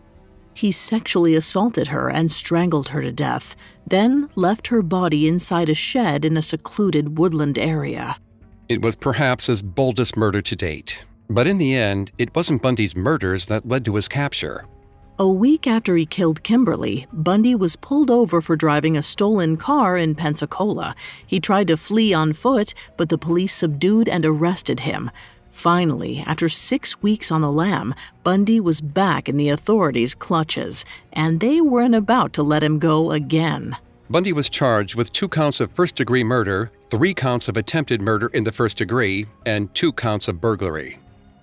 He 0.55 0.71
sexually 0.71 1.35
assaulted 1.35 1.89
her 1.89 2.09
and 2.09 2.31
strangled 2.31 2.91
her 2.91 3.03
to 3.03 3.11
death, 3.11 3.57
then 3.85 4.31
left 4.37 4.69
her 4.69 4.83
body 4.83 5.27
inside 5.27 5.69
a 5.69 5.75
shed 5.75 6.25
in 6.25 6.37
a 6.37 6.43
secluded 6.43 7.19
woodland 7.19 7.59
area. 7.59 8.19
It 8.69 8.83
was 8.83 8.95
perhaps 8.95 9.49
his 9.49 9.63
boldest 9.63 10.17
murder 10.17 10.43
to 10.43 10.55
date. 10.55 11.05
But 11.33 11.47
in 11.47 11.57
the 11.57 11.75
end, 11.75 12.13
it 12.19 12.35
wasn't 12.35 12.61
Bundy's 12.61 12.95
murders 12.95 13.47
that 13.47 13.67
led 13.67 13.87
to 13.87 13.95
his 13.95 14.07
capture. 14.07 14.67
A 15.19 15.27
week 15.29 15.67
after 15.67 15.97
he 15.97 16.05
killed 16.05 16.43
Kimberly, 16.43 17.07
Bundy 17.11 17.55
was 17.55 17.77
pulled 17.77 18.11
over 18.11 18.43
for 18.43 18.55
driving 18.55 18.99
a 18.99 19.03
stolen 19.03 19.57
car 19.57 19.97
in 19.97 20.15
Pensacola. 20.15 20.95
He 21.27 21.41
tried 21.41 21.69
to 21.69 21.79
flee 21.79 22.13
on 22.13 22.35
foot, 22.35 22.75
but 22.99 23.09
the 23.09 23.17
police 23.17 23.55
subdued 23.55 24.11
and 24.11 24.27
arrested 24.27 24.81
him. 24.81 25.11
Finally, 25.49 26.23
after 26.27 26.51
six 26.51 27.03
weeks 27.03 27.31
on 27.31 27.41
the 27.41 27.53
lam, 27.53 27.95
Bundy 28.25 28.61
was 28.61 28.83
back 28.83 29.27
in 29.27 29.39
the 29.39 29.49
authorities' 29.49 30.15
clutches, 30.15 30.85
and 31.15 31.41
they 31.41 31.63
weren't 31.63 31.95
about 31.95 32.35
to 32.35 32.43
let 32.43 32.63
him 32.63 32.79
go 32.79 33.11
again. 33.11 33.77
Bundy 34.11 34.35
was 34.35 34.51
charged 34.51 34.97
with 34.97 35.13
two 35.13 35.29
counts 35.29 35.61
of 35.61 35.73
first 35.73 35.95
degree 35.95 36.25
murder, 36.25 36.71
three 36.91 37.15
counts 37.15 37.49
of 37.49 37.57
attempted 37.57 38.03
murder 38.03 38.27
in 38.29 38.45
the 38.45 38.53
first 38.53 38.77
degree, 38.77 39.27
and 39.47 39.75
two 39.75 39.93
counts 39.93 40.29
of 40.29 40.39
burglary. 40.39 40.99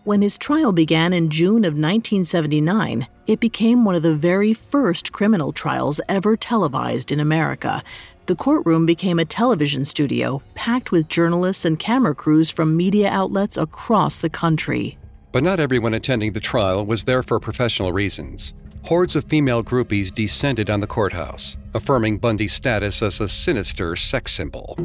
When 0.10 0.24
his 0.24 0.40
trial 0.40 0.72
began 0.72 1.14
in 1.14 1.30
June 1.30 1.64
of 1.66 1.76
1979, 1.76 3.08
it 3.28 3.40
became 3.40 3.86
one 3.86 3.94
of 3.94 4.02
the 4.02 4.16
very 4.16 4.56
first 4.56 5.12
criminal 5.12 5.54
trials 5.54 6.02
ever 6.10 6.36
televised 6.36 7.12
in 7.12 7.20
America. 7.20 7.84
The 8.26 8.36
courtroom 8.36 8.88
became 8.88 9.20
a 9.20 9.26
television 9.26 9.86
studio 9.86 10.42
packed 10.56 10.92
with 10.92 11.10
journalists 11.10 11.64
and 11.64 11.78
camera 11.78 12.16
crews 12.16 12.50
from 12.50 12.76
media 12.76 13.08
outlets 13.12 13.56
across 13.56 14.18
the 14.18 14.32
country. 14.32 14.98
But 15.32 15.44
not 15.44 15.60
everyone 15.60 15.94
attending 15.94 16.34
the 16.34 16.40
trial 16.40 16.88
was 16.88 17.04
there 17.04 17.22
for 17.22 17.40
professional 17.40 17.94
reasons. 17.94 18.56
Hordes 18.86 19.16
of 19.16 19.26
female 19.26 19.64
groupies 19.64 20.12
descended 20.12 20.72
on 20.72 20.80
the 20.80 20.88
courthouse, 20.88 21.56
affirming 21.76 22.18
Bundy's 22.18 22.54
status 22.54 23.04
as 23.04 23.22
a 23.22 23.28
sinister 23.28 23.96
sex 23.96 24.32
symbol. 24.32 24.76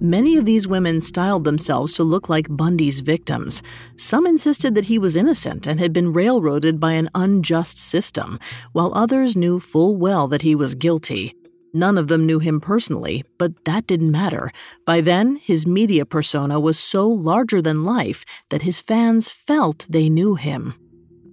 Many 0.00 0.36
of 0.36 0.44
these 0.44 0.68
women 0.68 1.00
styled 1.00 1.42
themselves 1.42 1.94
to 1.94 2.04
look 2.04 2.28
like 2.28 2.46
Bundy's 2.48 3.00
victims. 3.00 3.64
Some 3.96 4.28
insisted 4.28 4.76
that 4.76 4.84
he 4.84 4.96
was 4.96 5.16
innocent 5.16 5.66
and 5.66 5.80
had 5.80 5.92
been 5.92 6.12
railroaded 6.12 6.78
by 6.78 6.92
an 6.92 7.10
unjust 7.16 7.78
system, 7.78 8.38
while 8.70 8.92
others 8.94 9.36
knew 9.36 9.58
full 9.58 9.96
well 9.96 10.28
that 10.28 10.42
he 10.42 10.54
was 10.54 10.76
guilty. 10.76 11.34
None 11.74 11.98
of 11.98 12.06
them 12.06 12.26
knew 12.26 12.38
him 12.38 12.60
personally, 12.60 13.24
but 13.38 13.64
that 13.64 13.88
didn't 13.88 14.12
matter. 14.12 14.52
By 14.86 15.00
then, 15.00 15.34
his 15.34 15.66
media 15.66 16.06
persona 16.06 16.60
was 16.60 16.78
so 16.78 17.08
larger 17.08 17.60
than 17.60 17.84
life 17.84 18.24
that 18.50 18.62
his 18.62 18.80
fans 18.80 19.28
felt 19.28 19.84
they 19.90 20.08
knew 20.08 20.36
him. 20.36 20.74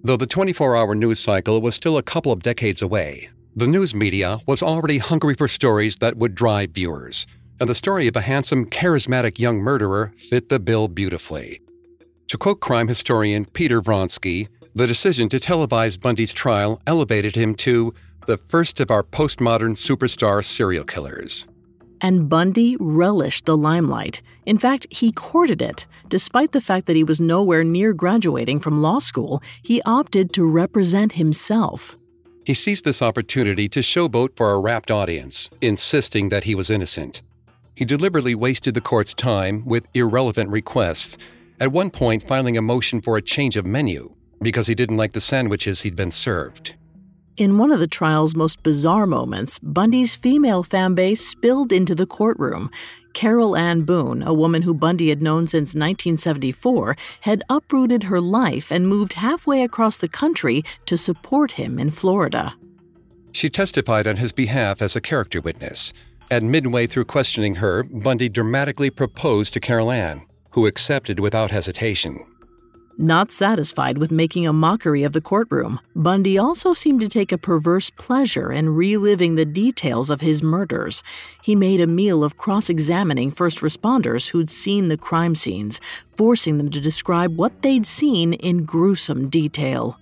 Though 0.02 0.16
the 0.16 0.26
24 0.26 0.76
hour 0.76 0.96
news 0.96 1.20
cycle 1.20 1.60
was 1.60 1.76
still 1.76 1.96
a 1.96 2.02
couple 2.02 2.32
of 2.32 2.42
decades 2.42 2.82
away, 2.82 3.30
the 3.54 3.68
news 3.68 3.94
media 3.94 4.40
was 4.44 4.60
already 4.60 4.98
hungry 4.98 5.34
for 5.34 5.46
stories 5.46 5.96
that 5.96 6.16
would 6.16 6.34
drive 6.34 6.70
viewers, 6.70 7.26
and 7.60 7.68
the 7.68 7.74
story 7.74 8.06
of 8.06 8.16
a 8.16 8.20
handsome, 8.20 8.66
charismatic 8.66 9.38
young 9.38 9.58
murderer 9.58 10.12
fit 10.16 10.48
the 10.48 10.58
bill 10.58 10.88
beautifully. 10.88 11.60
To 12.28 12.38
quote 12.38 12.60
crime 12.60 12.88
historian 12.88 13.44
Peter 13.44 13.80
Vronsky, 13.80 14.48
the 14.74 14.86
decision 14.86 15.28
to 15.30 15.38
televise 15.38 15.98
Bundy's 15.98 16.32
trial 16.32 16.82
elevated 16.86 17.34
him 17.34 17.54
to 17.56 17.94
the 18.26 18.36
first 18.36 18.80
of 18.80 18.90
our 18.90 19.02
postmodern 19.02 19.76
superstar 19.76 20.44
serial 20.44 20.84
killers. 20.84 21.46
And 22.00 22.28
Bundy 22.28 22.76
relished 22.78 23.46
the 23.46 23.56
limelight. 23.56 24.20
In 24.44 24.58
fact, 24.58 24.86
he 24.90 25.12
courted 25.12 25.62
it. 25.62 25.86
Despite 26.08 26.52
the 26.52 26.60
fact 26.60 26.86
that 26.86 26.96
he 26.96 27.04
was 27.04 27.20
nowhere 27.20 27.64
near 27.64 27.94
graduating 27.94 28.60
from 28.60 28.82
law 28.82 28.98
school, 28.98 29.42
he 29.62 29.80
opted 29.82 30.32
to 30.34 30.44
represent 30.44 31.12
himself. 31.12 31.96
He 32.44 32.54
seized 32.54 32.84
this 32.84 33.02
opportunity 33.02 33.68
to 33.70 33.80
showboat 33.80 34.36
for 34.36 34.52
a 34.52 34.60
rapt 34.60 34.90
audience, 34.90 35.48
insisting 35.60 36.28
that 36.28 36.44
he 36.44 36.54
was 36.54 36.70
innocent. 36.70 37.22
He 37.76 37.84
deliberately 37.84 38.34
wasted 38.34 38.72
the 38.72 38.80
court's 38.80 39.12
time 39.12 39.62
with 39.66 39.86
irrelevant 39.92 40.50
requests, 40.50 41.18
at 41.60 41.70
one 41.70 41.90
point 41.90 42.26
filing 42.26 42.56
a 42.56 42.62
motion 42.62 43.02
for 43.02 43.18
a 43.18 43.22
change 43.22 43.54
of 43.56 43.66
menu 43.66 44.14
because 44.40 44.66
he 44.66 44.74
didn't 44.74 44.96
like 44.96 45.12
the 45.12 45.20
sandwiches 45.20 45.82
he'd 45.82 45.94
been 45.94 46.10
served. 46.10 46.74
In 47.36 47.58
one 47.58 47.70
of 47.70 47.80
the 47.80 47.86
trial's 47.86 48.34
most 48.34 48.62
bizarre 48.62 49.06
moments, 49.06 49.58
Bundy's 49.58 50.16
female 50.16 50.62
fan 50.62 50.94
base 50.94 51.26
spilled 51.26 51.70
into 51.70 51.94
the 51.94 52.06
courtroom. 52.06 52.70
Carol 53.12 53.56
Ann 53.56 53.82
Boone, 53.82 54.22
a 54.22 54.32
woman 54.32 54.62
who 54.62 54.72
Bundy 54.72 55.10
had 55.10 55.20
known 55.20 55.46
since 55.46 55.74
1974, 55.74 56.96
had 57.20 57.42
uprooted 57.50 58.04
her 58.04 58.22
life 58.22 58.72
and 58.72 58.88
moved 58.88 59.14
halfway 59.14 59.62
across 59.62 59.98
the 59.98 60.08
country 60.08 60.62
to 60.86 60.96
support 60.96 61.52
him 61.52 61.78
in 61.78 61.90
Florida. 61.90 62.54
She 63.32 63.50
testified 63.50 64.06
on 64.06 64.16
his 64.16 64.32
behalf 64.32 64.80
as 64.80 64.96
a 64.96 65.00
character 65.02 65.42
witness. 65.42 65.92
And 66.30 66.50
midway 66.50 66.86
through 66.86 67.04
questioning 67.04 67.56
her, 67.56 67.82
Bundy 67.84 68.28
dramatically 68.28 68.90
proposed 68.90 69.52
to 69.52 69.60
Carol 69.60 69.90
Ann, 69.90 70.22
who 70.50 70.66
accepted 70.66 71.20
without 71.20 71.50
hesitation. 71.50 72.24
Not 72.98 73.30
satisfied 73.30 73.98
with 73.98 74.10
making 74.10 74.46
a 74.46 74.54
mockery 74.54 75.02
of 75.02 75.12
the 75.12 75.20
courtroom, 75.20 75.80
Bundy 75.94 76.38
also 76.38 76.72
seemed 76.72 77.02
to 77.02 77.08
take 77.08 77.30
a 77.30 77.36
perverse 77.36 77.90
pleasure 77.90 78.50
in 78.50 78.70
reliving 78.70 79.34
the 79.34 79.44
details 79.44 80.08
of 80.08 80.22
his 80.22 80.42
murders. 80.42 81.02
He 81.42 81.54
made 81.54 81.78
a 81.82 81.86
meal 81.86 82.24
of 82.24 82.38
cross 82.38 82.70
examining 82.70 83.30
first 83.30 83.58
responders 83.58 84.30
who'd 84.30 84.48
seen 84.48 84.88
the 84.88 84.96
crime 84.96 85.34
scenes, 85.34 85.78
forcing 86.16 86.56
them 86.56 86.70
to 86.70 86.80
describe 86.80 87.36
what 87.36 87.60
they'd 87.60 87.84
seen 87.84 88.32
in 88.32 88.64
gruesome 88.64 89.28
detail. 89.28 90.00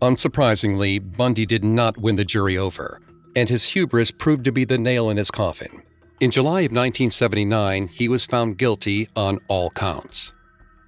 Unsurprisingly, 0.00 0.98
Bundy 0.98 1.44
did 1.44 1.62
not 1.62 1.98
win 1.98 2.16
the 2.16 2.24
jury 2.24 2.56
over, 2.56 3.02
and 3.34 3.48
his 3.48 3.64
hubris 3.64 4.10
proved 4.10 4.44
to 4.44 4.52
be 4.52 4.64
the 4.64 4.78
nail 4.78 5.10
in 5.10 5.16
his 5.16 5.30
coffin. 5.30 5.82
In 6.20 6.30
July 6.30 6.60
of 6.60 6.72
1979, 6.72 7.88
he 7.88 8.08
was 8.08 8.26
found 8.26 8.58
guilty 8.58 9.08
on 9.16 9.38
all 9.48 9.70
counts. 9.70 10.34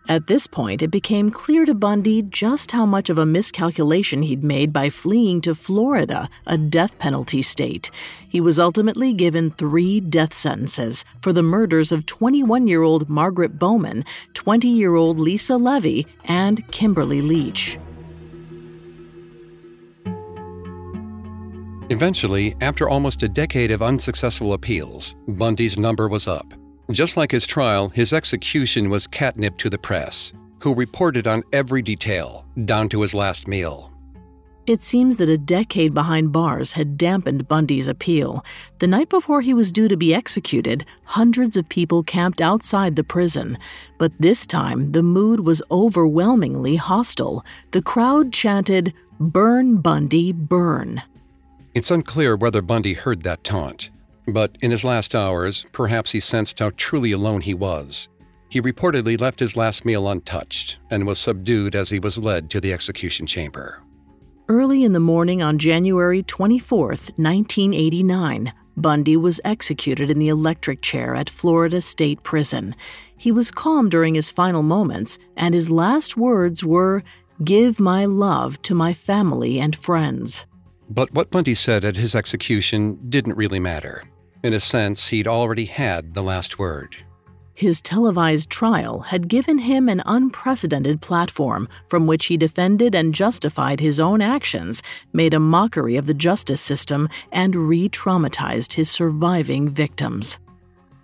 At 0.09 0.27
this 0.27 0.49
point, 0.49 0.83
it 0.83 0.91
became 0.91 1.31
clear 1.31 1.65
to 1.65 1.75
Bundy 1.75 2.23
just 2.23 2.73
how 2.73 2.85
much 2.85 3.09
of 3.09 3.19
a 3.19 3.25
miscalculation 3.25 4.23
he'd 4.23 4.43
made 4.43 4.73
by 4.73 4.91
fleeing 4.91 5.41
to 5.43 5.55
Florida, 5.55 6.29
a 6.45 6.59
death 6.59 6.99
penalty 6.99 7.41
state. 7.41 7.89
He 8.29 8.41
was 8.41 8.59
ultimately 8.59 9.15
given 9.15 9.53
three 9.53 10.01
death 10.01 10.35
sentences 10.35 11.05
for 11.21 11.33
the 11.33 11.43
murders 11.43 11.93
of 11.93 12.05
21 12.05 12.67
year 12.67 12.83
old 12.83 13.09
Margaret 13.09 13.61
Bowman, 13.61 14.05
20 14.35 14.69
year 14.69 14.97
old 14.97 15.21
Lisa 15.21 15.57
Levy, 15.57 16.07
and 16.25 16.69
Kimberly 16.73 17.23
Leach. 17.23 17.79
Eventually, 21.91 22.55
after 22.61 22.89
almost 22.89 23.23
a 23.23 23.29
decade 23.29 23.71
of 23.71 23.83
unsuccessful 23.83 24.55
appeals, 24.55 25.15
Bundy's 25.29 25.79
number 25.79 26.09
was 26.09 26.29
up. 26.29 26.55
Just 26.91 27.17
like 27.17 27.31
his 27.31 27.47
trial, 27.47 27.89
his 27.89 28.13
execution 28.13 28.89
was 28.89 29.07
catnip 29.07 29.57
to 29.59 29.71
the 29.71 29.79
press, 29.79 30.33
who 30.61 30.75
reported 30.75 31.27
on 31.27 31.43
every 31.53 31.83
detail, 31.83 32.47
down 32.65 32.89
to 32.91 33.03
his 33.03 33.15
last 33.15 33.49
meal. 33.49 33.93
It 34.65 34.81
seems 34.81 35.17
that 35.17 35.29
a 35.29 35.37
decade 35.37 35.93
behind 35.93 36.31
bars 36.31 36.73
had 36.73 36.97
dampened 36.97 37.49
Bundy's 37.49 37.89
appeal. 37.89 38.45
The 38.79 38.87
night 38.87 39.09
before 39.09 39.41
he 39.41 39.53
was 39.53 39.73
due 39.73 39.89
to 39.89 39.97
be 39.97 40.15
executed, 40.15 40.85
hundreds 41.03 41.57
of 41.57 41.69
people 41.69 42.05
camped 42.05 42.41
outside 42.41 42.95
the 42.95 43.03
prison. 43.03 43.59
But 43.99 44.13
this 44.21 44.47
time, 44.47 44.93
the 44.93 45.03
mood 45.03 45.41
was 45.41 45.63
overwhelmingly 45.69 46.77
hostile. 46.77 47.45
The 47.73 47.83
crowd 47.83 48.33
chanted, 48.33 48.95
Burn, 49.19 49.79
Bundy, 49.79 50.31
burn. 50.31 51.03
It's 51.75 51.91
unclear 51.91 52.37
whether 52.37 52.61
Bundy 52.61 52.93
heard 52.93 53.23
that 53.23 53.45
taunt. 53.45 53.91
But 54.29 54.57
in 54.61 54.71
his 54.71 54.85
last 54.85 55.15
hours, 55.15 55.65
perhaps 55.73 56.13
he 56.13 56.21
sensed 56.21 56.59
how 56.59 56.71
truly 56.77 57.13
alone 57.13 57.41
he 57.41 57.55
was. 57.55 58.09
He 58.51 58.61
reportedly 58.61 59.19
left 59.19 59.41
his 59.41 59.57
last 59.57 59.87
meal 59.87 60.07
untouched 60.07 60.79
and 60.91 61.07
was 61.07 61.19
subdued 61.19 61.75
as 61.75 61.89
he 61.89 61.99
was 61.99 62.19
led 62.19 62.51
to 62.51 62.61
the 62.61 62.73
execution 62.73 63.27
chamber. 63.27 63.83
Early 64.49 64.85
in 64.85 64.93
the 64.93 65.01
morning 65.01 65.43
on 65.43 65.59
January 65.59 66.23
24, 66.23 66.89
1989, 66.89 68.53
Bundy 68.77 69.17
was 69.17 69.41
executed 69.45 70.11
in 70.11 70.19
the 70.19 70.29
electric 70.29 70.83
chair 70.83 71.15
at 71.15 71.31
Florida 71.31 71.81
State 71.81 72.23
Prison. 72.23 72.75
He 73.17 73.33
was 73.33 73.51
calm 73.51 73.89
during 73.89 74.15
his 74.15 74.31
final 74.31 74.63
moments, 74.63 75.19
and 75.37 75.55
his 75.55 75.71
last 75.71 76.19
words 76.19 76.63
were, 76.63 77.03
Give 77.43 77.81
my 77.81 78.05
love 78.05 78.61
to 78.63 78.75
my 78.75 78.93
family 78.93 79.59
and 79.59 79.75
friends. 79.75 80.45
But 80.95 81.15
what 81.15 81.31
Bundy 81.31 81.55
said 81.55 81.87
at 81.87 81.97
his 81.97 82.15
execution 82.15 82.99
didn't 83.09 83.37
really 83.37 83.59
matter. 83.59 84.05
In 84.43 84.53
a 84.53 84.61
sense, 84.61 85.09
he'd 85.09 85.27
already 85.27 85.65
had 85.65 86.13
the 86.13 86.23
last 86.23 86.59
word. 86.59 86.97
His 87.55 87.81
televised 87.81 88.51
trial 88.51 89.01
had 89.01 89.29
given 89.29 89.59
him 89.59 89.89
an 89.89 90.03
unprecedented 90.05 91.01
platform 91.01 91.67
from 91.89 92.07
which 92.07 92.27
he 92.27 92.37
defended 92.37 92.95
and 92.95 93.15
justified 93.15 93.81
his 93.81 93.99
own 93.99 94.21
actions, 94.21 94.83
made 95.15 95.33
a 95.33 95.41
mockery 95.41 95.97
of 95.97 96.07
the 96.07 96.15
justice 96.15 96.61
system, 96.61 97.09
and 97.31 97.57
re 97.57 97.89
traumatized 97.89 98.75
his 98.75 98.91
surviving 98.91 99.71
victims. 99.71 100.39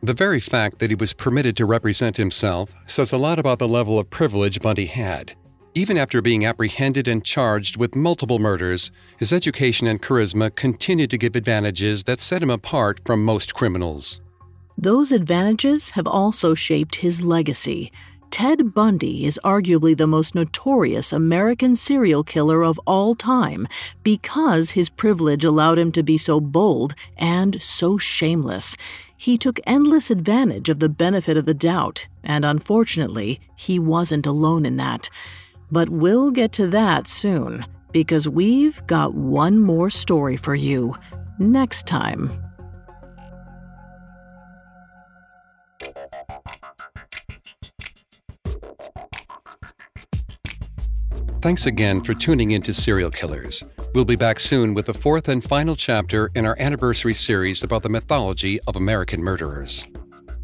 The 0.03 0.15
very 0.15 0.41
fact 0.41 0.81
that 0.81 0.91
he 0.91 0.97
was 0.97 1.15
permitted 1.15 1.57
to 1.57 1.65
represent 1.65 2.19
himself 2.19 2.75
says 2.87 3.13
a 3.13 3.19
lot 3.19 3.39
about 3.39 3.59
the 3.59 3.69
level 3.69 3.99
of 3.99 4.11
privilege 4.11 4.61
Bundy 4.61 4.87
had. 4.87 5.35
Even 5.75 5.99
after 5.99 6.23
being 6.23 6.45
apprehended 6.45 7.07
and 7.07 7.25
charged 7.25 7.77
with 7.77 7.95
multiple 7.95 8.39
murders, 8.39 8.91
his 9.19 9.33
education 9.33 9.87
and 9.87 10.03
charisma 10.03 10.55
continued 10.55 11.11
to 11.11 11.19
give 11.19 11.37
advantages 11.37 12.05
that 12.05 12.21
set 12.21 12.43
him 12.43 12.51
apart 12.51 13.01
from 13.05 13.25
most 13.25 13.55
criminals. 13.55 14.21
Those 14.77 15.13
advantages 15.13 15.91
have 15.91 16.07
also 16.07 16.55
shaped 16.55 16.97
his 16.97 17.23
legacy. 17.23 17.93
Ted 18.31 18.75
Bundy 18.75 19.25
is 19.25 19.41
arguably 19.43 19.97
the 19.97 20.07
most 20.07 20.35
notorious 20.35 21.13
American 21.13 21.75
serial 21.75 22.23
killer 22.23 22.63
of 22.63 22.79
all 22.87 23.15
time 23.15 23.67
because 24.03 24.73
his 24.73 24.89
privilege 24.89 25.45
allowed 25.45 25.79
him 25.79 25.91
to 25.93 26.03
be 26.03 26.17
so 26.17 26.41
bold 26.41 26.95
and 27.17 27.61
so 27.61 27.99
shameless. 27.99 28.77
He 29.17 29.39
took 29.39 29.59
endless 29.67 30.11
advantage 30.11 30.69
of 30.69 30.79
the 30.79 30.89
benefit 30.89 31.37
of 31.37 31.47
the 31.47 31.55
doubt, 31.55 32.07
and 32.23 32.45
unfortunately, 32.45 33.41
he 33.57 33.79
wasn't 33.79 34.27
alone 34.27 34.65
in 34.65 34.77
that. 34.77 35.11
But 35.71 35.91
we'll 35.91 36.31
get 36.31 36.53
to 36.53 36.67
that 36.69 37.07
soon, 37.07 37.65
because 37.93 38.29
we've 38.29 38.85
got 38.87 39.15
one 39.15 39.61
more 39.61 39.91
story 39.91 40.37
for 40.37 40.55
you 40.55 40.95
next 41.39 41.87
time. 41.87 42.29
Thanks 51.41 51.67
again 51.67 52.03
for 52.03 52.15
tuning 52.15 52.51
in 52.51 52.63
to 52.63 52.75
Serial 52.75 53.11
Killers. 53.11 53.63
We'll 53.95 54.05
be 54.05 54.17
back 54.17 54.41
soon 54.41 54.75
with 54.75 54.87
the 54.87 54.95
fourth 54.95 55.29
and 55.29 55.43
final 55.43 55.77
chapter 55.77 56.33
in 56.35 56.45
our 56.45 56.57
anniversary 56.59 57.15
series 57.15 57.63
about 57.63 57.85
the 57.85 57.89
mythology 57.89 58.59
of 58.67 58.75
American 58.75 59.23
murderers. 59.23 59.87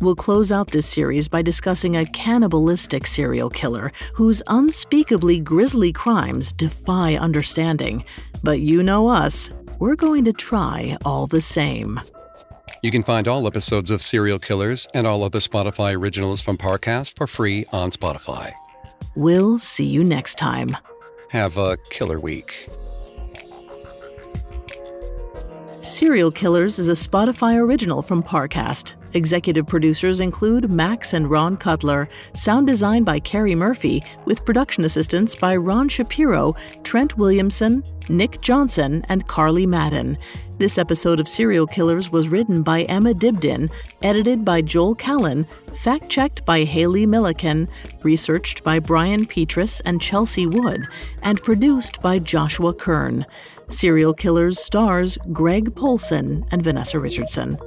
We'll 0.01 0.17
close 0.17 0.53
out 0.53 0.69
this 0.69 0.87
series 0.87 1.29
by 1.29 1.43
discussing 1.43 1.97
a 1.97 2.07
cannibalistic 2.07 3.07
serial 3.07 3.49
killer 3.49 3.91
whose 4.15 4.43
unspeakably 4.47 5.41
grisly 5.41 5.93
crimes 5.93 6.53
defy 6.53 7.15
understanding. 7.15 8.05
But 8.43 8.61
you 8.61 8.83
know 8.83 9.09
us, 9.09 9.51
we're 9.79 9.97
going 9.97 10.25
to 10.27 10.33
try 10.33 10.97
all 11.05 11.27
the 11.27 11.41
same. 11.41 12.01
You 12.83 12.91
can 12.91 13.03
find 13.03 13.27
all 13.27 13.47
episodes 13.47 13.91
of 13.91 14.03
Serial 14.03 14.39
Killers 14.39 14.87
and 14.93 15.07
all 15.07 15.23
other 15.23 15.39
Spotify 15.39 15.97
originals 15.97 16.43
from 16.43 16.59
Parcast 16.59 17.17
for 17.17 17.27
free 17.27 17.65
on 17.73 17.91
Spotify. 17.91 18.53
We'll 19.17 19.59
see 19.59 19.87
you 19.87 20.05
next 20.05 20.37
time. 20.37 20.77
Have 21.31 21.57
a 21.57 21.79
killer 21.89 22.21
week. 22.21 22.69
Serial 25.85 26.31
Killers 26.31 26.79
is 26.79 26.89
a 26.89 26.93
Spotify 26.93 27.57
original 27.57 28.01
from 28.01 28.23
Parcast. 28.23 28.95
Executive 29.13 29.67
producers 29.67 30.19
include 30.19 30.71
Max 30.71 31.13
and 31.13 31.31
Ron 31.31 31.59
Cutler, 31.59 32.09
sound 32.33 32.67
design 32.67 33.05
by 33.05 33.21
Carrie 33.21 33.55
Murphy, 33.55 34.03
with 34.25 34.47
production 34.47 34.87
assistance 34.87 35.35
by 35.35 35.55
Ron 35.55 35.91
Shapiro, 35.91 36.57
Trent 36.85 37.19
Williamson, 37.19 37.85
Nick 38.09 38.41
Johnson, 38.41 39.05
and 39.11 39.29
Carly 39.29 39.67
Madden. 39.67 40.17
This 40.57 40.79
episode 40.79 41.21
of 41.21 41.29
Serial 41.29 41.67
Killers 41.67 42.11
was 42.11 42.29
written 42.29 42.63
by 42.63 42.83
Emma 42.85 43.13
Dibdin, 43.13 43.71
edited 44.03 44.43
by 44.43 44.63
Joel 44.63 44.95
Callan, 44.95 45.47
fact 45.75 46.09
checked 46.09 46.47
by 46.47 46.65
Haley 46.65 47.05
Milliken, 47.05 47.69
researched 48.03 48.65
by 48.65 48.79
Brian 48.79 49.27
Petrus 49.27 49.81
and 49.81 50.01
Chelsea 50.01 50.47
Wood, 50.47 50.87
and 51.23 51.43
produced 51.43 52.01
by 52.01 52.19
Joshua 52.19 52.73
Kern. 52.73 53.27
Serial 53.69 54.15
Killers 54.15 54.59
stars 54.59 55.19
Greg 55.33 55.75
Polcyn 55.75 56.45
and 56.51 56.63
Vanessa 56.63 56.99
Richardson. 56.99 57.59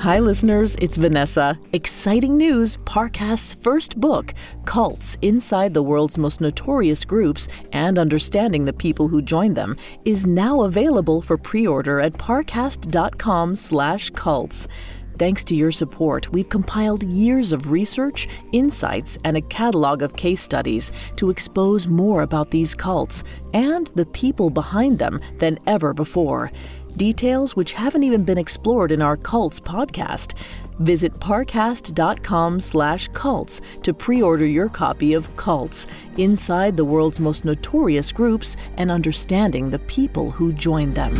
Hi, 0.00 0.18
listeners, 0.18 0.76
it's 0.80 0.96
Vanessa. 0.96 1.60
Exciting 1.74 2.38
news 2.38 2.78
Parcast's 2.86 3.52
first 3.52 4.00
book, 4.00 4.32
Cults 4.64 5.18
Inside 5.20 5.74
the 5.74 5.82
World's 5.82 6.16
Most 6.16 6.40
Notorious 6.40 7.04
Groups 7.04 7.48
and 7.72 7.98
Understanding 7.98 8.64
the 8.64 8.72
People 8.72 9.08
Who 9.08 9.20
Join 9.20 9.52
Them, 9.52 9.76
is 10.06 10.26
now 10.26 10.62
available 10.62 11.20
for 11.20 11.36
pre 11.36 11.66
order 11.66 12.00
at 12.00 12.14
parcast.com/slash 12.14 14.10
cults. 14.10 14.68
Thanks 15.20 15.44
to 15.44 15.54
your 15.54 15.70
support, 15.70 16.32
we've 16.32 16.48
compiled 16.48 17.02
years 17.02 17.52
of 17.52 17.70
research, 17.70 18.26
insights, 18.52 19.18
and 19.22 19.36
a 19.36 19.42
catalog 19.42 20.00
of 20.00 20.16
case 20.16 20.40
studies 20.40 20.92
to 21.16 21.28
expose 21.28 21.86
more 21.86 22.22
about 22.22 22.50
these 22.50 22.74
cults 22.74 23.22
and 23.52 23.88
the 23.88 24.06
people 24.06 24.48
behind 24.48 24.98
them 24.98 25.20
than 25.36 25.58
ever 25.66 25.92
before 25.92 26.50
details 26.96 27.54
which 27.54 27.74
haven't 27.74 28.02
even 28.02 28.24
been 28.24 28.38
explored 28.38 28.90
in 28.90 29.02
our 29.02 29.16
Cults 29.16 29.60
podcast. 29.60 30.32
Visit 30.78 31.12
parcast.com 31.20 32.58
slash 32.58 33.06
cults 33.08 33.60
to 33.82 33.92
pre-order 33.92 34.46
your 34.46 34.70
copy 34.70 35.12
of 35.12 35.36
Cults, 35.36 35.86
Inside 36.16 36.78
the 36.78 36.84
World's 36.84 37.20
Most 37.20 37.44
Notorious 37.44 38.10
Groups 38.10 38.56
and 38.78 38.90
Understanding 38.90 39.68
the 39.68 39.78
People 39.80 40.30
Who 40.30 40.52
Join 40.54 40.94
Them. 40.94 41.14